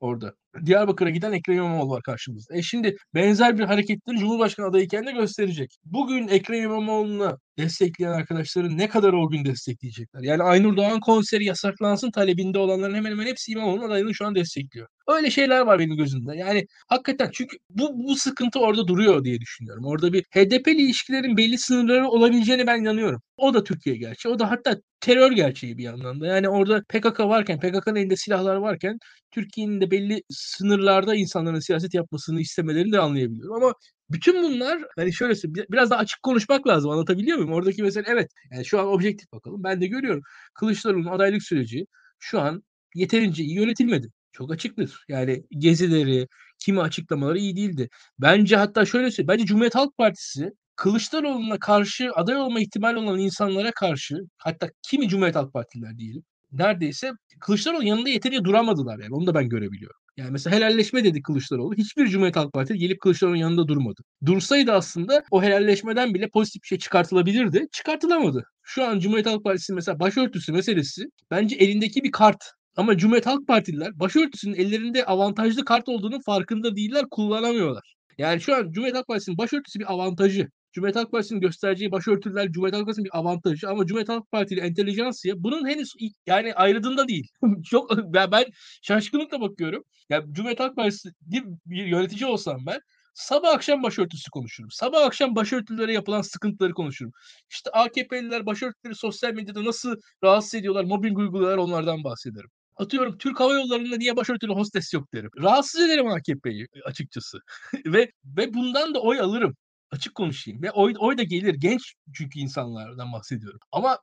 Orada. 0.00 0.34
Diyarbakır'a 0.66 1.10
giden 1.10 1.32
Ekrem 1.32 1.56
İmamoğlu 1.56 1.90
var 1.90 2.02
karşımızda. 2.02 2.56
E 2.56 2.62
şimdi 2.62 2.96
benzer 3.14 3.58
bir 3.58 3.64
hareketleri 3.64 4.18
Cumhurbaşkanı 4.18 4.66
adayıken 4.66 5.06
de 5.06 5.12
gösterecek. 5.12 5.78
Bugün 5.84 6.28
Ekrem 6.28 6.62
İmamoğlu'na 6.62 7.38
destekleyen 7.58 8.12
arkadaşların 8.12 8.78
ne 8.78 8.88
kadar 8.88 9.12
o 9.12 9.28
gün 9.30 9.44
destekleyecekler? 9.44 10.22
Yani 10.22 10.42
Aynur 10.42 10.76
Doğan 10.76 11.00
konseri 11.00 11.44
yasaklansın 11.44 12.10
talebinde 12.10 12.58
olanların 12.58 12.94
hemen 12.94 13.10
hemen 13.10 13.26
hepsi 13.26 13.52
İmamoğlu'nun 13.52 13.86
adayını 13.86 14.14
şu 14.14 14.26
an 14.26 14.34
destekliyor. 14.34 14.86
Öyle 15.08 15.30
şeyler 15.30 15.60
var 15.60 15.78
benim 15.78 15.96
gözümde. 15.96 16.36
Yani 16.36 16.66
hakikaten 16.88 17.30
çünkü 17.32 17.56
bu, 17.70 17.90
bu 18.08 18.16
sıkıntı 18.16 18.60
orada 18.60 18.88
duruyor 18.88 19.24
diye 19.24 19.40
düşünüyorum. 19.40 19.84
Orada 19.84 20.12
bir 20.12 20.22
HDP'li 20.22 20.82
ilişkilerin 20.82 21.36
belli 21.36 21.58
sınırları 21.58 22.08
olabileceğini 22.08 22.66
ben 22.66 22.80
inanıyorum. 22.80 23.22
O 23.36 23.54
da 23.54 23.64
Türkiye 23.64 23.96
gerçeği. 23.96 24.34
O 24.34 24.38
da 24.38 24.50
hatta 24.50 24.76
terör 25.00 25.32
gerçeği 25.32 25.78
bir 25.78 25.82
yandan 25.82 26.20
da. 26.20 26.26
Yani 26.26 26.48
orada 26.48 26.82
PKK 26.88 27.20
varken, 27.20 27.60
PKK'nın 27.60 27.96
elinde 27.96 28.16
silahlar 28.16 28.56
varken 28.56 28.98
Türkiye'nin 29.30 29.80
de 29.80 29.90
belli 29.90 30.22
sınırlarda 30.40 31.14
insanların 31.14 31.60
siyaset 31.60 31.94
yapmasını 31.94 32.40
istemelerini 32.40 32.92
de 32.92 33.00
anlayabiliyorum. 33.00 33.54
Ama 33.54 33.74
Bütün 34.10 34.42
bunlar 34.42 34.78
hani 34.96 35.12
şöyle 35.12 35.34
biraz 35.44 35.90
daha 35.90 36.00
açık 36.00 36.22
konuşmak 36.22 36.66
lazım 36.66 36.90
anlatabiliyor 36.90 37.36
muyum? 37.38 37.52
Oradaki 37.52 37.82
mesela 37.82 38.04
evet 38.08 38.30
yani 38.52 38.64
şu 38.64 38.80
an 38.80 38.86
objektif 38.86 39.32
bakalım 39.32 39.64
ben 39.64 39.80
de 39.80 39.86
görüyorum. 39.86 40.22
Kılıçdaroğlu'nun 40.54 41.10
adaylık 41.12 41.42
süreci 41.42 41.86
şu 42.18 42.40
an 42.40 42.62
yeterince 42.94 43.42
iyi 43.42 43.54
yönetilmedi. 43.56 44.08
Çok 44.32 44.52
açıktır. 44.52 45.04
Yani 45.08 45.44
gezileri, 45.58 46.26
kimi 46.58 46.80
açıklamaları 46.80 47.38
iyi 47.38 47.56
değildi. 47.56 47.88
Bence 48.18 48.56
hatta 48.56 48.84
şöyle 48.86 49.10
söyleyeyim. 49.10 49.28
Bence 49.28 49.46
Cumhuriyet 49.46 49.74
Halk 49.74 49.96
Partisi 49.96 50.50
Kılıçdaroğlu'na 50.76 51.58
karşı 51.58 52.10
aday 52.14 52.36
olma 52.36 52.60
ihtimali 52.60 52.98
olan 52.98 53.18
insanlara 53.18 53.70
karşı 53.72 54.16
hatta 54.38 54.70
kimi 54.82 55.08
Cumhuriyet 55.08 55.36
Halk 55.36 55.52
Partililer 55.52 55.98
diyelim 55.98 56.22
neredeyse 56.52 57.12
Kılıçdaroğlu 57.40 57.84
yanında 57.84 58.08
yeterince 58.08 58.44
duramadılar 58.44 58.98
yani. 58.98 59.14
Onu 59.14 59.26
da 59.26 59.34
ben 59.34 59.48
görebiliyorum. 59.48 60.00
Yani 60.16 60.30
mesela 60.30 60.56
helalleşme 60.56 61.04
dedi 61.04 61.22
Kılıçdaroğlu. 61.22 61.74
Hiçbir 61.74 62.06
Cumhuriyet 62.06 62.36
Halk 62.36 62.52
Partisi 62.52 62.78
gelip 62.78 63.00
Kılıçdaroğlu'nun 63.00 63.40
yanında 63.40 63.68
durmadı. 63.68 64.02
Dursaydı 64.26 64.72
aslında 64.72 65.22
o 65.30 65.42
helalleşmeden 65.42 66.14
bile 66.14 66.28
pozitif 66.28 66.62
bir 66.62 66.66
şey 66.66 66.78
çıkartılabilirdi. 66.78 67.66
Çıkartılamadı. 67.72 68.44
Şu 68.62 68.84
an 68.84 68.98
Cumhuriyet 68.98 69.26
Halk 69.26 69.44
Partisi 69.44 69.72
mesela 69.72 70.00
başörtüsü 70.00 70.52
meselesi 70.52 71.04
bence 71.30 71.56
elindeki 71.56 72.04
bir 72.04 72.10
kart. 72.10 72.44
Ama 72.76 72.96
Cumhuriyet 72.96 73.26
Halk 73.26 73.46
Partililer 73.46 74.00
başörtüsünün 74.00 74.54
ellerinde 74.54 75.04
avantajlı 75.04 75.64
kart 75.64 75.88
olduğunu 75.88 76.20
farkında 76.20 76.76
değiller, 76.76 77.04
kullanamıyorlar. 77.10 77.94
Yani 78.18 78.40
şu 78.40 78.54
an 78.56 78.72
Cumhuriyet 78.72 78.96
Halk 78.96 79.06
Partisi'nin 79.06 79.38
başörtüsü 79.38 79.78
bir 79.78 79.92
avantajı. 79.92 80.48
Cumhuriyet 80.72 80.96
Halk 80.96 81.12
Partisi'nin 81.12 81.40
göstereceği 81.40 81.92
başörtüler 81.92 82.52
Cumhuriyet 82.52 82.74
Halk 82.74 82.84
Partisi'nin 82.84 83.04
bir 83.04 83.18
avantajı 83.18 83.68
ama 83.68 83.86
Cumhuriyet 83.86 84.08
Halk 84.08 84.30
Partisi 84.30 84.54
ile 84.54 84.66
entelijansiya 84.66 85.34
bunun 85.38 85.68
henüz 85.68 85.94
yani 86.26 86.54
ayrıldığında 86.54 87.08
değil. 87.08 87.28
Çok 87.70 87.96
ben, 88.14 88.30
ben 88.32 88.44
şaşkınlıkla 88.82 89.40
bakıyorum. 89.40 89.84
Ya 90.08 90.24
Cumhuriyet 90.32 90.60
Halk 90.60 90.76
Partisi 90.76 91.10
bir 91.20 91.44
yönetici 91.66 92.26
olsam 92.26 92.66
ben 92.66 92.80
sabah 93.14 93.54
akşam 93.54 93.82
başörtüsü 93.82 94.30
konuşurum. 94.30 94.70
Sabah 94.70 95.02
akşam 95.04 95.36
başörtülere 95.36 95.92
yapılan 95.92 96.22
sıkıntıları 96.22 96.74
konuşurum. 96.74 97.12
İşte 97.50 97.70
AKP'liler 97.70 98.46
başörtüleri 98.46 98.94
sosyal 98.94 99.32
medyada 99.34 99.64
nasıl 99.64 99.96
rahatsız 100.24 100.54
ediyorlar, 100.54 100.84
mobbing 100.84 101.18
uyguluyorlar 101.18 101.58
onlardan 101.58 102.04
bahsederim. 102.04 102.50
Atıyorum 102.76 103.18
Türk 103.18 103.40
Hava 103.40 103.54
Yolları'nda 103.54 103.96
niye 103.96 104.16
başörtülü 104.16 104.52
hostes 104.52 104.94
yok 104.94 105.12
derim. 105.14 105.30
Rahatsız 105.42 105.80
ederim 105.80 106.06
AKP'yi 106.06 106.66
açıkçası. 106.84 107.38
ve 107.86 108.12
ve 108.24 108.54
bundan 108.54 108.94
da 108.94 109.00
oy 109.00 109.20
alırım. 109.20 109.56
Açık 109.90 110.14
konuşayım. 110.14 110.62
Ve 110.62 110.70
oy, 110.70 110.94
oy 110.98 111.18
da 111.18 111.22
gelir. 111.22 111.54
Genç 111.54 111.94
çünkü 112.14 112.38
insanlardan 112.38 113.12
bahsediyorum. 113.12 113.60
Ama 113.72 113.98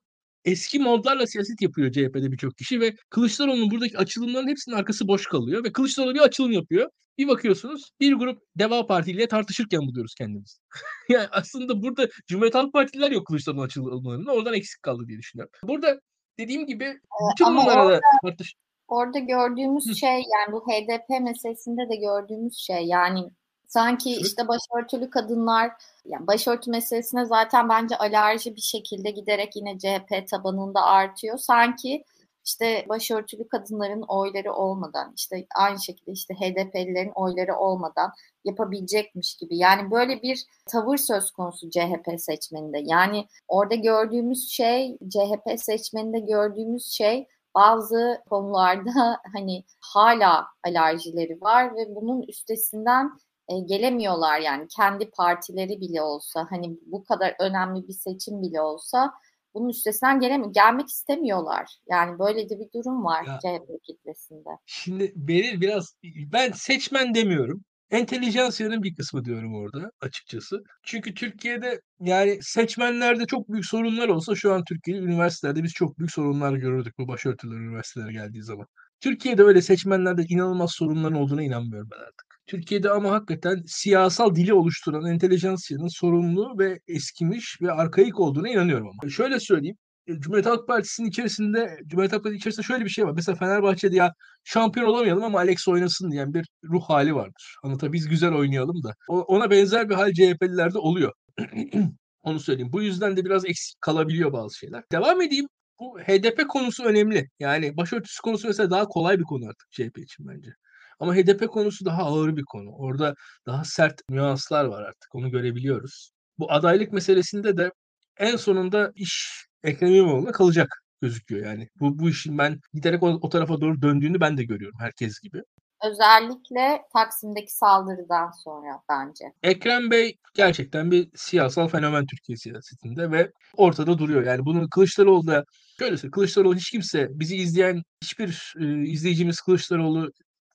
eski 0.46 0.80
modlarla 0.80 1.28
siyaset 1.28 1.62
yapıyor 1.62 1.92
CHP'de 1.92 2.32
birçok 2.32 2.58
kişi 2.58 2.82
ve 2.82 2.96
Kılıçdaroğlu'nun 3.10 3.72
buradaki 3.72 3.98
açılımların 3.98 4.48
hepsinin 4.48 4.76
arkası 4.76 5.08
boş 5.08 5.28
kalıyor 5.28 5.64
ve 5.64 5.72
Kılıçdaroğlu 5.72 6.14
bir 6.14 6.20
açılım 6.20 6.52
yapıyor. 6.52 6.90
Bir 7.18 7.28
bakıyorsunuz 7.28 7.92
bir 8.00 8.14
grup 8.14 8.42
Deva 8.56 8.88
Parti 8.88 9.12
ile 9.12 9.28
tartışırken 9.28 9.82
buluyoruz 9.82 10.16
kendimizi. 10.16 10.58
yani 11.10 11.28
aslında 11.32 11.84
burada 11.84 12.08
Cumhuriyet 12.28 12.56
Halk 12.56 12.74
Partiler 12.74 13.12
yok 13.12 13.28
Kılıçdaroğlu'nun 13.28 13.66
açılımlarında. 13.66 14.32
Oradan 14.32 14.54
eksik 14.54 14.84
kaldı 14.84 15.08
diye 15.08 15.20
düşünüyorum. 15.20 15.52
Burada 15.64 16.00
dediğim 16.40 16.66
gibi 16.66 17.00
bütün 17.32 17.46
Ama 17.46 17.62
bunlara 17.62 17.86
orada, 17.86 17.98
da 17.98 18.02
tartış 18.24 18.54
Orada 18.88 19.20
gördüğümüz 19.20 20.00
şey 20.00 20.10
yani 20.10 20.52
bu 20.52 20.62
HDP 20.62 21.10
meselesinde 21.22 21.90
de 21.90 21.96
gördüğümüz 21.96 22.58
şey 22.58 22.86
yani 22.86 23.30
Sanki 23.68 24.16
işte 24.16 24.48
başörtülü 24.48 25.10
kadınlar, 25.10 25.72
yani 26.06 26.28
başörtü 26.28 26.72
meselesine 26.72 27.26
zaten 27.26 27.70
bence 27.70 27.98
alerji 27.98 28.56
bir 28.56 28.62
şekilde 28.62 29.12
giderek 29.12 29.56
yine 29.56 29.80
CHP 29.80 30.28
tabanında 30.30 30.84
artıyor. 30.84 31.38
Sanki 31.38 32.04
işte 32.46 32.86
başörtülü 32.90 33.48
kadınların 33.48 34.02
oyları 34.02 34.54
olmadan, 34.54 35.14
işte 35.18 35.46
aynı 35.56 35.80
şekilde 35.80 36.12
işte 36.12 36.34
HDP'lilerin 36.34 37.12
oyları 37.16 37.56
olmadan 37.56 38.12
yapabilecekmiş 38.46 39.36
gibi. 39.36 39.58
Yani 39.58 39.92
böyle 39.92 40.22
bir 40.22 40.44
tavır 40.66 40.98
söz 40.98 41.32
konusu 41.32 41.70
CHP 41.70 42.22
seçmeninde. 42.22 42.80
Yani 42.84 43.28
orada 43.48 43.76
gördüğümüz 43.76 44.50
şey, 44.50 44.98
CHP 45.10 45.60
seçmeninde 45.60 46.20
gördüğümüz 46.20 46.86
şey 46.86 47.28
bazı 47.56 48.22
konularda 48.30 49.22
hani 49.34 49.64
hala 49.80 50.48
alerjileri 50.64 51.42
var 51.42 51.76
ve 51.76 51.96
bunun 51.96 52.22
üstesinden 52.22 53.12
e, 53.50 53.60
gelemiyorlar 53.60 54.40
yani 54.40 54.68
kendi 54.76 55.10
partileri 55.10 55.82
bile 55.82 56.02
olsa 56.02 56.48
hani 56.50 56.80
bu 56.86 57.04
kadar 57.04 57.36
önemli 57.40 57.88
bir 57.88 57.94
seçim 57.94 58.42
bile 58.42 58.62
olsa 58.62 59.14
bunun 59.54 59.70
üstesinden 59.70 60.20
gelemiyor. 60.20 60.54
Gelmek 60.54 60.88
istemiyorlar. 60.88 61.78
Yani 61.90 62.20
böyle 62.20 62.50
de 62.50 62.60
bir 62.60 62.72
durum 62.74 63.06
var 63.06 63.26
ya, 63.26 63.40
CHP 63.40 63.84
kitlesinde. 63.84 64.50
Şimdi 64.66 65.14
Beril 65.16 65.62
biraz 65.62 65.96
ben 66.04 66.52
seçmen 66.52 67.16
demiyorum. 67.16 67.64
Entelijansiyanın 67.92 68.84
bir 68.84 68.96
kısmı 68.96 69.26
diyorum 69.26 69.56
orada 69.56 69.92
açıkçası. 70.02 70.64
Çünkü 70.84 71.14
Türkiye'de 71.14 71.82
yani 72.00 72.40
seçmenlerde 72.42 73.26
çok 73.26 73.50
büyük 73.50 73.66
sorunlar 73.66 74.08
olsa 74.08 74.36
şu 74.36 74.54
an 74.54 74.64
Türkiye'de 74.64 75.02
üniversitelerde 75.06 75.64
biz 75.64 75.74
çok 75.74 76.00
büyük 76.00 76.12
sorunlar 76.12 76.54
görürdük 76.54 76.98
bu 76.98 77.08
başörtüler 77.08 77.56
üniversitelere 77.56 78.12
geldiği 78.12 78.44
zaman. 78.44 78.68
Türkiye'de 79.00 79.44
öyle 79.44 79.62
seçmenlerde 79.62 80.24
inanılmaz 80.30 80.72
sorunların 80.72 81.18
olduğuna 81.18 81.44
inanmıyorum 81.44 81.90
ben 81.92 82.00
artık. 82.00 82.37
Türkiye'de 82.48 82.90
ama 82.90 83.12
hakikaten 83.12 83.64
siyasal 83.68 84.36
dili 84.36 84.54
oluşturan 84.54 85.06
entelijansiyanın 85.06 85.88
sorunlu 85.88 86.60
ve 86.60 86.80
eskimiş 86.88 87.62
ve 87.62 87.72
arkaik 87.72 88.20
olduğuna 88.20 88.50
inanıyorum 88.50 88.88
ama. 88.88 89.10
Şöyle 89.10 89.40
söyleyeyim. 89.40 89.78
E, 90.08 90.20
Cumhuriyet 90.20 90.46
Halk 90.46 90.68
Partisi'nin 90.68 91.10
içerisinde 91.10 91.78
Cumhuriyet 91.88 92.14
Halk 92.14 92.24
Partisi 92.24 92.38
içerisinde 92.38 92.66
şöyle 92.66 92.86
bir 92.86 92.90
şey 92.90 93.06
var. 93.06 93.12
Mesela 93.16 93.36
Fenerbahçe'de 93.36 93.96
ya 93.96 94.14
şampiyon 94.44 94.88
olamayalım 94.88 95.24
ama 95.24 95.40
Alex 95.40 95.68
oynasın 95.68 96.12
diyen 96.12 96.34
bir 96.34 96.48
ruh 96.64 96.84
hali 96.84 97.16
vardır. 97.16 97.56
Anlata 97.64 97.94
biz 97.94 98.08
güzel 98.08 98.34
oynayalım 98.34 98.84
da. 98.84 98.94
Ona 99.08 99.52
benzer 99.52 99.90
bir 99.90 99.96
hal 99.96 100.14
CHP'lilerde 100.14 100.78
oluyor. 100.78 101.14
Onu 102.24 102.40
söyleyeyim. 102.40 102.72
Bu 102.74 102.82
yüzden 102.82 103.18
de 103.18 103.26
biraz 103.26 103.46
eksik 103.46 103.82
kalabiliyor 103.82 104.34
bazı 104.34 104.58
şeyler. 104.58 104.84
Devam 104.92 105.22
edeyim. 105.22 105.46
Bu 105.80 106.00
HDP 106.00 106.48
konusu 106.48 106.84
önemli. 106.84 107.30
Yani 107.40 107.78
başörtüsü 107.78 108.22
konusu 108.22 108.48
mesela 108.48 108.72
daha 108.72 108.86
kolay 108.88 109.20
bir 109.20 109.24
konu 109.24 109.46
artık 109.46 109.72
CHP 109.72 109.98
için 109.98 110.28
bence. 110.28 110.52
Ama 111.00 111.16
HDP 111.16 111.48
konusu 111.48 111.86
daha 111.86 112.04
ağır 112.04 112.36
bir 112.36 112.44
konu. 112.44 112.72
Orada 112.72 113.16
daha 113.46 113.64
sert 113.66 114.02
nüanslar 114.10 114.66
var 114.66 114.82
artık. 114.82 115.16
Onu 115.16 115.32
görebiliyoruz. 115.32 116.12
Bu 116.40 116.52
adaylık 116.52 116.94
meselesinde 116.94 117.58
de 117.58 117.72
en 118.18 118.36
sonunda 118.36 118.92
iş 118.96 119.46
Ekrem 119.64 119.96
İmamoğlu'na 119.96 120.32
kalacak 120.32 120.84
gözüküyor 121.02 121.46
yani. 121.46 121.68
Bu, 121.80 122.00
bu 122.00 122.10
işin 122.10 122.38
ben 122.38 122.60
giderek 122.74 123.04
o, 123.04 123.08
o 123.08 123.30
tarafa 123.30 123.62
doğru 123.62 123.82
döndüğünü 123.82 124.20
ben 124.20 124.38
de 124.38 124.44
görüyorum 124.44 124.80
herkes 124.80 125.20
gibi. 125.20 125.44
Özellikle 125.84 126.82
Taksim'deki 126.94 127.54
saldırıdan 127.54 128.32
sonra 128.44 128.82
bence. 128.90 129.26
Ekrem 129.44 129.92
Bey 129.92 130.18
gerçekten 130.34 130.92
bir 130.92 131.10
siyasal 131.16 131.68
fenomen 131.68 132.06
Türkiye 132.06 132.38
siyasetinde 132.38 133.12
ve 133.12 133.32
ortada 133.58 133.98
duruyor. 133.98 134.24
Yani 134.24 134.46
bunu 134.46 134.70
Kılıçdaroğlu 134.70 135.28
da 135.28 135.44
şöyle 135.80 135.98
söyleyeyim. 135.98 136.12
Kılıçdaroğlu 136.12 136.56
hiç 136.56 136.72
kimse 136.72 137.08
bizi 137.12 137.36
izleyen 137.36 137.84
hiçbir 138.04 138.54
e, 138.60 138.84
izleyicimiz 138.84 139.42
Kılıçdaroğlu 139.42 140.12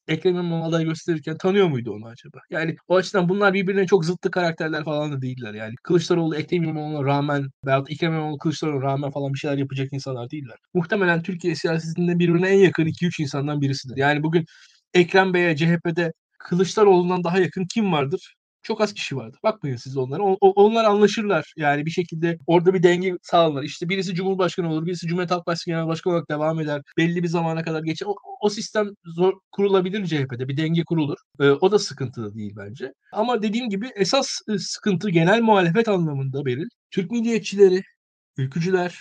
Ekrem 0.09 0.35
İmamoğlu 0.35 0.85
gösterirken 0.85 1.39
tanıyor 1.39 1.69
muydu 1.69 1.93
onu 1.93 2.07
acaba? 2.07 2.39
Yani 2.51 2.77
o 2.89 2.97
açıdan 2.97 3.29
bunlar 3.29 3.55
birbirine 3.55 3.87
çok 3.87 4.05
zıttı 4.05 4.31
karakterler 4.31 4.85
falan 4.85 5.13
da 5.13 5.23
değiller 5.23 5.55
yani. 5.55 5.75
Kılıçdaroğlu 5.83 6.37
Ekrem 6.37 6.63
İmamoğlu'na 6.63 7.05
rağmen 7.05 7.49
veyahut 7.67 7.91
Ekrem 7.91 8.13
İmamoğlu 8.13 8.39
Kılıçdaroğlu'na 8.39 8.83
rağmen 8.83 9.11
falan 9.11 9.35
bir 9.35 9.39
şeyler 9.39 9.59
yapacak 9.59 9.89
insanlar 9.93 10.31
değiller. 10.31 10.57
Muhtemelen 10.75 11.23
Türkiye 11.23 11.55
siyasetinde 11.55 12.19
birbirine 12.19 12.49
en 12.49 12.59
yakın 12.59 12.87
2-3 12.87 13.23
insandan 13.23 13.61
birisidir. 13.61 13.97
Yani 13.97 14.23
bugün 14.23 14.45
Ekrem 14.95 15.35
Bey'e 15.35 15.57
CHP'de 15.57 16.13
Kılıçdaroğlu'ndan 16.39 17.25
daha 17.25 17.39
yakın 17.39 17.67
kim 17.75 17.93
vardır? 17.93 18.35
Çok 18.63 18.81
az 18.81 18.95
kişi 18.95 19.17
vardı. 19.17 19.37
Bakmayın 19.43 19.77
siz 19.77 19.97
onlara. 19.97 20.23
O, 20.23 20.37
onlar 20.41 20.85
anlaşırlar. 20.85 21.53
Yani 21.57 21.87
bir 21.87 21.91
şekilde 21.91 22.39
orada 22.47 22.75
bir 22.75 22.83
denge 22.83 23.17
sağlanır. 23.23 23.63
İşte 23.63 23.89
birisi 23.89 24.15
Cumhurbaşkanı 24.15 24.73
olur, 24.73 24.87
birisi 24.87 25.07
Cumhuriyet 25.07 25.31
Halk 25.31 25.47
Partisi 25.47 25.71
Genel 25.71 25.87
Başkanı 25.87 26.13
olarak 26.13 26.31
devam 26.31 26.61
eder. 26.61 26.83
Belli 26.99 27.23
bir 27.23 27.29
zamana 27.29 27.63
kadar 27.65 27.83
geçer. 27.83 28.07
O, 28.07 28.15
o 28.41 28.49
sistem 28.51 28.87
zor 29.05 29.33
kurulabilir 29.53 30.07
CHP'de. 30.07 30.49
Bir 30.49 30.57
denge 30.57 30.85
kurulur. 30.85 31.17
Ee, 31.41 31.51
o 31.51 31.73
da 31.73 31.79
sıkıntılı 31.79 32.35
değil 32.35 32.53
bence. 32.57 32.93
Ama 33.13 33.43
dediğim 33.43 33.69
gibi 33.71 33.91
esas 33.97 34.41
e, 34.49 34.59
sıkıntı 34.59 35.11
genel 35.11 35.41
muhalefet 35.41 35.89
anlamında 35.89 36.45
Beril. 36.45 36.69
Türk 36.91 37.11
milliyetçileri, 37.11 37.83
ülkücüler, 38.37 38.99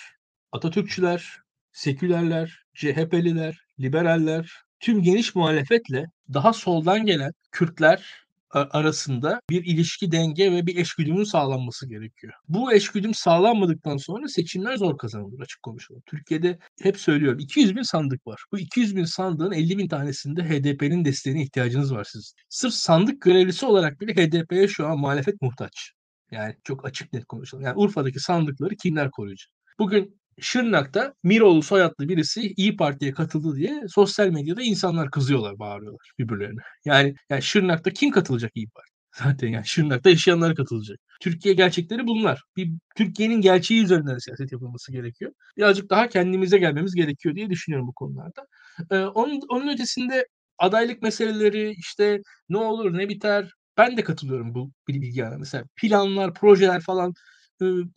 Atatürkçüler, 0.51 1.37
sekülerler, 1.71 2.63
CHP'liler, 2.73 3.57
liberaller, 3.79 4.51
tüm 4.79 5.01
geniş 5.01 5.35
muhalefetle 5.35 6.05
daha 6.33 6.53
soldan 6.53 7.05
gelen 7.05 7.31
Kürtler, 7.51 8.25
arasında 8.53 9.41
bir 9.49 9.65
ilişki 9.65 10.11
denge 10.11 10.51
ve 10.51 10.65
bir 10.65 10.75
eşgüdümün 10.75 11.23
sağlanması 11.23 11.89
gerekiyor. 11.89 12.33
Bu 12.47 12.73
eşgüdüm 12.73 13.13
sağlanmadıktan 13.13 13.97
sonra 13.97 14.27
seçimler 14.27 14.77
zor 14.77 14.97
kazanılır 14.97 15.39
açık 15.39 15.63
konuşalım. 15.63 16.01
Türkiye'de 16.05 16.59
hep 16.81 16.97
söylüyorum 16.97 17.39
200 17.39 17.75
bin 17.75 17.81
sandık 17.81 18.27
var. 18.27 18.43
Bu 18.51 18.59
200 18.59 18.95
bin 18.95 19.03
sandığın 19.03 19.51
50 19.51 19.77
bin 19.77 19.87
tanesinde 19.87 20.43
HDP'nin 20.43 21.05
desteğine 21.05 21.43
ihtiyacınız 21.43 21.93
var 21.93 22.03
sizin. 22.03 22.35
Sırf 22.49 22.73
sandık 22.73 23.21
görevlisi 23.21 23.65
olarak 23.65 24.01
bile 24.01 24.13
HDP'ye 24.13 24.67
şu 24.67 24.87
an 24.87 24.99
muhalefet 24.99 25.41
muhtaç. 25.41 25.91
Yani 26.31 26.55
çok 26.63 26.85
açık 26.85 27.13
net 27.13 27.25
konuşalım. 27.25 27.63
Yani 27.63 27.77
Urfa'daki 27.77 28.19
sandıkları 28.19 28.75
kimler 28.75 29.11
koruyacak? 29.11 29.51
Bugün 29.79 30.20
Şırnak'ta 30.39 31.13
Miroğlu 31.23 31.63
soyadlı 31.63 32.09
birisi 32.09 32.53
İyi 32.57 32.75
Parti'ye 32.77 33.11
katıldı 33.13 33.55
diye 33.55 33.81
sosyal 33.89 34.27
medyada 34.29 34.61
insanlar 34.61 35.11
kızıyorlar, 35.11 35.59
bağırıyorlar 35.59 36.11
birbirlerine. 36.19 36.61
Yani, 36.85 37.15
yani 37.29 37.41
Şırnak'ta 37.41 37.89
kim 37.91 38.11
katılacak 38.11 38.51
İyi 38.55 38.67
Parti? 38.69 38.91
Zaten 39.23 39.47
yani 39.47 39.65
Şırnak'ta 39.67 40.09
yaşayanlar 40.09 40.55
katılacak. 40.55 40.99
Türkiye 41.21 41.53
gerçekleri 41.53 42.07
bunlar. 42.07 42.41
Bir 42.57 42.71
Türkiye'nin 42.97 43.41
gerçeği 43.41 43.83
üzerinden 43.83 44.17
siyaset 44.17 44.51
yapılması 44.51 44.91
gerekiyor. 44.91 45.31
Birazcık 45.57 45.89
daha 45.89 46.09
kendimize 46.09 46.57
gelmemiz 46.57 46.95
gerekiyor 46.95 47.35
diye 47.35 47.49
düşünüyorum 47.49 47.87
bu 47.87 47.93
konularda. 47.93 48.45
Ee, 48.91 48.97
onun, 48.97 49.39
onun 49.49 49.67
ötesinde 49.73 50.27
adaylık 50.57 51.01
meseleleri 51.01 51.71
işte 51.77 52.19
ne 52.49 52.57
olur 52.57 52.97
ne 52.97 53.09
biter 53.09 53.51
ben 53.77 53.97
de 53.97 54.03
katılıyorum 54.03 54.53
bu 54.55 54.71
bilgiye. 54.87 55.29
Mesela 55.39 55.63
planlar, 55.75 56.33
projeler 56.33 56.81
falan 56.81 57.13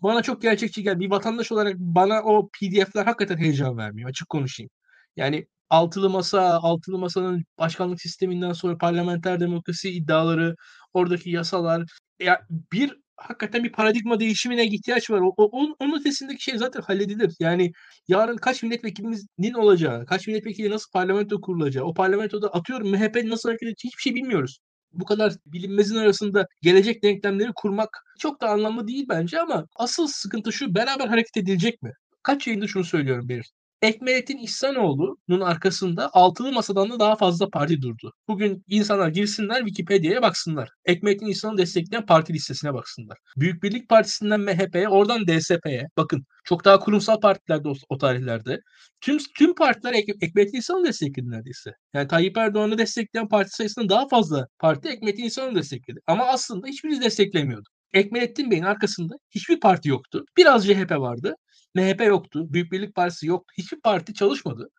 bana 0.03 0.23
çok 0.23 0.43
gerçekçi 0.43 0.83
gel. 0.83 1.01
Bir 1.01 1.11
vatandaş 1.11 1.53
olarak 1.53 1.77
bana 1.79 2.23
o 2.23 2.49
PDF'ler 2.49 3.05
hakikaten 3.05 3.37
heyecan 3.37 3.79
vermiyor. 3.79 4.11
Açık 4.11 4.29
konuşayım. 4.29 4.71
Yani 5.17 5.47
altılı 5.71 6.11
masa, 6.11 6.41
altılı 6.63 6.99
masanın 6.99 7.45
başkanlık 7.59 8.01
sisteminden 8.01 8.53
sonra 8.53 8.79
parlamenter 8.79 9.41
demokrasi 9.41 9.91
iddiaları, 9.91 10.57
oradaki 10.95 11.31
yasalar 11.31 11.85
ya 12.21 12.47
bir 12.73 12.99
hakikaten 13.17 13.65
bir 13.65 13.73
paradigma 13.73 14.21
değişimine 14.21 14.67
ihtiyaç 14.67 15.11
var. 15.11 15.21
O, 15.21 15.35
o 15.37 15.75
onun 15.79 16.01
ötesindeki 16.01 16.43
şey 16.43 16.59
zaten 16.59 16.81
halledilir. 16.83 17.35
Yani 17.41 17.73
yarın 18.09 18.37
kaç 18.37 18.63
milletvekilimizin 18.63 19.55
olacağı, 19.55 20.07
kaç 20.07 20.27
milletvekili 20.27 20.71
nasıl 20.71 20.91
parlamento 20.93 21.41
kurulacağı, 21.41 21.85
o 21.85 21.95
parlamentoda 21.95 22.49
atıyorum 22.49 22.91
MHP 22.91 23.25
nasıl 23.25 23.49
hareket 23.49 23.69
edeceği 23.69 23.89
hiçbir 23.89 24.03
şey 24.03 24.15
bilmiyoruz 24.15 24.59
bu 24.95 25.05
kadar 25.05 25.33
bilinmezin 25.47 25.97
arasında 25.97 26.47
gelecek 26.63 27.03
denklemleri 27.03 27.53
kurmak 27.57 28.05
çok 28.19 28.41
da 28.41 28.49
anlamlı 28.49 28.89
değil 28.89 29.07
bence 29.09 29.41
ama 29.41 29.67
asıl 29.77 30.07
sıkıntı 30.07 30.53
şu 30.53 30.75
beraber 30.75 31.07
hareket 31.09 31.37
edilecek 31.37 31.83
mi? 31.83 31.93
Kaç 32.23 32.47
yayında 32.47 32.67
şunu 32.67 32.85
söylüyorum 32.85 33.29
Belir. 33.29 33.53
Ekmelettin 33.83 34.39
İhsanoğlu'nun 34.39 35.41
arkasında 35.41 36.11
altılı 36.13 36.53
masadan 36.53 36.91
da 36.91 36.99
daha 37.01 37.17
fazla 37.17 37.51
parti 37.51 37.83
durdu. 37.83 38.13
Bugün 38.29 38.65
insanlar 38.69 39.09
girsinler 39.09 39.59
Wikipedia'ya 39.59 40.23
baksınlar. 40.23 40.69
Ekmelettin 40.85 41.27
İhsanoğlu 41.27 41.59
destekleyen 41.59 42.07
parti 42.07 42.33
listesine 42.33 42.75
baksınlar. 42.75 43.19
Büyük 43.37 43.63
Birlik 43.63 43.89
Partisi'nden 43.89 44.41
MHP'ye, 44.41 44.89
oradan 44.89 45.27
DSP'ye. 45.27 45.89
Bakın 45.97 46.25
çok 46.45 46.65
daha 46.65 46.79
kurumsal 46.79 47.21
partilerde 47.21 47.69
o, 47.89 47.99
tarihlerde. 47.99 48.59
Tüm 49.01 49.19
tüm 49.39 49.55
partiler 49.55 49.93
Ek 49.93 50.13
Ekmelettin 50.21 50.59
İhsanoğlu 50.59 50.85
destekledi 50.85 51.31
neredeyse. 51.31 51.71
Yani 51.95 52.09
Tayyip 52.09 52.37
Erdoğan'ı 52.37 52.79
destekleyen 52.79 53.29
parti 53.29 53.51
sayısından 53.51 53.89
daha 53.89 54.09
fazla 54.09 54.47
parti 54.59 54.89
Ekmelettin 54.89 55.25
İhsanoğlu 55.25 55.55
destekledi. 55.55 56.01
Ama 56.07 56.25
aslında 56.25 56.67
hiçbiri 56.67 57.01
desteklemiyordu. 57.01 57.69
Ekmelettin 57.93 58.51
Bey'in 58.51 58.63
arkasında 58.63 59.15
hiçbir 59.31 59.61
parti 59.61 59.89
yoktu. 59.89 60.25
Biraz 60.37 60.67
CHP 60.67 60.91
vardı. 60.91 61.35
MHP 61.75 62.01
yoktu. 62.01 62.53
Büyük 62.53 62.73
Birlik 62.73 62.95
Partisi 62.95 63.27
yoktu. 63.27 63.55
Hiçbir 63.59 63.81
parti 63.81 64.15
çalışmadı. 64.15 64.71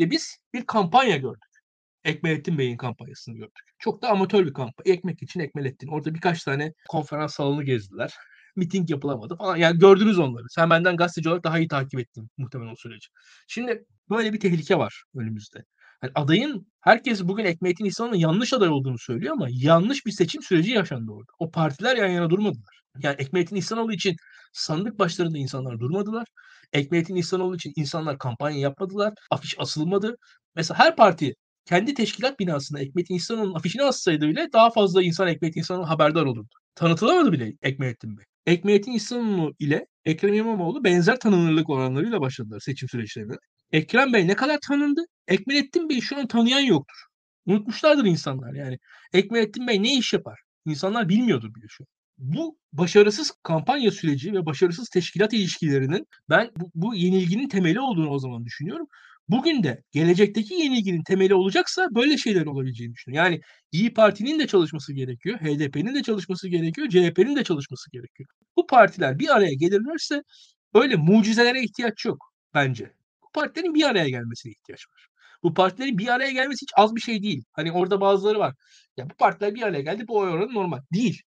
Ve 0.00 0.10
biz 0.10 0.36
bir 0.54 0.66
kampanya 0.66 1.16
gördük. 1.16 1.50
Ekmelettin 2.04 2.58
Bey'in 2.58 2.76
kampanyasını 2.76 3.34
gördük. 3.36 3.70
Çok 3.78 4.02
da 4.02 4.08
amatör 4.08 4.46
bir 4.46 4.52
kampanya. 4.52 4.94
Ekmek 4.94 5.22
için 5.22 5.40
Ekmelettin. 5.40 5.88
Orada 5.88 6.14
birkaç 6.14 6.44
tane 6.44 6.74
konferans 6.88 7.34
salonu 7.34 7.64
gezdiler. 7.64 8.14
Miting 8.56 8.90
yapılamadı 8.90 9.36
falan. 9.36 9.56
Yani 9.56 9.78
gördünüz 9.78 10.18
onları. 10.18 10.44
Sen 10.50 10.70
benden 10.70 10.96
gazeteci 10.96 11.28
olarak 11.28 11.44
daha 11.44 11.58
iyi 11.58 11.68
takip 11.68 12.00
ettin 12.00 12.30
muhtemelen 12.38 12.72
o 12.72 12.76
süreci. 12.76 13.08
Şimdi 13.48 13.84
böyle 14.10 14.32
bir 14.32 14.40
tehlike 14.40 14.78
var 14.78 15.04
önümüzde. 15.14 15.64
Yani 16.02 16.12
adayın 16.14 16.66
herkes 16.80 17.22
bugün 17.24 17.44
Ekmelettin 17.44 17.84
İhsan'ın 17.84 18.14
yanlış 18.14 18.52
aday 18.52 18.68
olduğunu 18.68 18.98
söylüyor 18.98 19.32
ama 19.32 19.46
yanlış 19.50 20.06
bir 20.06 20.10
seçim 20.10 20.42
süreci 20.42 20.70
yaşandı 20.70 21.12
orada. 21.12 21.32
O 21.38 21.50
partiler 21.50 21.96
yan 21.96 22.08
yana 22.08 22.30
durmadılar. 22.30 22.80
Yani 23.02 23.16
Ekmelettin 23.18 23.56
İhsanoğlu 23.56 23.92
için 23.92 24.16
sandık 24.52 24.98
başlarında 24.98 25.38
insanlar 25.38 25.80
durmadılar. 25.80 26.26
Ekmelettin 26.72 27.14
İhsanoğlu 27.16 27.56
için 27.56 27.72
insanlar 27.76 28.18
kampanya 28.18 28.58
yapmadılar. 28.58 29.14
Afiş 29.30 29.54
asılmadı. 29.58 30.16
Mesela 30.56 30.78
her 30.78 30.96
parti 30.96 31.34
kendi 31.64 31.94
teşkilat 31.94 32.38
binasında 32.40 32.80
Ekmelettin 32.80 33.14
İhsanoğlu'nun 33.14 33.54
afişini 33.54 33.82
assaydı 33.82 34.28
bile 34.28 34.48
daha 34.52 34.70
fazla 34.70 35.02
insan 35.02 35.28
Ekmelettin 35.28 35.60
İhsanoğlu 35.60 35.88
haberdar 35.88 36.24
olurdu. 36.24 36.48
Tanıtılamadı 36.74 37.32
bile 37.32 37.52
Ekmelettin 37.62 38.18
Bey. 38.18 38.24
Ekmelettin 38.46 38.92
İhsanoğlu 38.92 39.54
ile 39.58 39.86
Ekrem 40.04 40.34
İmamoğlu 40.34 40.84
benzer 40.84 41.20
tanınırlık 41.20 41.70
oranlarıyla 41.70 42.20
başladılar 42.20 42.60
seçim 42.60 42.88
süreçlerine. 42.88 43.34
Ekrem 43.72 44.12
Bey 44.12 44.26
ne 44.26 44.36
kadar 44.36 44.58
tanındı? 44.68 45.04
Ekmelettin 45.28 45.88
Bey 45.88 46.00
şu 46.00 46.18
an 46.18 46.26
tanıyan 46.26 46.60
yoktur. 46.60 46.96
Unutmuşlardır 47.46 48.04
insanlar 48.04 48.54
yani. 48.54 48.78
Ekmelettin 49.12 49.66
Bey 49.66 49.82
ne 49.82 49.98
iş 49.98 50.12
yapar? 50.12 50.40
İnsanlar 50.66 51.08
bilmiyordur 51.08 51.54
bile 51.54 51.66
şu 51.68 51.84
bu 52.20 52.58
başarısız 52.72 53.32
kampanya 53.42 53.90
süreci 53.90 54.32
ve 54.32 54.46
başarısız 54.46 54.88
teşkilat 54.88 55.32
ilişkilerinin 55.32 56.06
ben 56.30 56.50
bu, 56.56 56.70
bu 56.74 56.94
yenilginin 56.94 57.48
temeli 57.48 57.80
olduğunu 57.80 58.10
o 58.10 58.18
zaman 58.18 58.44
düşünüyorum. 58.44 58.86
Bugün 59.28 59.62
de 59.62 59.82
gelecekteki 59.92 60.54
yenilginin 60.54 61.02
temeli 61.02 61.34
olacaksa 61.34 61.88
böyle 61.94 62.18
şeyler 62.18 62.46
olabileceğini 62.46 62.94
düşünüyorum. 62.94 63.26
Yani 63.26 63.40
İyi 63.72 63.94
Parti'nin 63.94 64.38
de 64.38 64.46
çalışması 64.46 64.92
gerekiyor, 64.92 65.38
HDP'nin 65.38 65.94
de 65.94 66.02
çalışması 66.02 66.48
gerekiyor, 66.48 66.88
CHP'nin 66.88 67.36
de 67.36 67.44
çalışması 67.44 67.90
gerekiyor. 67.90 68.28
Bu 68.56 68.66
partiler 68.66 69.18
bir 69.18 69.36
araya 69.36 69.54
gelirlerse 69.54 70.22
öyle 70.74 70.96
mucizelere 70.96 71.62
ihtiyaç 71.62 72.04
yok 72.04 72.32
bence. 72.54 72.92
Partilerin 73.32 73.74
bir 73.74 73.84
araya 73.84 74.08
gelmesine 74.08 74.52
ihtiyaç 74.52 74.88
var. 74.88 75.08
Bu 75.42 75.54
partilerin 75.54 75.98
bir 75.98 76.08
araya 76.08 76.30
gelmesi 76.30 76.62
hiç 76.62 76.72
az 76.76 76.96
bir 76.96 77.00
şey 77.00 77.22
değil. 77.22 77.44
Hani 77.52 77.72
orada 77.72 78.00
bazıları 78.00 78.38
var. 78.38 78.54
Ya 78.96 79.10
bu 79.10 79.14
partiler 79.14 79.54
bir 79.54 79.62
araya 79.62 79.80
geldi 79.82 80.08
bu 80.08 80.18
oy 80.18 80.30
oranı 80.30 80.54
normal. 80.54 80.80
Değil. 80.92 81.22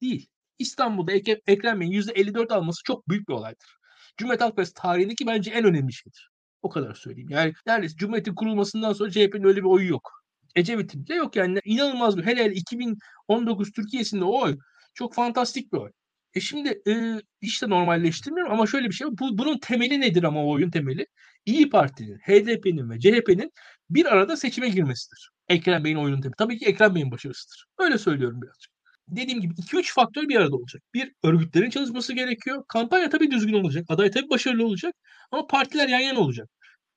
Değil. 0.00 0.28
İstanbul'da 0.58 1.12
Ekrem, 1.12 1.38
Ekrem 1.46 1.80
Bey'in 1.80 1.92
%54 1.92 2.54
alması 2.54 2.82
çok 2.84 3.08
büyük 3.08 3.28
bir 3.28 3.34
olaydır. 3.34 3.76
Cumhuriyet 4.16 4.40
Halk 4.40 4.56
Partisi 4.56 4.74
tarihindeki 4.74 5.26
bence 5.26 5.50
en 5.50 5.64
önemli 5.64 5.92
şeydir. 5.92 6.30
O 6.62 6.70
kadar 6.70 6.94
söyleyeyim. 6.94 7.30
Yani 7.30 7.52
neredeyse 7.66 7.96
Cumhuriyet'in 7.96 8.34
kurulmasından 8.34 8.92
sonra 8.92 9.10
CHP'nin 9.10 9.44
öyle 9.44 9.60
bir 9.60 9.68
oyu 9.68 9.88
yok. 9.88 10.10
Ecevit'in 10.56 11.06
de 11.06 11.14
yok 11.14 11.36
yani. 11.36 11.58
inanılmaz 11.64 12.16
bir. 12.16 12.26
Hele 12.26 12.44
hele 12.44 12.54
2019 12.54 13.72
Türkiye'sinde 13.72 14.24
o 14.24 14.42
oy 14.42 14.58
çok 14.94 15.14
fantastik 15.14 15.72
bir 15.72 15.78
oy. 15.78 15.90
E 16.34 16.40
şimdi 16.40 16.82
e, 16.88 17.20
hiç 17.42 17.62
normalleştirmiyorum 17.62 18.52
ama 18.52 18.66
şöyle 18.66 18.88
bir 18.88 18.94
şey. 18.94 19.08
Bu, 19.08 19.38
bunun 19.38 19.58
temeli 19.58 20.00
nedir 20.00 20.22
ama 20.22 20.44
o 20.44 20.50
oyun 20.50 20.70
temeli? 20.70 21.06
İyi 21.46 21.68
Parti'nin, 21.70 22.18
HDP'nin 22.18 22.90
ve 22.90 23.00
CHP'nin 23.00 23.52
bir 23.90 24.06
arada 24.06 24.36
seçime 24.36 24.68
girmesidir. 24.68 25.30
Ekrem 25.48 25.84
Bey'in 25.84 25.96
oyunun 25.96 26.20
temeli. 26.20 26.36
Tabii 26.38 26.58
ki 26.58 26.66
Ekrem 26.66 26.94
Bey'in 26.94 27.10
başarısıdır. 27.10 27.66
Öyle 27.78 27.98
söylüyorum 27.98 28.42
birazcık 28.42 28.72
dediğim 29.16 29.40
gibi 29.40 29.54
2-3 29.54 29.94
faktör 29.94 30.28
bir 30.28 30.36
arada 30.36 30.56
olacak. 30.56 30.82
Bir, 30.94 31.12
örgütlerin 31.22 31.70
çalışması 31.70 32.12
gerekiyor. 32.12 32.64
Kampanya 32.68 33.08
tabii 33.10 33.30
düzgün 33.30 33.52
olacak. 33.52 33.84
Aday 33.88 34.10
tabii 34.10 34.30
başarılı 34.30 34.66
olacak. 34.66 34.94
Ama 35.30 35.46
partiler 35.46 35.88
yan 35.88 36.00
yana 36.00 36.18
olacak. 36.20 36.48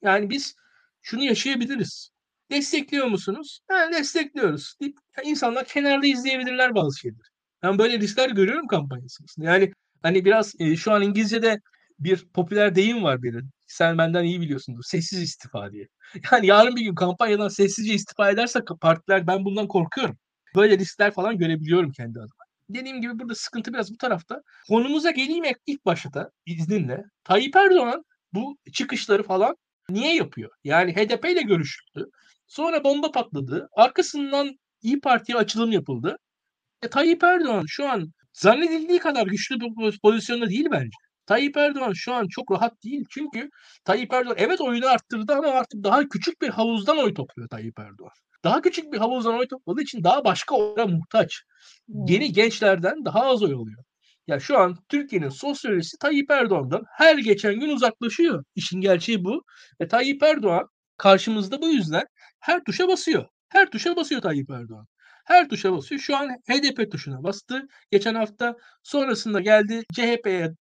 Yani 0.01 0.29
biz 0.29 0.55
şunu 1.01 1.23
yaşayabiliriz. 1.23 2.09
Destekliyor 2.51 3.07
musunuz? 3.07 3.59
Ha, 3.67 3.89
destekliyoruz. 3.93 4.75
Deyip, 4.81 4.97
insanlar 5.23 5.65
kenarda 5.65 6.07
izleyebilirler 6.07 6.75
bazı 6.75 6.99
şeyleri. 6.99 7.27
Ben 7.63 7.77
böyle 7.77 7.99
riskler 7.99 8.29
görüyorum 8.29 8.67
kampanya 8.67 9.09
sırasında. 9.09 9.45
Yani 9.45 9.71
hani 10.01 10.25
biraz 10.25 10.53
e, 10.59 10.75
şu 10.75 10.91
an 10.91 11.01
İngilizce'de 11.01 11.59
bir 11.99 12.27
popüler 12.33 12.75
deyim 12.75 13.03
var 13.03 13.23
biri. 13.23 13.39
Sen 13.67 13.97
benden 13.97 14.23
iyi 14.23 14.41
biliyorsundur. 14.41 14.83
Sessiz 14.83 15.21
istifa 15.21 15.71
diye. 15.71 15.87
Yani 16.31 16.47
yarın 16.47 16.75
bir 16.75 16.81
gün 16.81 16.95
kampanyadan 16.95 17.47
sessizce 17.47 17.93
istifa 17.93 18.29
ederse 18.31 18.59
partiler 18.81 19.27
ben 19.27 19.45
bundan 19.45 19.67
korkuyorum. 19.67 20.17
Böyle 20.55 20.77
riskler 20.77 21.11
falan 21.11 21.37
görebiliyorum 21.37 21.91
kendi 21.91 22.19
adıma. 22.19 22.45
Dediğim 22.69 23.01
gibi 23.01 23.19
burada 23.19 23.35
sıkıntı 23.35 23.73
biraz 23.73 23.93
bu 23.93 23.97
tarafta. 23.97 24.41
Konumuza 24.67 25.11
geleyim 25.11 25.43
ilk 25.67 25.85
başta 25.85 26.31
izninle. 26.45 27.03
Tayyip 27.23 27.55
Erdoğan 27.55 28.05
bu 28.33 28.57
çıkışları 28.73 29.23
falan 29.23 29.55
niye 29.89 30.15
yapıyor? 30.15 30.51
Yani 30.63 30.95
HDP 30.95 31.25
ile 31.25 31.41
görüşüldü. 31.41 32.09
Sonra 32.47 32.83
bomba 32.83 33.11
patladı. 33.11 33.69
Arkasından 33.75 34.57
İyi 34.81 34.99
Parti'ye 34.99 35.37
açılım 35.37 35.71
yapıldı. 35.71 36.17
E, 36.83 36.87
Tayyip 36.87 37.23
Erdoğan 37.23 37.65
şu 37.67 37.89
an 37.89 38.13
zannedildiği 38.33 38.99
kadar 38.99 39.27
güçlü 39.27 39.59
bir 39.59 39.99
pozisyonda 40.03 40.49
değil 40.49 40.67
bence. 40.71 40.97
Tayyip 41.25 41.57
Erdoğan 41.57 41.93
şu 41.93 42.13
an 42.13 42.27
çok 42.27 42.51
rahat 42.51 42.83
değil. 42.83 43.05
Çünkü 43.09 43.49
Tayyip 43.85 44.13
Erdoğan 44.13 44.35
evet 44.39 44.61
oyunu 44.61 44.87
arttırdı 44.87 45.33
ama 45.33 45.47
artık 45.47 45.83
daha 45.83 46.09
küçük 46.09 46.41
bir 46.41 46.49
havuzdan 46.49 46.97
oy 46.97 47.13
topluyor 47.13 47.49
Tayyip 47.49 47.79
Erdoğan 47.79 48.11
daha 48.45 48.61
küçük 48.61 48.93
bir 48.93 48.97
havuzdan 48.97 49.39
oy 49.39 49.47
topladığı 49.47 49.81
için 49.81 50.03
daha 50.03 50.25
başka 50.25 50.55
oylara 50.55 50.87
muhtaç. 50.87 51.43
Yeni 51.87 52.31
gençlerden 52.31 53.05
daha 53.05 53.25
az 53.25 53.43
oy 53.43 53.53
alıyor. 53.53 53.83
Ya 54.27 54.39
şu 54.39 54.57
an 54.57 54.77
Türkiye'nin 54.89 55.29
sosyolojisi 55.29 55.97
Tayyip 55.97 56.31
Erdoğan'dan 56.31 56.83
her 56.97 57.17
geçen 57.17 57.59
gün 57.59 57.69
uzaklaşıyor. 57.69 58.43
İşin 58.55 58.81
gerçeği 58.81 59.23
bu. 59.23 59.43
Ve 59.81 59.87
Tayyip 59.87 60.23
Erdoğan 60.23 60.67
karşımızda 60.97 61.61
bu 61.61 61.69
yüzden 61.69 62.03
her 62.39 62.63
tuşa 62.63 62.87
basıyor. 62.87 63.25
Her 63.49 63.71
tuşa 63.71 63.95
basıyor 63.95 64.21
Tayyip 64.21 64.49
Erdoğan. 64.49 64.87
Her 65.25 65.49
tuşa 65.49 65.73
basıyor. 65.73 66.01
Şu 66.01 66.17
an 66.17 66.29
HDP 66.29 66.91
tuşuna 66.91 67.23
bastı. 67.23 67.67
Geçen 67.91 68.15
hafta 68.15 68.55
sonrasında 68.83 69.41
geldi 69.41 69.83
CHP'ye 69.93 70.53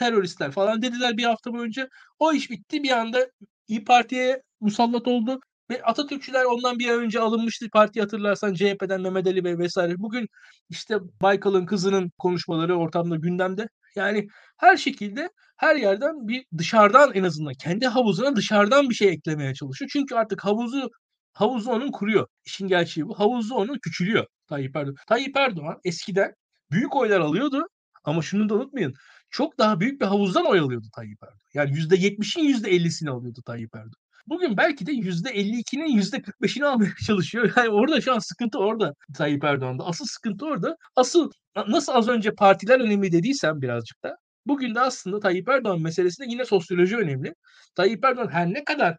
teröristler 0.00 0.50
falan 0.50 0.82
dediler 0.82 1.16
bir 1.16 1.24
hafta 1.24 1.52
boyunca. 1.52 1.88
O 2.18 2.32
iş 2.32 2.50
bitti. 2.50 2.82
Bir 2.82 2.90
anda 2.90 3.26
İyi 3.68 3.84
Parti'ye 3.84 4.42
musallat 4.60 5.08
oldu. 5.08 5.40
Ve 5.70 5.82
Atatürkçüler 5.82 6.44
ondan 6.44 6.78
bir 6.78 6.90
önce 6.90 7.20
alınmıştı 7.20 7.66
parti 7.72 8.00
hatırlarsan 8.00 8.54
CHP'den 8.54 9.00
Mehmet 9.00 9.26
Ali 9.26 9.44
Bey 9.44 9.58
vesaire. 9.58 9.94
Bugün 9.98 10.28
işte 10.68 10.98
Baykal'ın 11.22 11.66
kızının 11.66 12.12
konuşmaları 12.18 12.76
ortamda 12.76 13.16
gündemde. 13.16 13.68
Yani 13.96 14.28
her 14.56 14.76
şekilde 14.76 15.30
her 15.56 15.76
yerden 15.76 16.28
bir 16.28 16.44
dışarıdan 16.58 17.10
en 17.14 17.24
azından 17.24 17.54
kendi 17.54 17.86
havuzuna 17.86 18.36
dışarıdan 18.36 18.90
bir 18.90 18.94
şey 18.94 19.08
eklemeye 19.08 19.54
çalışıyor. 19.54 19.90
Çünkü 19.92 20.14
artık 20.14 20.44
havuzu 20.44 20.90
havuzu 21.32 21.70
onun 21.70 21.90
kuruyor. 21.92 22.26
İşin 22.44 22.68
gerçeği 22.68 23.06
bu. 23.06 23.18
Havuzu 23.18 23.54
onun 23.54 23.78
küçülüyor 23.82 24.26
Tayyip 24.48 24.76
Erdoğan. 24.76 24.96
Tayyip 25.08 25.36
Erdoğan 25.36 25.80
eskiden 25.84 26.34
büyük 26.70 26.96
oylar 26.96 27.20
alıyordu 27.20 27.68
ama 28.04 28.22
şunu 28.22 28.48
da 28.48 28.54
unutmayın. 28.54 28.94
Çok 29.30 29.58
daha 29.58 29.80
büyük 29.80 30.00
bir 30.00 30.06
havuzdan 30.06 30.46
oy 30.46 30.58
alıyordu 30.58 30.86
Tayyip 30.96 31.22
Erdoğan. 31.22 31.38
Yani 31.54 31.70
%70'in 31.70 32.44
%50'sini 32.44 33.10
alıyordu 33.10 33.42
Tayyip 33.46 33.74
Erdoğan. 33.76 33.92
Bugün 34.26 34.56
belki 34.56 34.86
de 34.86 34.92
%52'nin 34.92 35.98
%45'ini 35.98 36.64
almaya 36.64 36.90
çalışıyor. 37.06 37.52
Yani 37.56 37.68
orada 37.68 38.00
şu 38.00 38.14
an 38.14 38.18
sıkıntı 38.18 38.58
orada 38.58 38.94
Tayyip 39.16 39.44
Erdoğan'da. 39.44 39.84
Asıl 39.84 40.04
sıkıntı 40.08 40.46
orada. 40.46 40.76
Asıl 40.96 41.30
nasıl 41.68 41.92
az 41.92 42.08
önce 42.08 42.34
partiler 42.34 42.80
önemli 42.80 43.12
dediysem 43.12 43.62
birazcık 43.62 44.02
da 44.04 44.16
bugün 44.46 44.74
de 44.74 44.80
aslında 44.80 45.20
Tayyip 45.20 45.48
Erdoğan 45.48 45.82
meselesinde 45.82 46.28
yine 46.30 46.44
sosyoloji 46.44 46.96
önemli. 46.96 47.34
Tayyip 47.74 48.04
Erdoğan 48.04 48.28
her 48.32 48.54
ne 48.54 48.64
kadar 48.64 48.96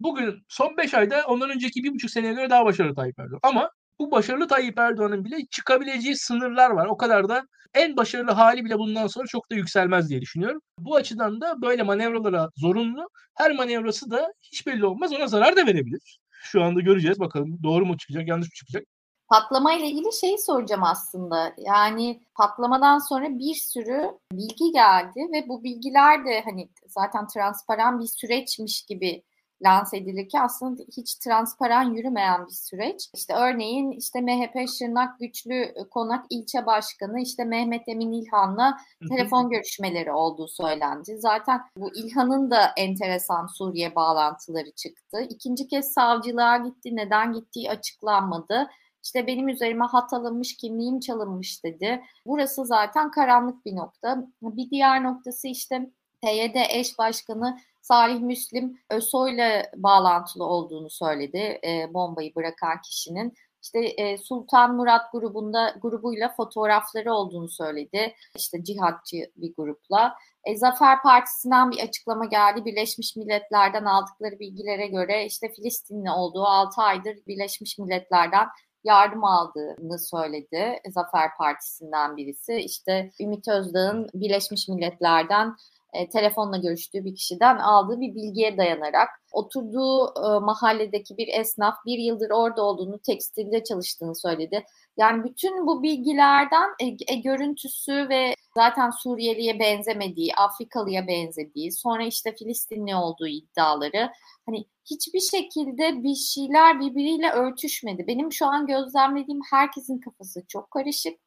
bugün 0.00 0.42
son 0.48 0.76
5 0.76 0.94
ayda 0.94 1.24
ondan 1.26 1.50
önceki 1.50 1.84
bir 1.84 1.94
buçuk 1.94 2.10
seneye 2.10 2.32
göre 2.32 2.50
daha 2.50 2.64
başarılı 2.64 2.94
Tayyip 2.94 3.18
Erdoğan. 3.18 3.40
Ama 3.42 3.70
bu 4.00 4.10
başarılı 4.10 4.48
Tayyip 4.48 4.78
Erdoğan'ın 4.78 5.24
bile 5.24 5.46
çıkabileceği 5.50 6.16
sınırlar 6.16 6.70
var. 6.70 6.86
O 6.86 6.96
kadar 6.96 7.28
da 7.28 7.42
en 7.74 7.96
başarılı 7.96 8.30
hali 8.30 8.64
bile 8.64 8.78
bundan 8.78 9.06
sonra 9.06 9.26
çok 9.26 9.50
da 9.50 9.54
yükselmez 9.54 10.08
diye 10.08 10.20
düşünüyorum. 10.20 10.60
Bu 10.78 10.96
açıdan 10.96 11.40
da 11.40 11.62
böyle 11.62 11.82
manevralara 11.82 12.48
zorunlu. 12.56 13.08
Her 13.34 13.56
manevrası 13.56 14.10
da 14.10 14.32
hiç 14.40 14.66
belli 14.66 14.86
olmaz. 14.86 15.12
Ona 15.12 15.26
zarar 15.26 15.56
da 15.56 15.66
verebilir. 15.66 16.20
Şu 16.42 16.62
anda 16.62 16.80
göreceğiz 16.80 17.20
bakalım 17.20 17.58
doğru 17.62 17.86
mu 17.86 17.96
çıkacak, 17.96 18.28
yanlış 18.28 18.46
mı 18.46 18.54
çıkacak. 18.54 18.84
Patlama 19.28 19.72
ile 19.72 19.86
ilgili 19.86 20.12
şeyi 20.20 20.38
soracağım 20.38 20.84
aslında. 20.84 21.54
Yani 21.58 22.22
patlamadan 22.34 22.98
sonra 22.98 23.38
bir 23.38 23.54
sürü 23.54 24.10
bilgi 24.32 24.72
geldi 24.72 25.20
ve 25.32 25.48
bu 25.48 25.64
bilgiler 25.64 26.24
de 26.24 26.42
hani 26.44 26.68
zaten 26.86 27.26
transparan 27.26 28.00
bir 28.00 28.06
süreçmiş 28.06 28.82
gibi 28.82 29.22
lanse 29.62 29.96
edilirken 29.96 30.44
aslında 30.44 30.82
hiç 30.96 31.14
transparan 31.14 31.94
yürümeyen 31.94 32.46
bir 32.46 32.52
süreç. 32.52 33.10
İşte 33.14 33.34
örneğin 33.34 33.90
işte 33.90 34.20
MHP 34.20 34.68
Şırnak 34.78 35.18
Güçlü 35.18 35.74
Konak 35.90 36.26
ilçe 36.30 36.66
başkanı 36.66 37.20
işte 37.20 37.44
Mehmet 37.44 37.88
Emin 37.88 38.12
İlhan'la 38.12 38.76
telefon 39.08 39.50
görüşmeleri 39.50 40.12
olduğu 40.12 40.48
söylendi. 40.48 41.16
Zaten 41.18 41.60
bu 41.76 41.94
İlhan'ın 41.94 42.50
da 42.50 42.72
enteresan 42.76 43.46
Suriye 43.46 43.94
bağlantıları 43.94 44.70
çıktı. 44.70 45.20
İkinci 45.30 45.68
kez 45.68 45.92
savcılığa 45.92 46.56
gitti. 46.56 46.96
Neden 46.96 47.32
gittiği 47.32 47.70
açıklanmadı. 47.70 48.70
İşte 49.04 49.26
benim 49.26 49.48
üzerime 49.48 49.84
hat 49.84 50.12
alınmış, 50.12 50.56
kimliğim 50.56 51.00
çalınmış 51.00 51.64
dedi. 51.64 52.02
Burası 52.26 52.66
zaten 52.66 53.10
karanlık 53.10 53.66
bir 53.66 53.76
nokta. 53.76 54.24
Bir 54.42 54.70
diğer 54.70 55.04
noktası 55.04 55.48
işte 55.48 55.90
PYD 56.22 56.54
eş 56.70 56.98
başkanı 56.98 57.58
Salih 57.82 58.20
Müslim 58.20 58.78
ÖSO'yla 58.90 59.62
bağlantılı 59.76 60.44
olduğunu 60.44 60.90
söyledi 60.90 61.60
e, 61.64 61.94
bombayı 61.94 62.34
bırakan 62.34 62.80
kişinin. 62.80 63.34
İşte 63.62 63.78
e, 63.78 64.18
Sultan 64.18 64.76
Murat 64.76 65.12
grubunda 65.12 65.74
grubuyla 65.82 66.34
fotoğrafları 66.36 67.14
olduğunu 67.14 67.48
söyledi. 67.48 68.14
İşte 68.36 68.64
cihatçı 68.64 69.16
bir 69.36 69.54
grupla. 69.56 70.14
E, 70.44 70.56
Zafer 70.56 71.02
Partisi'nden 71.02 71.70
bir 71.70 71.82
açıklama 71.82 72.24
geldi. 72.24 72.64
Birleşmiş 72.64 73.16
Milletler'den 73.16 73.84
aldıkları 73.84 74.38
bilgilere 74.38 74.86
göre 74.86 75.26
işte 75.26 75.52
Filistinli 75.52 76.10
olduğu 76.10 76.44
6 76.44 76.82
aydır 76.82 77.16
Birleşmiş 77.26 77.78
Milletler'den 77.78 78.46
yardım 78.84 79.24
aldığını 79.24 79.98
söyledi. 79.98 80.80
Zafer 80.88 81.36
Partisi'nden 81.38 82.16
birisi. 82.16 82.54
İşte 82.54 83.10
Ümit 83.20 83.48
Özdağ'ın 83.48 84.08
Birleşmiş 84.14 84.68
Milletler'den 84.68 85.56
e, 85.92 86.08
telefonla 86.08 86.56
görüştüğü 86.56 87.04
bir 87.04 87.14
kişiden 87.14 87.56
aldığı 87.56 88.00
bir 88.00 88.14
bilgiye 88.14 88.56
dayanarak 88.56 89.08
oturduğu 89.32 90.06
e, 90.06 90.38
mahalledeki 90.40 91.16
bir 91.16 91.28
esnaf 91.28 91.74
bir 91.86 91.98
yıldır 91.98 92.30
orada 92.30 92.62
olduğunu, 92.62 92.98
tekstilde 92.98 93.64
çalıştığını 93.64 94.14
söyledi. 94.14 94.64
Yani 94.96 95.24
bütün 95.24 95.66
bu 95.66 95.82
bilgilerden 95.82 96.70
e, 96.80 96.86
e, 96.86 97.16
görüntüsü 97.16 98.08
ve 98.08 98.34
zaten 98.56 98.90
Suriyeliye 98.90 99.58
benzemediği, 99.60 100.34
Afrikalıya 100.34 101.06
benzediği, 101.06 101.72
sonra 101.72 102.04
işte 102.04 102.34
Filistinli 102.38 102.94
olduğu 102.96 103.26
iddiaları 103.26 104.10
hani 104.46 104.64
hiçbir 104.90 105.20
şekilde 105.20 106.02
bir 106.02 106.14
şeyler 106.14 106.80
birbiriyle 106.80 107.30
örtüşmedi. 107.30 108.06
Benim 108.06 108.32
şu 108.32 108.46
an 108.46 108.66
gözlemlediğim 108.66 109.40
herkesin 109.50 109.98
kafası 109.98 110.44
çok 110.48 110.70
karışık 110.70 111.18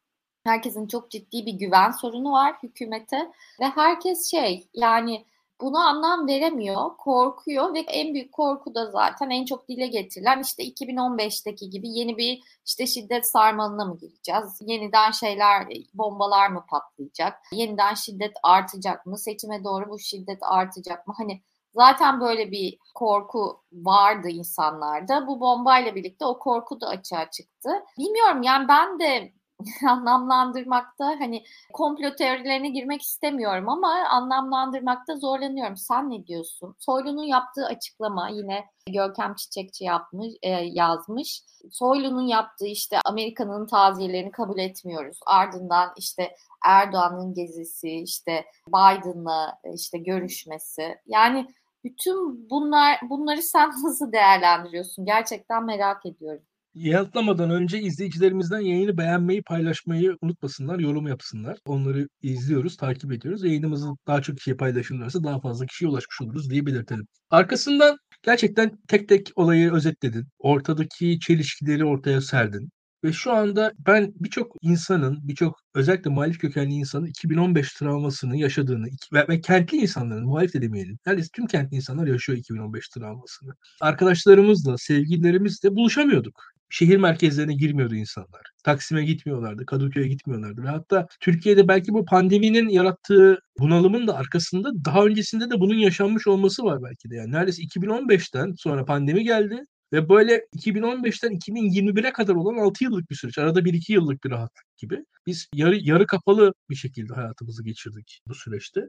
Herkesin 0.44 0.86
çok 0.86 1.10
ciddi 1.10 1.46
bir 1.46 1.52
güven 1.52 1.90
sorunu 1.90 2.32
var 2.32 2.56
hükümete 2.62 3.32
ve 3.60 3.64
herkes 3.64 4.30
şey 4.30 4.68
yani 4.74 5.26
buna 5.60 5.88
anlam 5.88 6.26
veremiyor, 6.26 6.96
korkuyor 6.98 7.74
ve 7.74 7.80
en 7.80 8.14
büyük 8.14 8.32
korku 8.32 8.74
da 8.74 8.90
zaten 8.90 9.30
en 9.30 9.44
çok 9.44 9.68
dile 9.68 9.86
getirilen 9.86 10.42
işte 10.42 10.64
2015'teki 10.64 11.70
gibi 11.70 11.88
yeni 11.88 12.18
bir 12.18 12.42
işte 12.66 12.86
şiddet 12.86 13.26
sarmalına 13.26 13.84
mı 13.84 13.98
gireceğiz? 13.98 14.58
Yeniden 14.60 15.10
şeyler, 15.10 15.66
bombalar 15.94 16.48
mı 16.48 16.64
patlayacak? 16.68 17.40
Yeniden 17.52 17.94
şiddet 17.94 18.32
artacak 18.42 19.06
mı? 19.06 19.18
Seçime 19.18 19.64
doğru 19.64 19.88
bu 19.88 19.98
şiddet 19.98 20.38
artacak 20.42 21.06
mı? 21.06 21.14
Hani 21.16 21.42
zaten 21.74 22.20
böyle 22.20 22.50
bir 22.50 22.78
korku 22.94 23.62
vardı 23.72 24.28
insanlarda. 24.28 25.26
Bu 25.26 25.40
bombayla 25.40 25.94
birlikte 25.94 26.24
o 26.24 26.38
korku 26.38 26.80
da 26.80 26.88
açığa 26.88 27.30
çıktı. 27.30 27.70
Bilmiyorum 27.98 28.42
yani 28.42 28.68
ben 28.68 28.98
de 28.98 29.32
anlamlandırmakta 29.88 31.06
hani 31.06 31.44
komplo 31.72 32.14
teorilerine 32.16 32.68
girmek 32.68 33.02
istemiyorum 33.02 33.68
ama 33.68 33.88
anlamlandırmakta 34.10 35.16
zorlanıyorum. 35.16 35.76
Sen 35.76 36.10
ne 36.10 36.26
diyorsun? 36.26 36.76
Soylu'nun 36.78 37.22
yaptığı 37.22 37.66
açıklama 37.66 38.28
yine 38.28 38.64
Görkem 38.92 39.34
Çiçekçi 39.34 39.84
yapmış, 39.84 40.34
e, 40.42 40.48
yazmış. 40.50 41.42
Soylu'nun 41.70 42.26
yaptığı 42.26 42.66
işte 42.66 42.98
Amerika'nın 43.04 43.66
taziyelerini 43.66 44.30
kabul 44.30 44.58
etmiyoruz. 44.58 45.18
Ardından 45.26 45.92
işte 45.96 46.36
Erdoğan'ın 46.64 47.34
gezisi, 47.34 47.90
işte 47.90 48.44
Biden'la 48.68 49.58
işte 49.74 49.98
görüşmesi. 49.98 50.98
Yani 51.06 51.46
bütün 51.84 52.50
bunlar 52.50 52.98
bunları 53.10 53.42
sen 53.42 53.70
nasıl 53.84 54.12
değerlendiriyorsun? 54.12 55.04
Gerçekten 55.04 55.64
merak 55.64 56.06
ediyorum 56.06 56.42
yanıtlamadan 56.74 57.50
önce 57.50 57.80
izleyicilerimizden 57.80 58.60
yayını 58.60 58.98
beğenmeyi, 58.98 59.42
paylaşmayı 59.42 60.16
unutmasınlar, 60.22 60.78
yorum 60.78 61.06
yapsınlar. 61.08 61.58
Onları 61.66 62.08
izliyoruz, 62.22 62.76
takip 62.76 63.12
ediyoruz. 63.12 63.44
Yayınımızı 63.44 63.86
daha 64.06 64.22
çok 64.22 64.36
kişiye 64.36 64.56
paylaşırlarsa 64.56 65.24
daha 65.24 65.40
fazla 65.40 65.66
kişiye 65.66 65.90
ulaşmış 65.90 66.20
oluruz 66.22 66.50
diye 66.50 66.66
belirtelim. 66.66 67.06
Arkasından 67.30 67.96
gerçekten 68.22 68.78
tek 68.88 69.08
tek 69.08 69.30
olayı 69.36 69.72
özetledin. 69.72 70.26
Ortadaki 70.38 71.18
çelişkileri 71.20 71.84
ortaya 71.84 72.20
serdin. 72.20 72.70
Ve 73.04 73.12
şu 73.12 73.32
anda 73.32 73.72
ben 73.86 74.12
birçok 74.20 74.56
insanın, 74.62 75.28
birçok 75.28 75.60
özellikle 75.74 76.10
muhalif 76.10 76.38
kökenli 76.38 76.74
insanın 76.74 77.06
2015 77.06 77.72
travmasını 77.72 78.36
yaşadığını 78.36 78.86
ve, 79.12 79.28
ve 79.28 79.40
kentli 79.40 79.78
insanların, 79.78 80.26
muhalif 80.26 80.54
de 80.54 80.62
demeyelim, 80.62 80.98
neredeyse 81.06 81.28
tüm 81.32 81.46
kentli 81.46 81.76
insanlar 81.76 82.06
yaşıyor 82.06 82.38
2015 82.38 82.88
travmasını. 82.88 83.54
Arkadaşlarımızla, 83.80 84.78
sevgililerimizle 84.78 85.74
buluşamıyorduk 85.76 86.54
şehir 86.74 86.96
merkezlerine 86.96 87.54
girmiyordu 87.54 87.94
insanlar. 87.94 88.42
Taksim'e 88.64 89.04
gitmiyorlardı, 89.04 89.66
Kadıköy'e 89.66 90.08
gitmiyorlardı. 90.08 90.62
Ve 90.62 90.68
hatta 90.68 91.06
Türkiye'de 91.20 91.68
belki 91.68 91.92
bu 91.92 92.04
pandeminin 92.04 92.68
yarattığı 92.68 93.38
bunalımın 93.58 94.06
da 94.06 94.16
arkasında 94.16 94.70
daha 94.84 95.04
öncesinde 95.04 95.50
de 95.50 95.60
bunun 95.60 95.74
yaşanmış 95.74 96.26
olması 96.26 96.64
var 96.64 96.82
belki 96.82 97.10
de. 97.10 97.16
Yani 97.16 97.32
neredeyse 97.32 97.62
2015'ten 97.62 98.52
sonra 98.58 98.84
pandemi 98.84 99.24
geldi 99.24 99.64
ve 99.94 100.08
böyle 100.08 100.46
2015'ten 100.56 101.32
2021'e 101.32 102.12
kadar 102.12 102.34
olan 102.34 102.56
6 102.56 102.84
yıllık 102.84 103.10
bir 103.10 103.14
süreç. 103.14 103.38
Arada 103.38 103.60
1-2 103.60 103.92
yıllık 103.92 104.24
bir 104.24 104.30
rahatlık 104.30 104.76
gibi. 104.76 105.04
Biz 105.26 105.48
yarı, 105.54 105.76
yarı 105.76 106.06
kapalı 106.06 106.54
bir 106.70 106.74
şekilde 106.74 107.14
hayatımızı 107.14 107.64
geçirdik 107.64 108.22
bu 108.28 108.34
süreçte. 108.34 108.80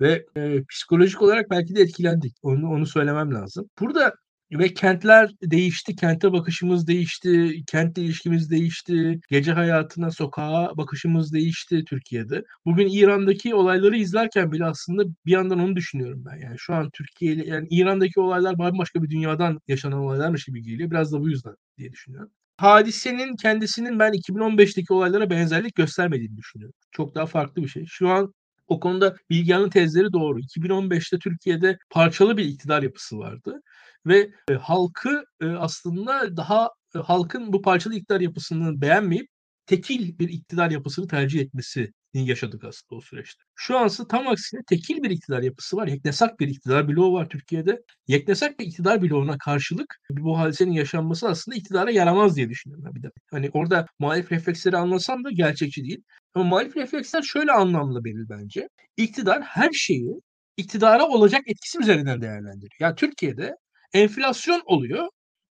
Ve 0.00 0.26
e, 0.36 0.64
psikolojik 0.64 1.22
olarak 1.22 1.50
belki 1.50 1.76
de 1.76 1.80
etkilendik. 1.80 2.36
Onu, 2.42 2.70
onu 2.70 2.86
söylemem 2.86 3.34
lazım. 3.34 3.70
Burada 3.80 4.14
ve 4.52 4.74
kentler 4.74 5.30
değişti, 5.42 5.96
kente 5.96 6.32
bakışımız 6.32 6.86
değişti, 6.86 7.62
kent 7.66 7.98
ilişkimiz 7.98 8.50
değişti, 8.50 9.20
gece 9.30 9.52
hayatına, 9.52 10.10
sokağa 10.10 10.76
bakışımız 10.76 11.32
değişti 11.32 11.84
Türkiye'de. 11.84 12.42
Bugün 12.64 12.88
İran'daki 12.88 13.54
olayları 13.54 13.96
izlerken 13.96 14.52
bile 14.52 14.64
aslında 14.64 15.02
bir 15.26 15.32
yandan 15.32 15.58
onu 15.58 15.76
düşünüyorum 15.76 16.24
ben. 16.26 16.36
Yani 16.36 16.56
şu 16.58 16.74
an 16.74 16.90
Türkiye 16.90 17.32
ile 17.32 17.46
yani 17.46 17.66
İran'daki 17.70 18.20
olaylar 18.20 18.58
bambaşka 18.58 19.02
bir 19.02 19.10
dünyadan 19.10 19.60
yaşanan 19.68 19.98
olaylarmış 19.98 20.44
gibi 20.44 20.62
geliyor. 20.62 20.90
Biraz 20.90 21.12
da 21.12 21.20
bu 21.20 21.28
yüzden 21.28 21.54
diye 21.78 21.92
düşünüyorum. 21.92 22.30
Hadisenin 22.56 23.36
kendisinin 23.36 23.98
ben 23.98 24.12
2015'teki 24.12 24.92
olaylara 24.92 25.30
benzerlik 25.30 25.74
göstermediğini 25.74 26.36
düşünüyorum. 26.36 26.74
Çok 26.90 27.14
daha 27.14 27.26
farklı 27.26 27.62
bir 27.62 27.68
şey. 27.68 27.84
Şu 27.86 28.08
an 28.08 28.34
o 28.68 28.80
konuda 28.80 29.16
Bilgehan'ın 29.30 29.70
tezleri 29.70 30.12
doğru. 30.12 30.40
2015'te 30.40 31.18
Türkiye'de 31.18 31.78
parçalı 31.90 32.36
bir 32.36 32.44
iktidar 32.44 32.82
yapısı 32.82 33.18
vardı 33.18 33.60
ve 34.06 34.30
e, 34.50 34.54
halkı 34.54 35.24
e, 35.40 35.46
aslında 35.46 36.36
daha 36.36 36.70
e, 36.94 36.98
halkın 36.98 37.52
bu 37.52 37.62
parçalı 37.62 37.94
iktidar 37.94 38.20
yapısını 38.20 38.80
beğenmeyip 38.80 39.28
tekil 39.66 40.18
bir 40.18 40.28
iktidar 40.28 40.70
yapısını 40.70 41.08
tercih 41.08 41.40
etmesi 41.40 41.92
yaşadık 42.14 42.64
aslında 42.64 42.98
o 42.98 43.00
süreçte. 43.00 43.42
Şu 43.54 43.78
ansı 43.78 44.08
tam 44.08 44.28
aksine 44.28 44.60
tekil 44.68 45.02
bir 45.02 45.10
iktidar 45.10 45.42
yapısı 45.42 45.76
var. 45.76 45.86
Yeknesak 45.86 46.40
bir 46.40 46.48
iktidar 46.48 46.88
bloğu 46.88 47.12
var 47.12 47.28
Türkiye'de. 47.28 47.82
Yeknesak 48.08 48.58
bir 48.58 48.66
iktidar 48.66 49.02
bloğuna 49.02 49.38
karşılık 49.38 49.96
bu 50.10 50.38
hadisenin 50.38 50.72
yaşanması 50.72 51.28
aslında 51.28 51.56
iktidara 51.56 51.90
yaramaz 51.90 52.36
diye 52.36 52.48
düşünüyorum 52.48 52.94
bir 52.94 53.02
de. 53.02 53.10
Hani 53.30 53.50
orada 53.52 53.86
muhalif 53.98 54.32
refleksleri 54.32 54.76
anlasam 54.76 55.24
da 55.24 55.30
gerçekçi 55.30 55.84
değil. 55.84 56.02
Ama 56.34 56.44
muhalif 56.44 56.76
refleksler 56.76 57.22
şöyle 57.22 57.52
anlamlı 57.52 58.04
benim 58.04 58.26
bence. 58.28 58.68
İktidar 58.96 59.42
her 59.42 59.72
şeyi 59.72 60.20
iktidara 60.56 61.06
olacak 61.06 61.42
etkisi 61.46 61.78
üzerinden 61.78 62.22
değerlendiriyor. 62.22 62.80
Yani 62.80 62.94
Türkiye'de 62.94 63.56
enflasyon 63.92 64.62
oluyor 64.66 65.08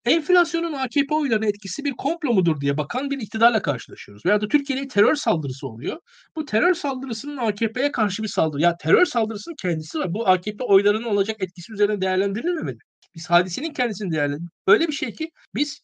enflasyonun 0.06 0.72
AKP 0.72 1.14
oylarına 1.14 1.46
etkisi 1.46 1.84
bir 1.84 1.92
komplo 1.92 2.32
mudur 2.32 2.60
diye 2.60 2.76
bakan 2.76 3.10
bir 3.10 3.18
iktidarla 3.18 3.62
karşılaşıyoruz. 3.62 4.26
Veya 4.26 4.40
da 4.40 4.48
Türkiye'de 4.48 4.88
terör 4.88 5.14
saldırısı 5.14 5.68
oluyor. 5.68 6.00
Bu 6.36 6.44
terör 6.44 6.74
saldırısının 6.74 7.36
AKP'ye 7.36 7.92
karşı 7.92 8.22
bir 8.22 8.28
saldırı. 8.28 8.62
Ya 8.62 8.76
terör 8.76 9.04
saldırısının 9.04 9.56
kendisi 9.62 9.98
var. 9.98 10.14
Bu 10.14 10.28
AKP 10.28 10.64
oylarının 10.64 11.04
olacak 11.04 11.36
etkisi 11.40 11.72
üzerine 11.72 12.00
değerlendirilmemeli. 12.00 12.78
Biz 13.14 13.30
hadisenin 13.30 13.72
kendisini 13.72 14.12
değerlendir. 14.12 14.50
Öyle 14.66 14.88
bir 14.88 14.92
şey 14.92 15.12
ki 15.12 15.30
biz 15.54 15.80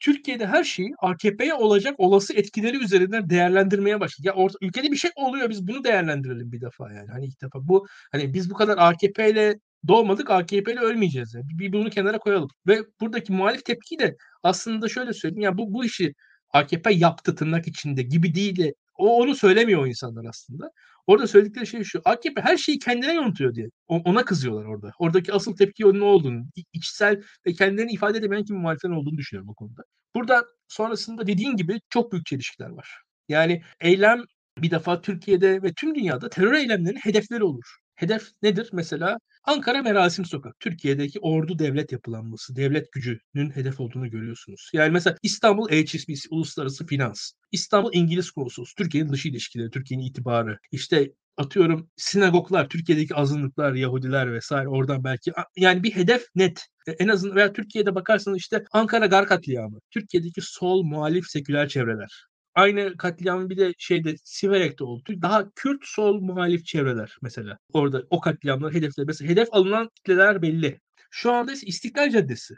Türkiye'de 0.00 0.46
her 0.46 0.64
şeyi 0.64 0.90
AKP'ye 1.02 1.54
olacak 1.54 1.94
olası 1.98 2.34
etkileri 2.34 2.84
üzerinden 2.84 3.30
değerlendirmeye 3.30 4.00
başladık. 4.00 4.26
Ya 4.26 4.32
orta, 4.32 4.58
ülkede 4.62 4.90
bir 4.92 4.96
şey 4.96 5.10
oluyor 5.16 5.50
biz 5.50 5.66
bunu 5.68 5.84
değerlendirelim 5.84 6.52
bir 6.52 6.60
defa 6.60 6.92
yani. 6.92 7.08
Hani 7.10 7.26
ilk 7.26 7.42
defa 7.42 7.58
bu 7.68 7.86
hani 8.12 8.34
biz 8.34 8.50
bu 8.50 8.54
kadar 8.54 8.78
AKP 8.78 9.30
ile 9.30 9.58
doğmadık 9.88 10.30
AKP'li 10.30 10.80
ölmeyeceğiz. 10.80 11.34
Yani. 11.34 11.46
Bir 11.58 11.72
bunu 11.72 11.90
kenara 11.90 12.18
koyalım. 12.18 12.48
Ve 12.66 12.78
buradaki 13.00 13.32
muhalif 13.32 13.64
tepki 13.64 13.98
de 13.98 14.16
aslında 14.42 14.88
şöyle 14.88 15.12
söyleyeyim. 15.12 15.42
Ya 15.42 15.58
bu, 15.58 15.74
bu 15.74 15.84
işi 15.84 16.14
AKP 16.52 16.92
yaptı 16.92 17.34
tırnak 17.34 17.66
içinde 17.68 18.02
gibi 18.02 18.34
değil 18.34 18.56
de 18.56 18.74
o 18.98 19.16
onu 19.22 19.34
söylemiyor 19.34 19.82
o 19.82 19.86
insanlar 19.86 20.24
aslında. 20.24 20.70
Orada 21.06 21.26
söyledikleri 21.26 21.66
şey 21.66 21.84
şu. 21.84 22.02
AKP 22.04 22.40
her 22.40 22.56
şeyi 22.56 22.78
kendine 22.78 23.14
yontuyor 23.14 23.54
diye. 23.54 23.66
Ona 23.88 24.24
kızıyorlar 24.24 24.64
orada. 24.64 24.90
Oradaki 24.98 25.32
asıl 25.32 25.56
tepki 25.56 25.86
onun 25.86 26.00
ne 26.00 26.04
olduğunu, 26.04 26.44
içsel 26.72 27.22
ve 27.46 27.52
kendilerini 27.52 27.92
ifade 27.92 28.18
edemeyen 28.18 28.44
kim 28.44 28.56
muhaliflerin 28.56 28.94
olduğunu 28.94 29.16
düşünüyorum 29.16 29.50
o 29.50 29.54
konuda. 29.54 29.82
Burada 30.14 30.44
sonrasında 30.68 31.26
dediğin 31.26 31.56
gibi 31.56 31.80
çok 31.90 32.12
büyük 32.12 32.26
çelişkiler 32.26 32.70
var. 32.70 33.02
Yani 33.28 33.62
eylem 33.80 34.22
bir 34.58 34.70
defa 34.70 35.00
Türkiye'de 35.00 35.62
ve 35.62 35.72
tüm 35.72 35.94
dünyada 35.94 36.28
terör 36.28 36.52
eylemlerinin 36.52 37.00
hedefleri 37.00 37.44
olur. 37.44 37.76
Hedef 37.94 38.28
nedir? 38.42 38.68
Mesela 38.72 39.18
Ankara 39.46 39.82
Merasim 39.82 40.24
Sokak. 40.24 40.60
Türkiye'deki 40.60 41.18
ordu 41.20 41.58
devlet 41.58 41.92
yapılanması, 41.92 42.56
devlet 42.56 42.92
gücünün 42.92 43.50
hedef 43.54 43.80
olduğunu 43.80 44.10
görüyorsunuz. 44.10 44.70
Yani 44.72 44.92
mesela 44.92 45.16
İstanbul 45.22 45.68
HSBC, 45.68 46.28
Uluslararası 46.30 46.86
Finans. 46.86 47.32
İstanbul 47.52 47.90
İngiliz 47.94 48.30
Konsolosu, 48.30 48.74
Türkiye'nin 48.74 49.12
dış 49.12 49.26
ilişkileri, 49.26 49.70
Türkiye'nin 49.70 50.04
itibarı. 50.04 50.58
İşte 50.72 51.12
atıyorum 51.36 51.90
sinagoglar, 51.96 52.68
Türkiye'deki 52.68 53.14
azınlıklar, 53.14 53.74
Yahudiler 53.74 54.32
vesaire 54.32 54.68
oradan 54.68 55.04
belki 55.04 55.32
yani 55.56 55.82
bir 55.82 55.94
hedef 55.94 56.26
net. 56.34 56.66
E, 56.86 56.92
en 56.92 57.08
azından 57.08 57.36
veya 57.36 57.52
Türkiye'de 57.52 57.94
bakarsanız 57.94 58.38
işte 58.38 58.64
Ankara 58.72 59.06
Gar 59.06 59.26
katliamı, 59.26 59.78
Türkiye'deki 59.90 60.40
sol 60.40 60.82
muhalif 60.82 61.26
seküler 61.26 61.68
çevreler. 61.68 62.26
Aynı 62.54 62.96
katliam 62.96 63.50
bir 63.50 63.56
de 63.56 63.74
şeyde 63.78 64.14
Siverek'te 64.24 64.84
oldu. 64.84 65.22
Daha 65.22 65.50
Kürt 65.50 65.80
sol 65.84 66.20
muhalif 66.20 66.66
çevreler 66.66 67.16
mesela. 67.22 67.58
Orada 67.72 68.02
o 68.10 68.20
katliamlar 68.20 68.74
hedefler. 68.74 69.06
Mesela 69.06 69.30
hedef 69.30 69.48
alınan 69.52 69.88
kitleler 69.94 70.42
belli. 70.42 70.80
Şu 71.10 71.32
anda 71.32 71.52
ise 71.52 71.66
İstiklal 71.66 72.10
Caddesi. 72.10 72.54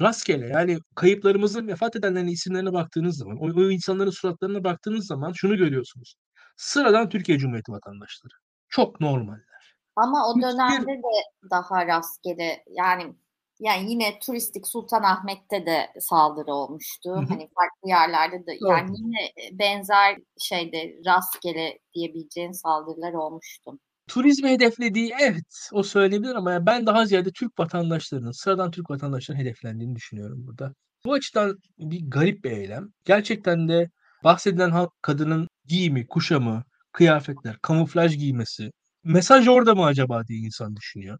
Rastgele 0.00 0.46
yani 0.46 0.78
kayıplarımızın 0.94 1.68
vefat 1.68 1.96
edenlerin 1.96 2.26
isimlerine 2.26 2.72
baktığınız 2.72 3.18
zaman, 3.18 3.36
o, 3.36 3.44
o 3.44 3.70
insanların 3.70 4.10
suratlarına 4.10 4.64
baktığınız 4.64 5.06
zaman 5.06 5.32
şunu 5.32 5.56
görüyorsunuz. 5.56 6.14
Sıradan 6.56 7.08
Türkiye 7.08 7.38
Cumhuriyeti 7.38 7.72
vatandaşları. 7.72 8.34
Çok 8.68 9.00
normaller. 9.00 9.76
Ama 9.96 10.28
o 10.28 10.36
dönemde 10.42 10.78
Hiçbir... 10.78 10.96
de 10.96 11.50
daha 11.50 11.86
rastgele 11.86 12.64
yani 12.68 13.14
yani 13.60 13.90
yine 13.90 14.18
turistik 14.18 14.66
Sultanahmet'te 14.66 15.66
de 15.66 15.86
saldırı 16.00 16.52
olmuştu. 16.54 17.10
Hı 17.10 17.14
hı. 17.14 17.26
Hani 17.28 17.48
farklı 17.54 17.88
yerlerde 17.88 18.46
de 18.46 18.60
Doğru. 18.60 18.70
yani 18.70 18.90
yine 18.98 19.18
benzer 19.58 20.16
şeyde 20.38 20.96
rastgele 21.06 21.78
diyebileceğin 21.94 22.52
saldırılar 22.52 23.12
olmuştu. 23.12 23.78
Turizmi 24.08 24.50
hedeflediği 24.50 25.12
evet 25.20 25.68
o 25.72 25.82
söyleyebilir 25.82 26.34
ama 26.34 26.66
ben 26.66 26.86
daha 26.86 27.06
ziyade 27.06 27.30
Türk 27.32 27.58
vatandaşlarının, 27.58 28.30
sıradan 28.30 28.70
Türk 28.70 28.90
vatandaşlarının 28.90 29.42
hedeflendiğini 29.42 29.96
düşünüyorum 29.96 30.46
burada. 30.46 30.74
Bu 31.04 31.12
açıdan 31.12 31.58
bir 31.78 32.10
garip 32.10 32.44
bir 32.44 32.50
eylem. 32.50 32.88
Gerçekten 33.04 33.68
de 33.68 33.90
bahsedilen 34.24 34.88
kadının 35.02 35.48
giyimi, 35.64 36.06
kuşamı, 36.06 36.64
kıyafetler, 36.92 37.58
kamuflaj 37.62 38.16
giymesi, 38.16 38.70
mesaj 39.04 39.48
orada 39.48 39.74
mı 39.74 39.84
acaba 39.84 40.26
diye 40.26 40.38
insan 40.38 40.76
düşünüyor. 40.76 41.18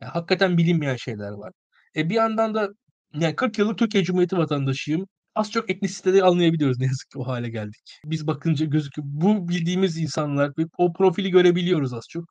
Yani 0.00 0.10
hakikaten 0.10 0.58
bilinmeyen 0.58 0.96
şeyler 0.96 1.30
var. 1.32 1.52
E 1.96 2.10
bir 2.10 2.14
yandan 2.14 2.54
da 2.54 2.68
yani 3.14 3.36
40 3.36 3.58
yıllık 3.58 3.78
Türkiye 3.78 4.04
Cumhuriyeti 4.04 4.36
vatandaşıyım. 4.38 5.06
Az 5.34 5.52
çok 5.52 5.70
etnisiteyi 5.70 6.24
anlayabiliyoruz 6.24 6.78
ne 6.78 6.86
yazık 6.86 7.10
ki 7.10 7.18
o 7.18 7.26
hale 7.26 7.48
geldik. 7.50 8.00
Biz 8.04 8.26
bakınca 8.26 8.66
gözüküyor. 8.66 9.08
Bu 9.10 9.48
bildiğimiz 9.48 9.98
insanlar 9.98 10.52
o 10.78 10.92
profili 10.92 11.30
görebiliyoruz 11.30 11.92
az 11.94 12.04
çok. 12.10 12.24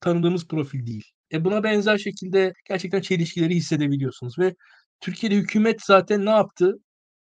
Tanıdığımız 0.00 0.48
profil 0.48 0.86
değil. 0.86 1.04
E 1.32 1.44
buna 1.44 1.64
benzer 1.64 1.98
şekilde 1.98 2.52
gerçekten 2.68 3.00
çelişkileri 3.00 3.54
hissedebiliyorsunuz 3.56 4.38
ve 4.38 4.54
Türkiye'de 5.00 5.36
hükümet 5.36 5.82
zaten 5.86 6.26
ne 6.26 6.30
yaptı? 6.30 6.74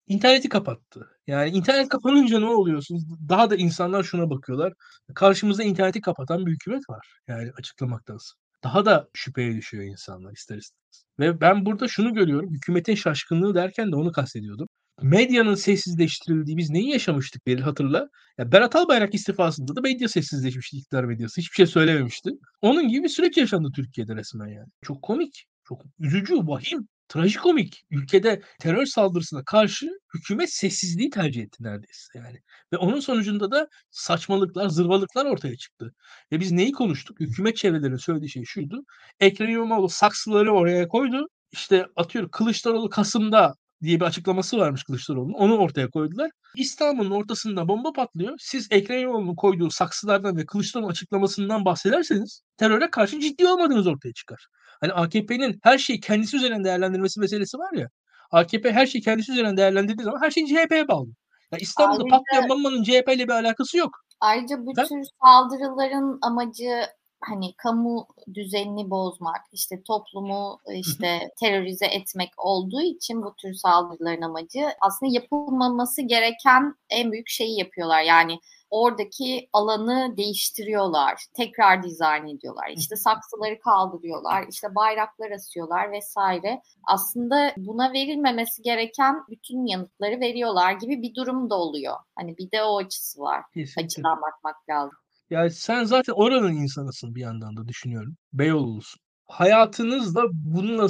İnterneti 0.09 0.49
kapattı. 0.49 1.09
Yani 1.27 1.51
internet 1.51 1.89
kapanınca 1.89 2.41
ne 2.41 2.47
oluyorsunuz? 2.47 3.05
Daha 3.29 3.51
da 3.51 3.57
insanlar 3.57 4.03
şuna 4.03 4.31
bakıyorlar. 4.31 4.73
Karşımızda 5.15 5.63
interneti 5.63 6.01
kapatan 6.01 6.47
bir 6.47 6.53
hükümet 6.53 6.83
var. 6.91 7.21
Yani 7.29 7.51
açıklamaktansa. 7.59 8.35
Daha 8.67 8.85
da 8.85 9.09
şüpheye 9.15 9.57
düşüyor 9.57 9.85
insanlar 9.85 10.33
ister 10.33 10.57
istemez. 10.57 11.05
Ve 11.19 11.41
ben 11.41 11.67
burada 11.67 11.89
şunu 11.89 12.15
görüyorum. 12.15 12.55
Hükümetin 12.55 12.95
şaşkınlığı 12.95 13.55
derken 13.55 13.93
de 13.93 13.97
onu 13.97 14.13
kastediyordum. 14.13 14.69
Medyanın 15.03 15.55
sessizleştirildiği 15.55 16.57
biz 16.57 16.71
neyi 16.71 16.91
yaşamıştık 16.91 17.47
Beril 17.47 17.61
hatırla. 17.61 18.09
Ya 18.39 18.53
Berat 18.53 18.77
Albayrak 18.77 19.15
istifasında 19.15 19.77
da 19.77 19.81
medya 19.81 20.09
sessizleşmişti 20.09 20.77
iktidar 20.77 21.05
medyası. 21.05 21.41
Hiçbir 21.41 21.55
şey 21.55 21.67
söylememişti. 21.67 22.31
Onun 22.61 22.89
gibi 22.89 23.03
bir 23.05 23.09
süreç 23.09 23.37
yaşandı 23.37 23.69
Türkiye'de 23.77 24.17
resmen 24.17 24.49
yani. 24.49 24.69
Çok 24.83 25.03
komik. 25.03 25.47
Çok 25.65 25.83
üzücü, 25.99 26.35
vahim 26.37 26.89
trajikomik. 27.09 27.85
Ülkede 27.91 28.43
terör 28.61 28.87
saldırısına 28.87 29.45
karşı 29.45 29.87
hükümet 30.15 30.53
sessizliği 30.53 31.11
tercih 31.11 31.43
etti 31.43 31.65
neredeyse 31.65 32.19
yani. 32.19 32.41
Ve 32.73 32.77
onun 32.77 33.01
sonucunda 33.01 33.51
da 33.51 33.69
saçmalıklar, 33.91 34.69
zırvalıklar 34.69 35.27
ortaya 35.27 35.57
çıktı. 35.57 35.95
Ve 36.33 36.41
biz 36.41 36.53
neyi 36.53 36.73
konuştuk? 36.73 37.21
Hükümet 37.21 37.57
çevrelerinin 37.57 37.97
söylediği 37.97 38.31
şey 38.31 38.45
şuydu. 38.45 38.85
Ekrem 39.21 39.51
İmamoğlu 39.51 39.89
saksıları 39.89 40.53
oraya 40.53 40.89
koydu. 40.89 41.29
İşte 41.53 41.87
atıyor 41.97 42.31
Kılıçdaroğlu 42.31 42.91
Kasım'da 42.91 43.55
diye 43.83 44.01
bir 44.01 44.05
açıklaması 44.05 44.59
varmış 44.59 44.85
Kılıçdaroğlu'nun. 44.85 45.35
Onu 45.35 45.57
ortaya 45.59 45.91
koydular. 45.91 46.31
İstanbul'un 46.57 47.11
ortasında 47.11 47.69
bomba 47.69 47.93
patlıyor. 47.93 48.35
Siz 48.39 48.69
Ekrem 48.71 49.01
İmamoğlu'nun 49.01 49.35
koyduğu 49.35 49.71
saksılardan 49.71 50.37
ve 50.37 50.47
Kılıçdaroğlu 50.47 50.89
açıklamasından 50.89 51.65
bahsederseniz 51.65 52.43
teröre 52.57 52.91
karşı 52.91 53.21
ciddi 53.21 53.47
olmadığınız 53.47 53.87
ortaya 53.87 54.13
çıkar. 54.13 54.47
Hani 54.81 54.93
AKP'nin 54.93 55.59
her 55.63 55.79
şeyi 55.79 56.01
kendisi 56.01 56.37
üzerinden 56.37 56.65
değerlendirmesi 56.65 57.21
meselesi 57.21 57.59
var 57.59 57.73
ya. 57.73 57.89
AKP 58.31 58.73
her 58.73 58.87
şeyi 58.87 59.03
kendisi 59.03 59.33
üzerinden 59.33 59.57
değerlendirdiği 59.57 60.05
zaman 60.05 60.23
her 60.23 60.31
şey 60.31 60.47
CHP'ye 60.47 60.89
bağlı. 60.89 61.09
Yani 61.53 61.63
İstanbul'da 61.63 62.03
ayrıca, 62.03 62.17
patlayan 62.17 62.49
bombanın 62.49 62.83
CHP 62.83 63.09
ile 63.15 63.29
bir 63.29 63.33
alakası 63.33 63.79
yok. 63.79 63.91
Ayrıca 64.21 64.67
bu 64.67 64.73
tür 64.73 65.03
saldırıların 65.23 66.19
amacı 66.23 66.83
hani 67.21 67.55
kamu 67.57 68.07
düzenini 68.35 68.91
bozmak, 68.91 69.41
işte 69.53 69.83
toplumu 69.83 70.61
işte 70.75 71.21
terörize 71.41 71.87
etmek 71.87 72.31
olduğu 72.37 72.83
için 72.83 73.23
bu 73.23 73.35
tür 73.35 73.55
saldırıların 73.55 74.23
amacı 74.23 74.61
aslında 74.81 75.13
yapılmaması 75.13 76.03
gereken 76.03 76.75
en 76.91 77.13
büyük 77.13 77.29
şeyi 77.29 77.59
yapıyorlar. 77.59 78.03
Yani 78.03 78.41
oradaki 78.71 79.49
alanı 79.53 80.17
değiştiriyorlar. 80.17 81.25
Tekrar 81.35 81.83
dizayn 81.83 82.27
ediyorlar. 82.27 82.73
İşte 82.77 82.97
saksıları 82.97 83.59
kaldırıyorlar. 83.61 84.47
işte 84.51 84.75
bayraklar 84.75 85.31
asıyorlar 85.31 85.93
vesaire. 85.93 86.61
Aslında 86.89 87.53
buna 87.57 87.93
verilmemesi 87.93 88.63
gereken 88.63 89.17
bütün 89.31 89.67
yanıtları 89.67 90.21
veriyorlar 90.21 90.73
gibi 90.73 91.03
bir 91.03 91.15
durum 91.15 91.51
da 91.51 91.55
oluyor. 91.55 91.97
Hani 92.17 92.39
bir 92.39 92.51
de 92.51 92.63
o 92.63 92.79
açısı 92.79 93.21
var. 93.21 93.43
Kesinlikle. 93.55 93.85
Açıdan 93.85 94.17
bakmak 94.23 94.69
lazım. 94.71 94.99
Ya 95.31 95.51
sen 95.51 95.85
zaten 95.85 96.13
oranın 96.13 96.53
insanısın 96.53 97.15
bir 97.15 97.21
yandan 97.21 97.57
da 97.57 97.69
düşünüyorum. 97.69 98.17
Beyoğlu'lusun. 98.33 99.01
Hayatınız 99.27 100.15
da 100.15 100.23
bununla 100.33 100.89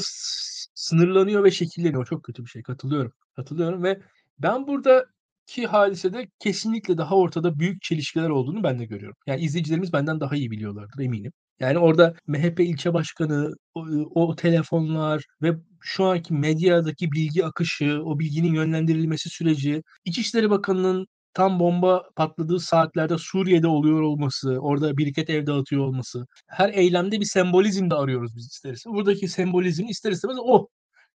sınırlanıyor 0.75 1.45
ve 1.45 1.51
şekilleniyor. 1.51 2.07
Çok 2.07 2.25
kötü 2.25 2.45
bir 2.45 2.51
şey. 2.51 2.63
Katılıyorum. 2.63 3.13
Katılıyorum 3.37 3.83
ve 3.83 4.01
ben 4.39 4.67
burada 4.67 5.07
ki 5.47 5.67
hadisede 5.67 6.29
kesinlikle 6.39 6.99
daha 6.99 7.17
ortada 7.17 7.59
büyük 7.59 7.83
çelişkiler 7.83 8.29
olduğunu 8.29 8.63
ben 8.63 8.79
de 8.79 8.85
görüyorum. 8.85 9.17
Yani 9.27 9.41
izleyicilerimiz 9.41 9.93
benden 9.93 10.21
daha 10.21 10.37
iyi 10.37 10.51
biliyorlardır 10.51 11.05
eminim. 11.05 11.33
Yani 11.61 11.79
orada 11.79 12.15
MHP 12.27 12.61
ilçe 12.61 12.95
başkanı, 12.95 13.51
o, 13.75 13.81
o 14.15 14.37
telefonlar 14.37 15.25
ve 15.43 15.57
şu 15.81 16.05
anki 16.05 16.35
medyadaki 16.35 17.13
bilgi 17.13 17.45
akışı, 17.45 18.03
o 18.05 18.19
bilginin 18.19 18.55
yönlendirilmesi 18.55 19.31
süreci, 19.31 19.83
İçişleri 20.05 20.51
Bakanı'nın 20.51 21.07
tam 21.35 21.61
bomba 21.61 22.03
patladığı 22.17 22.61
saatlerde 22.61 23.19
Suriye'de 23.19 23.67
oluyor 23.67 24.01
olması, 24.01 24.59
orada 24.61 24.97
biriket 24.97 25.31
ev 25.31 25.47
dağıtıyor 25.47 25.83
olması. 25.85 26.27
Her 26.47 26.69
eylemde 26.69 27.21
bir 27.21 27.25
sembolizm 27.25 27.91
de 27.91 27.95
arıyoruz 27.95 28.37
biz 28.37 28.47
ister 28.47 28.73
istemez. 28.73 28.97
Buradaki 28.97 29.29
sembolizm 29.29 29.85
ister 29.87 30.13
istemez 30.13 30.37
o 30.41 30.69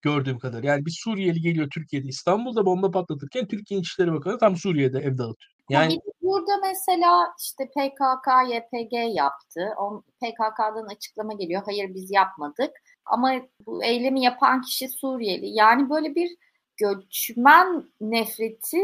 gördüğüm 0.02 0.38
kadar. 0.38 0.62
Yani 0.62 0.86
bir 0.86 0.90
Suriyeli 1.04 1.40
geliyor 1.40 1.68
Türkiye'de 1.70 2.08
İstanbul'da 2.08 2.66
bomba 2.66 2.90
patlatırken 2.90 3.46
Türkiye 3.46 3.80
İçişleri 3.80 4.12
Bakanı 4.12 4.38
tam 4.38 4.56
Suriye'de 4.56 4.98
ev 4.98 5.18
dağıtıyor. 5.18 5.52
Yani 5.70 6.00
burada 6.22 6.52
mesela 6.68 7.34
işte 7.40 7.66
PKK, 7.66 8.28
YPG 8.52 9.16
yaptı. 9.16 9.74
O 9.78 10.02
PKK'dan 10.02 10.86
açıklama 10.86 11.32
geliyor. 11.32 11.62
Hayır 11.64 11.94
biz 11.94 12.10
yapmadık. 12.10 12.70
Ama 13.06 13.32
bu 13.66 13.84
eylemi 13.84 14.22
yapan 14.22 14.62
kişi 14.62 14.88
Suriyeli. 14.88 15.48
Yani 15.48 15.90
böyle 15.90 16.14
bir 16.14 16.36
göçmen 16.76 17.84
nefreti 18.00 18.78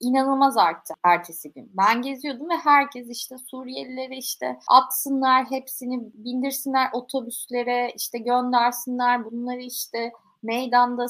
inanılmaz 0.00 0.56
arttı 0.56 0.94
ertesi 1.02 1.52
gün. 1.52 1.70
Ben 1.74 2.02
geziyordum 2.02 2.48
ve 2.48 2.56
herkes 2.56 3.08
işte 3.10 3.36
Suriyelileri 3.38 4.16
işte 4.16 4.58
atsınlar, 4.68 5.50
hepsini 5.50 6.00
bindirsinler 6.14 6.88
otobüslere, 6.92 7.92
işte 7.96 8.18
göndersinler 8.18 9.24
bunları 9.24 9.60
işte 9.60 10.12
meydanda 10.42 11.06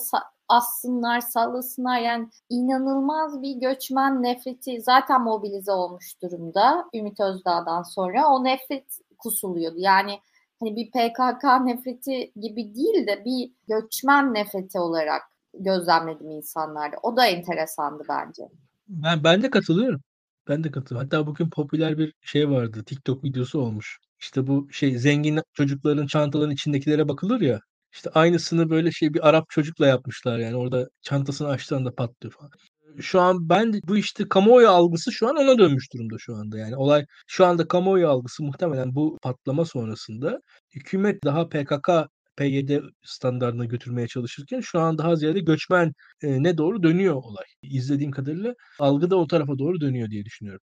assınlar, 0.49 1.21
sallasınlar. 1.21 2.01
Yani 2.01 2.29
inanılmaz 2.49 3.43
bir 3.43 3.57
göçmen 3.57 4.23
nefreti 4.23 4.81
zaten 4.81 5.23
mobilize 5.23 5.73
olmuş 5.73 6.23
durumda 6.23 6.85
Ümit 6.95 7.21
Özdağ'dan 7.21 7.83
sonra. 7.83 8.29
O 8.29 8.45
nefret 8.45 8.99
kusuluyordu. 9.19 9.79
Yani 9.79 10.21
hani 10.61 10.77
bir 10.77 10.91
PKK 10.91 11.45
nefreti 11.65 12.33
gibi 12.41 12.75
değil 12.75 13.07
de 13.07 13.25
bir 13.25 13.53
göçmen 13.69 14.35
nefreti 14.35 14.79
olarak 14.79 15.23
gözlemledim 15.55 16.31
insanlarda. 16.31 16.97
O 17.03 17.17
da 17.17 17.27
enteresandı 17.27 18.03
bence. 18.09 18.43
Ben, 18.89 19.25
ben 19.25 19.43
de 19.43 19.51
katılıyorum. 19.51 20.01
Ben 20.49 20.65
de 20.65 20.71
katılıyorum. 20.71 21.09
Hatta 21.11 21.27
bugün 21.27 21.51
popüler 21.51 21.99
bir 21.99 22.15
şey 22.21 22.51
vardı. 22.51 22.85
TikTok 22.87 23.25
videosu 23.25 23.61
olmuş. 23.61 23.99
İşte 24.21 24.47
bu 24.47 24.73
şey 24.73 24.99
zengin 24.99 25.41
çocukların 25.53 26.07
çantaların 26.07 26.51
içindekilere 26.51 27.09
bakılır 27.09 27.41
ya. 27.41 27.61
İşte 27.93 28.11
aynısını 28.11 28.71
böyle 28.71 28.93
şey 28.93 29.15
bir 29.15 29.29
Arap 29.29 29.51
çocukla 29.51 29.87
yapmışlar 29.87 30.39
yani 30.39 30.57
orada 30.57 30.89
çantasını 31.03 31.49
açtığında 31.49 31.95
patlıyor 31.95 32.33
falan. 32.35 32.51
Şu 33.01 33.21
an 33.21 33.49
ben 33.49 33.81
bu 33.89 33.97
işte 33.97 34.29
kamuoyu 34.29 34.69
algısı 34.69 35.13
şu 35.13 35.29
an 35.29 35.37
ona 35.37 35.59
dönmüş 35.59 35.93
durumda 35.95 36.17
şu 36.19 36.37
anda. 36.37 36.59
Yani 36.59 36.77
olay 36.77 37.07
şu 37.27 37.47
anda 37.47 37.69
kamuoyu 37.69 38.09
algısı 38.09 38.43
muhtemelen 38.43 38.95
bu 38.95 39.19
patlama 39.23 39.65
sonrasında 39.65 40.41
hükümet 40.75 41.25
daha 41.25 41.49
PKK 41.49 41.89
PYD 42.37 42.81
standartına 43.05 43.65
götürmeye 43.65 44.09
çalışırken 44.09 44.61
şu 44.61 44.81
an 44.81 44.99
daha 44.99 45.17
ziyade 45.17 45.41
göçmen 45.41 45.93
ne 46.23 46.59
doğru 46.59 46.83
dönüyor 46.83 47.15
olay. 47.15 47.45
İzlediğim 47.63 48.13
kadarıyla 48.13 48.55
algı 48.79 49.11
da 49.11 49.17
o 49.17 49.27
tarafa 49.27 49.59
doğru 49.59 49.81
dönüyor 49.81 50.11
diye 50.11 50.25
düşünüyorum. 50.25 50.61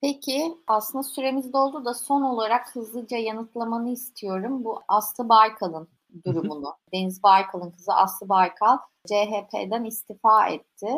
Peki 0.00 0.42
aslında 0.66 1.02
süremiz 1.02 1.52
doldu 1.52 1.84
da 1.84 1.94
son 1.94 2.22
olarak 2.22 2.76
hızlıca 2.76 3.16
yanıtlamanı 3.16 3.92
istiyorum. 3.92 4.64
Bu 4.64 4.82
Aslı 4.88 5.28
Baykal'ın 5.28 5.88
durumunu. 6.26 6.74
Deniz 6.92 7.22
Baykal'ın 7.22 7.70
kızı 7.70 7.92
Aslı 7.92 8.28
Baykal 8.28 8.78
CHP'den 9.06 9.84
istifa 9.84 10.48
etti 10.48 10.88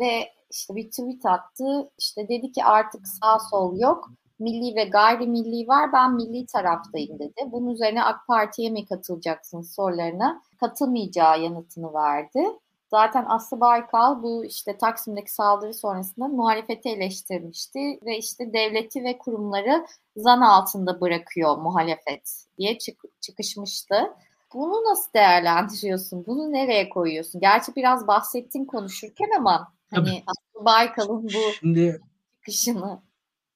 ve 0.00 0.28
işte 0.50 0.76
bir 0.76 0.90
tweet 0.90 1.26
attı. 1.26 1.90
İşte 1.98 2.28
dedi 2.28 2.52
ki 2.52 2.64
artık 2.64 3.08
sağ 3.08 3.38
sol 3.38 3.78
yok. 3.78 4.10
Milli 4.38 4.76
ve 4.76 4.84
gayrimilli 4.84 5.68
var. 5.68 5.92
Ben 5.92 6.14
milli 6.14 6.46
taraftayım 6.46 7.18
dedi. 7.18 7.42
Bunun 7.52 7.70
üzerine 7.70 8.02
AK 8.04 8.26
Parti'ye 8.26 8.70
mi 8.70 8.86
katılacaksın 8.86 9.62
sorularına 9.62 10.42
katılmayacağı 10.60 11.42
yanıtını 11.42 11.94
verdi. 11.94 12.44
Zaten 12.90 13.24
Aslı 13.28 13.60
Baykal 13.60 14.22
bu 14.22 14.44
işte 14.44 14.78
Taksim'deki 14.78 15.32
saldırı 15.34 15.74
sonrasında 15.74 16.28
muhalefeti 16.28 16.88
eleştirmişti 16.88 17.98
ve 18.04 18.18
işte 18.18 18.52
devleti 18.52 19.04
ve 19.04 19.18
kurumları 19.18 19.86
zan 20.16 20.40
altında 20.40 21.00
bırakıyor 21.00 21.58
muhalefet 21.58 22.46
diye 22.58 22.78
çık 22.78 23.00
çıkışmıştı. 23.20 24.14
Bunu 24.56 24.90
nasıl 24.90 25.12
değerlendiriyorsun? 25.14 26.26
Bunu 26.26 26.52
nereye 26.52 26.88
koyuyorsun? 26.88 27.40
Gerçi 27.40 27.76
biraz 27.76 28.06
bahsettin 28.06 28.64
konuşurken 28.64 29.28
ama 29.38 29.72
hani 29.90 30.22
Aslı 30.26 30.64
Baykal'ın 30.64 31.24
bu 31.24 31.52
Şimdi, 31.60 32.00
çıkışını. 32.34 33.02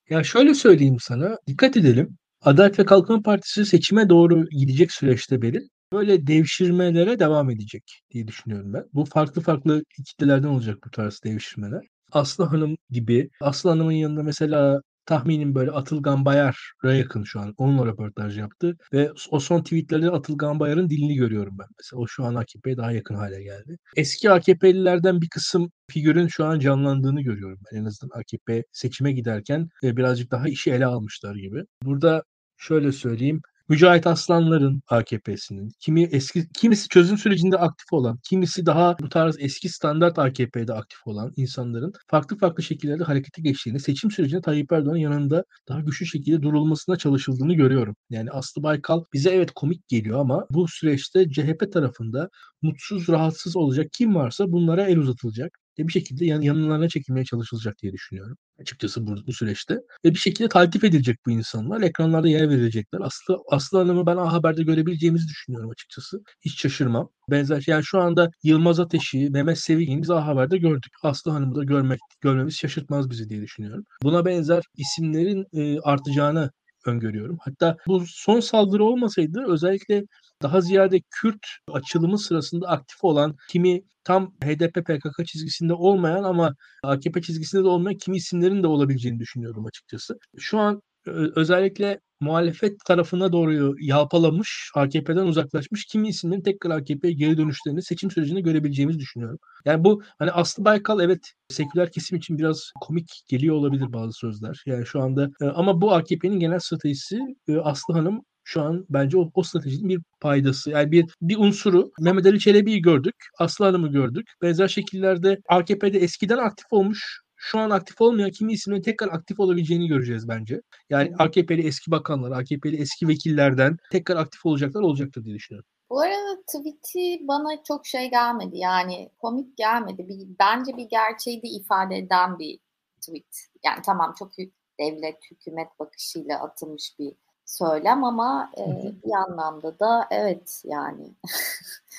Ya 0.09 0.23
şöyle 0.23 0.53
söyleyeyim 0.53 0.97
sana. 0.99 1.37
Dikkat 1.47 1.77
edelim. 1.77 2.17
Adalet 2.41 2.79
ve 2.79 2.85
Kalkınma 2.85 3.21
Partisi 3.21 3.65
seçime 3.65 4.09
doğru 4.09 4.49
gidecek 4.49 4.91
süreçte 4.91 5.41
Beril 5.41 5.67
böyle 5.93 6.27
devşirmelere 6.27 7.19
devam 7.19 7.49
edecek 7.49 8.01
diye 8.11 8.27
düşünüyorum 8.27 8.73
ben. 8.73 8.85
Bu 8.93 9.05
farklı 9.05 9.41
farklı 9.41 9.83
kitlelerden 10.07 10.47
olacak 10.47 10.77
bu 10.85 10.89
tarz 10.91 11.19
devşirmeler. 11.23 11.81
Aslı 12.11 12.43
Hanım 12.43 12.77
gibi. 12.89 13.29
Aslı 13.41 13.69
Hanım'ın 13.69 13.91
yanında 13.91 14.23
mesela 14.23 14.81
tahminim 15.05 15.55
böyle 15.55 15.71
Atılgan 15.71 16.25
Bayar'a 16.25 16.93
yakın 16.93 17.23
şu 17.23 17.39
an. 17.39 17.53
Onunla 17.57 17.85
röportaj 17.85 18.37
yaptı 18.37 18.77
ve 18.93 19.11
o 19.29 19.39
son 19.39 19.63
tweetlerde 19.63 20.11
Atılgan 20.11 20.59
Bayar'ın 20.59 20.89
dilini 20.89 21.15
görüyorum 21.15 21.57
ben. 21.59 21.67
Mesela 21.79 22.01
o 22.01 22.07
şu 22.07 22.25
an 22.25 22.35
AKP'ye 22.35 22.77
daha 22.77 22.91
yakın 22.91 23.15
hale 23.15 23.43
geldi. 23.43 23.77
Eski 23.95 24.31
AKP'lilerden 24.31 25.21
bir 25.21 25.29
kısım 25.29 25.71
figürün 25.91 26.27
şu 26.27 26.45
an 26.45 26.59
canlandığını 26.59 27.21
görüyorum 27.21 27.59
ben. 27.71 27.77
En 27.77 27.85
azından 27.85 28.19
AKP 28.19 28.63
seçime 28.71 29.11
giderken 29.11 29.69
birazcık 29.83 30.31
daha 30.31 30.47
işi 30.47 30.71
ele 30.71 30.85
almışlar 30.85 31.35
gibi. 31.35 31.63
Burada 31.83 32.23
şöyle 32.57 32.91
söyleyeyim. 32.91 33.41
Mücahit 33.71 34.07
Aslanlar'ın 34.07 34.81
AKP'sinin, 34.87 35.71
kimi 35.79 36.03
eski 36.03 36.49
kimisi 36.49 36.87
çözüm 36.89 37.17
sürecinde 37.17 37.57
aktif 37.57 37.93
olan, 37.93 38.19
kimisi 38.29 38.65
daha 38.65 38.99
bu 38.99 39.09
tarz 39.09 39.35
eski 39.39 39.69
standart 39.69 40.19
AKP'de 40.19 40.73
aktif 40.73 41.07
olan 41.07 41.33
insanların 41.35 41.93
farklı 42.07 42.37
farklı 42.37 42.63
şekillerde 42.63 43.03
harekete 43.03 43.41
geçtiğini, 43.41 43.79
seçim 43.79 44.11
sürecinde 44.11 44.41
Tayyip 44.41 44.71
Erdoğan'ın 44.71 44.97
yanında 44.97 45.43
daha 45.67 45.79
güçlü 45.79 46.05
şekilde 46.05 46.41
durulmasına 46.41 46.95
çalışıldığını 46.95 47.53
görüyorum. 47.53 47.95
Yani 48.09 48.31
Aslı 48.31 48.63
Baykal 48.63 49.03
bize 49.13 49.29
evet 49.29 49.51
komik 49.55 49.87
geliyor 49.87 50.19
ama 50.19 50.45
bu 50.49 50.67
süreçte 50.67 51.29
CHP 51.29 51.71
tarafında 51.73 52.29
mutsuz, 52.61 53.09
rahatsız 53.09 53.55
olacak 53.55 53.87
kim 53.93 54.15
varsa 54.15 54.51
bunlara 54.51 54.83
el 54.87 54.97
uzatılacak 54.97 55.57
ve 55.81 55.87
bir 55.87 55.93
şekilde 55.93 56.25
yan, 56.25 56.41
yanlarına 56.41 56.89
çekilmeye 56.89 57.25
çalışılacak 57.25 57.75
diye 57.81 57.93
düşünüyorum 57.93 58.37
açıkçası 58.61 59.07
bu, 59.07 59.15
bu 59.27 59.33
süreçte. 59.33 59.73
Ve 60.05 60.09
bir 60.09 60.19
şekilde 60.19 60.49
takip 60.49 60.83
edilecek 60.83 61.17
bu 61.25 61.31
insanlar. 61.31 61.81
Ekranlarda 61.81 62.27
yer 62.27 62.49
verilecekler. 62.49 62.99
Aslı, 63.01 63.37
Aslı 63.51 63.77
Hanım'ı 63.77 64.05
ben 64.05 64.17
A 64.17 64.33
Haber'de 64.33 64.63
görebileceğimizi 64.63 65.27
düşünüyorum 65.27 65.69
açıkçası. 65.69 66.17
Hiç 66.41 66.61
şaşırmam. 66.61 67.09
Benzer 67.31 67.61
şey. 67.61 67.71
Yani 67.71 67.83
şu 67.85 67.99
anda 67.99 68.29
Yılmaz 68.43 68.79
Ateş'i, 68.79 69.29
Mehmet 69.29 69.59
Sevigin'i 69.59 70.01
biz 70.01 70.09
A 70.09 70.27
Haber'de 70.27 70.57
gördük. 70.57 70.91
Aslı 71.03 71.31
Hanım'ı 71.31 71.55
da 71.55 71.63
görmek, 71.63 71.99
görmemiz 72.21 72.55
şaşırtmaz 72.55 73.09
bizi 73.09 73.29
diye 73.29 73.41
düşünüyorum. 73.41 73.83
Buna 74.03 74.25
benzer 74.25 74.63
isimlerin 74.77 75.45
e, 75.53 75.79
artacağını 75.79 76.51
öngörüyorum. 76.85 77.37
Hatta 77.41 77.77
bu 77.87 78.03
son 78.07 78.39
saldırı 78.39 78.83
olmasaydı 78.83 79.43
özellikle 79.47 80.03
daha 80.41 80.61
ziyade 80.61 81.01
Kürt 81.09 81.45
açılımı 81.67 82.17
sırasında 82.19 82.67
aktif 82.67 83.03
olan 83.03 83.35
kimi 83.49 83.81
tam 84.03 84.33
HDP 84.43 84.73
PKK 84.85 85.25
çizgisinde 85.27 85.73
olmayan 85.73 86.23
ama 86.23 86.55
AKP 86.83 87.21
çizgisinde 87.21 87.63
de 87.63 87.67
olmayan 87.67 87.97
kimi 87.97 88.17
isimlerin 88.17 88.63
de 88.63 88.67
olabileceğini 88.67 89.19
düşünüyorum 89.19 89.65
açıkçası. 89.65 90.19
Şu 90.37 90.59
an 90.59 90.81
özellikle 91.05 91.99
muhalefet 92.19 92.79
tarafına 92.85 93.31
doğru 93.31 93.75
yalpalamış, 93.79 94.71
AKP'den 94.75 95.25
uzaklaşmış 95.27 95.85
kimi 95.85 96.07
isimlerin 96.07 96.41
tekrar 96.41 96.77
AKP'ye 96.77 97.13
geri 97.13 97.37
dönüşlerini 97.37 97.81
seçim 97.83 98.11
sürecinde 98.11 98.41
görebileceğimizi 98.41 98.99
düşünüyorum. 98.99 99.39
Yani 99.65 99.83
bu 99.83 100.03
hani 100.19 100.31
Aslı 100.31 100.65
Baykal 100.65 100.99
evet 100.99 101.31
seküler 101.49 101.91
kesim 101.91 102.17
için 102.17 102.37
biraz 102.37 102.71
komik 102.81 103.23
geliyor 103.27 103.55
olabilir 103.55 103.93
bazı 103.93 104.13
sözler. 104.13 104.63
Yani 104.65 104.85
şu 104.85 105.01
anda 105.01 105.29
ama 105.55 105.81
bu 105.81 105.93
AKP'nin 105.93 106.39
genel 106.39 106.59
stratejisi 106.59 107.19
Aslı 107.63 107.93
Hanım 107.93 108.21
şu 108.43 108.61
an 108.61 108.85
bence 108.89 109.17
o, 109.17 109.31
o 109.33 109.43
stratejinin 109.43 109.89
bir 109.89 110.01
paydası. 110.19 110.69
Yani 110.69 110.91
bir 110.91 111.05
bir 111.21 111.37
unsuru 111.37 111.91
Mehmet 111.99 112.25
Ali 112.25 112.39
Çelebi'yi 112.39 112.81
gördük. 112.81 113.15
Aslı 113.39 113.65
Hanım'ı 113.65 113.91
gördük. 113.91 114.27
Benzer 114.41 114.67
şekillerde 114.67 115.37
AKP'de 115.49 115.99
eskiden 115.99 116.37
aktif 116.37 116.65
olmuş 116.71 117.21
şu 117.43 117.59
an 117.59 117.69
aktif 117.69 118.01
olmayan 118.01 118.31
kimi 118.31 118.53
isimlerin 118.53 118.81
tekrar 118.81 119.07
aktif 119.07 119.39
olabileceğini 119.39 119.87
göreceğiz 119.87 120.27
bence. 120.27 120.61
Yani 120.89 121.11
AKP'li 121.19 121.67
eski 121.67 121.91
bakanlar, 121.91 122.31
AKP'li 122.31 122.81
eski 122.81 123.07
vekillerden 123.07 123.77
tekrar 123.91 124.15
aktif 124.15 124.45
olacaklar 124.45 124.81
olacaktır 124.81 125.25
diye 125.25 125.35
düşünüyorum. 125.35 125.69
Bu 125.89 125.99
arada 125.99 126.41
tweet'i 126.47 127.27
bana 127.27 127.63
çok 127.67 127.85
şey 127.85 128.09
gelmedi. 128.09 128.57
Yani 128.57 129.09
komik 129.19 129.57
gelmedi. 129.57 130.07
Bir, 130.07 130.27
bence 130.39 130.77
bir 130.77 130.89
gerçeği 130.89 131.43
de 131.43 131.47
ifade 131.47 131.97
eden 131.97 132.39
bir 132.39 132.59
tweet. 133.01 133.47
Yani 133.65 133.81
tamam 133.85 134.15
çok 134.19 134.31
devlet, 134.79 135.17
hükümet 135.31 135.79
bakışıyla 135.79 136.39
atılmış 136.43 136.95
bir 136.99 137.13
söylem 137.45 138.03
ama 138.03 138.51
e, 138.57 138.63
bir 139.05 139.11
anlamda 139.11 139.79
da 139.79 140.07
evet 140.11 140.61
yani 140.65 141.15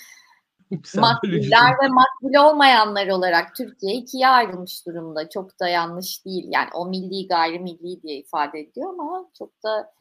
makbuller 0.96 1.70
ve 1.82 1.88
makbul 1.88 2.34
olmayanlar 2.48 3.08
olarak 3.08 3.54
Türkiye 3.56 3.94
ikiye 3.94 4.28
ayrılmış 4.28 4.86
durumda. 4.86 5.28
Çok 5.28 5.60
da 5.60 5.68
yanlış 5.68 6.24
değil. 6.24 6.48
Yani 6.48 6.68
o 6.74 6.86
milli 6.86 7.28
gayrimilli 7.28 8.02
diye 8.02 8.16
ifade 8.16 8.60
ediyor 8.60 8.90
ama 8.90 9.28
çok 9.38 9.62
da 9.64 9.92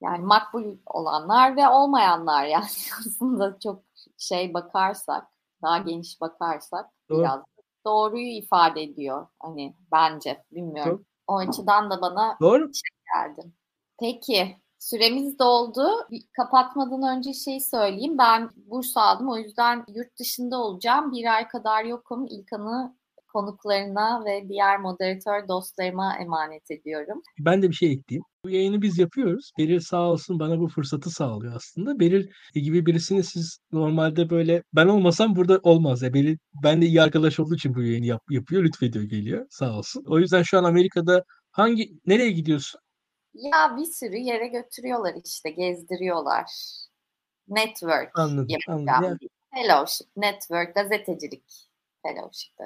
yani 0.00 0.24
makbul 0.24 0.76
olanlar 0.86 1.56
ve 1.56 1.68
olmayanlar 1.68 2.44
yani 2.44 2.66
aslında 3.06 3.58
çok 3.62 3.82
şey 4.18 4.54
bakarsak, 4.54 5.26
daha 5.62 5.78
geniş 5.78 6.20
bakarsak 6.20 6.86
Doğru. 7.10 7.18
biraz 7.18 7.40
doğruyu 7.86 8.28
ifade 8.28 8.82
ediyor. 8.82 9.26
Hani 9.40 9.76
bence 9.92 10.44
bilmiyorum. 10.52 10.96
Çok. 10.96 11.06
O 11.26 11.38
açıdan 11.38 11.90
da 11.90 12.00
bana 12.00 12.36
Doğru. 12.40 12.60
şey 12.74 12.90
geldi. 13.14 13.52
Peki 14.00 14.56
Süremiz 14.78 15.38
doldu. 15.38 15.88
Kapatmadan 16.36 17.16
önce 17.16 17.32
şey 17.32 17.60
söyleyeyim. 17.60 18.18
Ben 18.18 18.50
burs 18.56 18.96
aldım. 18.96 19.28
O 19.28 19.36
yüzden 19.36 19.84
yurt 19.94 20.18
dışında 20.18 20.58
olacağım. 20.58 21.12
Bir 21.12 21.34
ay 21.34 21.48
kadar 21.48 21.84
yokum. 21.84 22.26
İlkan'ı 22.26 22.98
konuklarına 23.32 24.24
ve 24.24 24.48
diğer 24.48 24.80
moderatör 24.80 25.48
dostlarıma 25.48 26.16
emanet 26.16 26.70
ediyorum. 26.70 27.22
Ben 27.38 27.62
de 27.62 27.70
bir 27.70 27.74
şey 27.74 27.92
ekleyeyim. 27.92 28.24
Bu 28.44 28.50
yayını 28.50 28.82
biz 28.82 28.98
yapıyoruz. 28.98 29.50
Beril 29.58 29.80
sağ 29.80 30.02
olsun 30.02 30.38
bana 30.38 30.58
bu 30.60 30.68
fırsatı 30.68 31.10
sağlıyor 31.10 31.56
aslında. 31.56 32.00
Beril 32.00 32.26
gibi 32.54 32.86
birisini 32.86 33.24
siz 33.24 33.58
normalde 33.72 34.30
böyle 34.30 34.62
ben 34.72 34.86
olmasam 34.86 35.36
burada 35.36 35.60
olmaz. 35.62 36.02
Ya 36.02 36.14
Beril 36.14 36.36
ben 36.62 36.82
de 36.82 36.86
iyi 36.86 37.02
arkadaş 37.02 37.40
olduğu 37.40 37.54
için 37.54 37.74
bu 37.74 37.82
yayını 37.82 38.06
yap, 38.06 38.22
yapıyor. 38.30 38.64
Lütfediyor 38.64 39.04
geliyor 39.04 39.46
sağ 39.50 39.78
olsun. 39.78 40.04
O 40.06 40.18
yüzden 40.18 40.42
şu 40.42 40.58
an 40.58 40.64
Amerika'da 40.64 41.24
hangi 41.50 41.90
nereye 42.06 42.30
gidiyorsun? 42.30 42.80
Ya 43.38 43.76
bir 43.76 43.84
sürü 43.84 44.16
yere 44.16 44.46
götürüyorlar 44.46 45.14
işte 45.24 45.50
gezdiriyorlar. 45.50 46.50
Network 47.48 48.18
anladım, 48.18 48.46
yapacağım. 48.48 48.88
Anladım. 48.88 49.28
Fellowship, 49.54 50.06
network, 50.16 50.74
gazetecilik 50.74 51.70
fellowship'ı. 52.02 52.64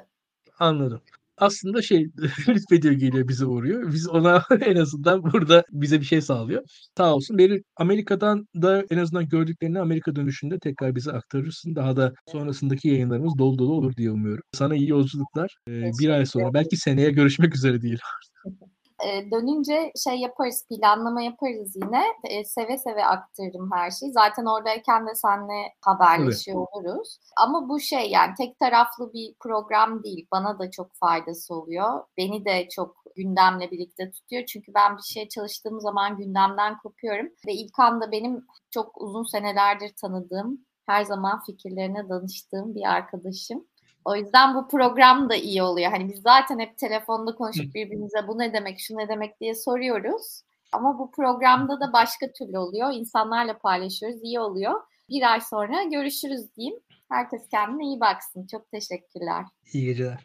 Anladım. 0.59 1.01
Aslında 1.37 1.81
şey 1.81 2.09
lütfediyor 2.47 2.93
geliyor 2.93 3.27
bize 3.27 3.45
uğruyor. 3.45 3.93
Biz 3.93 4.09
ona 4.09 4.43
en 4.61 4.75
azından 4.75 5.23
burada 5.23 5.63
bize 5.71 5.99
bir 5.99 6.05
şey 6.05 6.21
sağlıyor. 6.21 6.63
Sağ 6.97 7.15
olsun. 7.15 7.37
Beri 7.37 7.63
Amerika'dan 7.75 8.47
da 8.61 8.83
en 8.89 8.97
azından 8.97 9.29
gördüklerini 9.29 9.79
Amerika 9.79 10.15
dönüşünde 10.15 10.59
tekrar 10.59 10.95
bize 10.95 11.11
aktarırsın. 11.11 11.75
Daha 11.75 11.95
da 11.97 12.13
sonrasındaki 12.31 12.87
yayınlarımız 12.87 13.37
dolu 13.37 13.57
dolu 13.57 13.73
olur 13.73 13.95
diye 13.95 14.11
umuyorum. 14.11 14.43
Sana 14.53 14.75
iyi 14.75 14.89
yolculuklar. 14.89 15.55
Ee, 15.67 15.91
bir 15.99 16.09
ay 16.09 16.25
sonra 16.25 16.53
belki 16.53 16.77
seneye 16.77 17.11
görüşmek 17.11 17.55
üzere 17.55 17.81
diyelim. 17.81 17.99
e, 19.05 19.31
dönünce 19.31 19.91
şey 20.03 20.15
yaparız, 20.15 20.65
planlama 20.69 21.21
yaparız 21.21 21.75
yine. 21.75 22.03
E, 22.23 22.45
seve 22.45 22.77
seve 22.77 23.05
aktarırım 23.05 23.71
her 23.73 23.91
şeyi. 23.91 24.11
Zaten 24.11 24.45
oradayken 24.45 25.07
de 25.07 25.15
seninle 25.15 25.73
haberleşiyor 25.81 26.57
evet. 26.57 26.67
oluruz. 26.71 27.19
Ama 27.37 27.69
bu 27.69 27.79
şey 27.79 28.09
yani 28.11 28.33
tek 28.37 28.59
taraflı 28.59 29.13
bir 29.13 29.35
program 29.39 30.03
değil. 30.03 30.27
Bana 30.31 30.59
da 30.59 30.71
çok 30.71 30.95
faydası 30.95 31.55
oluyor. 31.55 32.03
Beni 32.17 32.45
de 32.45 32.67
çok 32.69 33.03
gündemle 33.15 33.71
birlikte 33.71 34.11
tutuyor. 34.11 34.45
Çünkü 34.45 34.73
ben 34.73 34.97
bir 34.97 35.01
şey 35.01 35.29
çalıştığım 35.29 35.81
zaman 35.81 36.17
gündemden 36.17 36.77
kopuyorum. 36.77 37.29
Ve 37.47 37.53
İlkan 37.53 38.01
da 38.01 38.11
benim 38.11 38.45
çok 38.71 39.01
uzun 39.01 39.23
senelerdir 39.23 39.93
tanıdığım, 40.01 40.65
her 40.85 41.03
zaman 41.03 41.41
fikirlerine 41.45 42.09
danıştığım 42.09 42.75
bir 42.75 42.91
arkadaşım. 42.91 43.67
O 44.05 44.15
yüzden 44.15 44.55
bu 44.55 44.67
program 44.67 45.29
da 45.29 45.35
iyi 45.35 45.63
oluyor. 45.63 45.91
Hani 45.91 46.09
biz 46.09 46.21
zaten 46.21 46.59
hep 46.59 46.77
telefonda 46.77 47.35
konuşup 47.35 47.75
birbirimize 47.75 48.27
bu 48.27 48.39
ne 48.39 48.53
demek, 48.53 48.79
şu 48.79 48.97
ne 48.97 49.07
demek 49.07 49.39
diye 49.39 49.55
soruyoruz. 49.55 50.41
Ama 50.71 50.99
bu 50.99 51.11
programda 51.11 51.79
da 51.79 51.93
başka 51.93 52.31
türlü 52.31 52.57
oluyor. 52.57 52.93
İnsanlarla 52.93 53.57
paylaşıyoruz, 53.57 54.23
iyi 54.23 54.39
oluyor. 54.39 54.81
Bir 55.09 55.31
ay 55.31 55.41
sonra 55.41 55.83
görüşürüz 55.83 56.55
diyeyim. 56.55 56.79
Herkes 57.09 57.47
kendine 57.47 57.83
iyi 57.83 57.99
baksın. 57.99 58.47
Çok 58.51 58.71
teşekkürler. 58.71 59.45
İyi 59.73 59.85
geceler. 59.85 60.19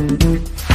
Thank 0.00 0.24
you. 0.24 0.69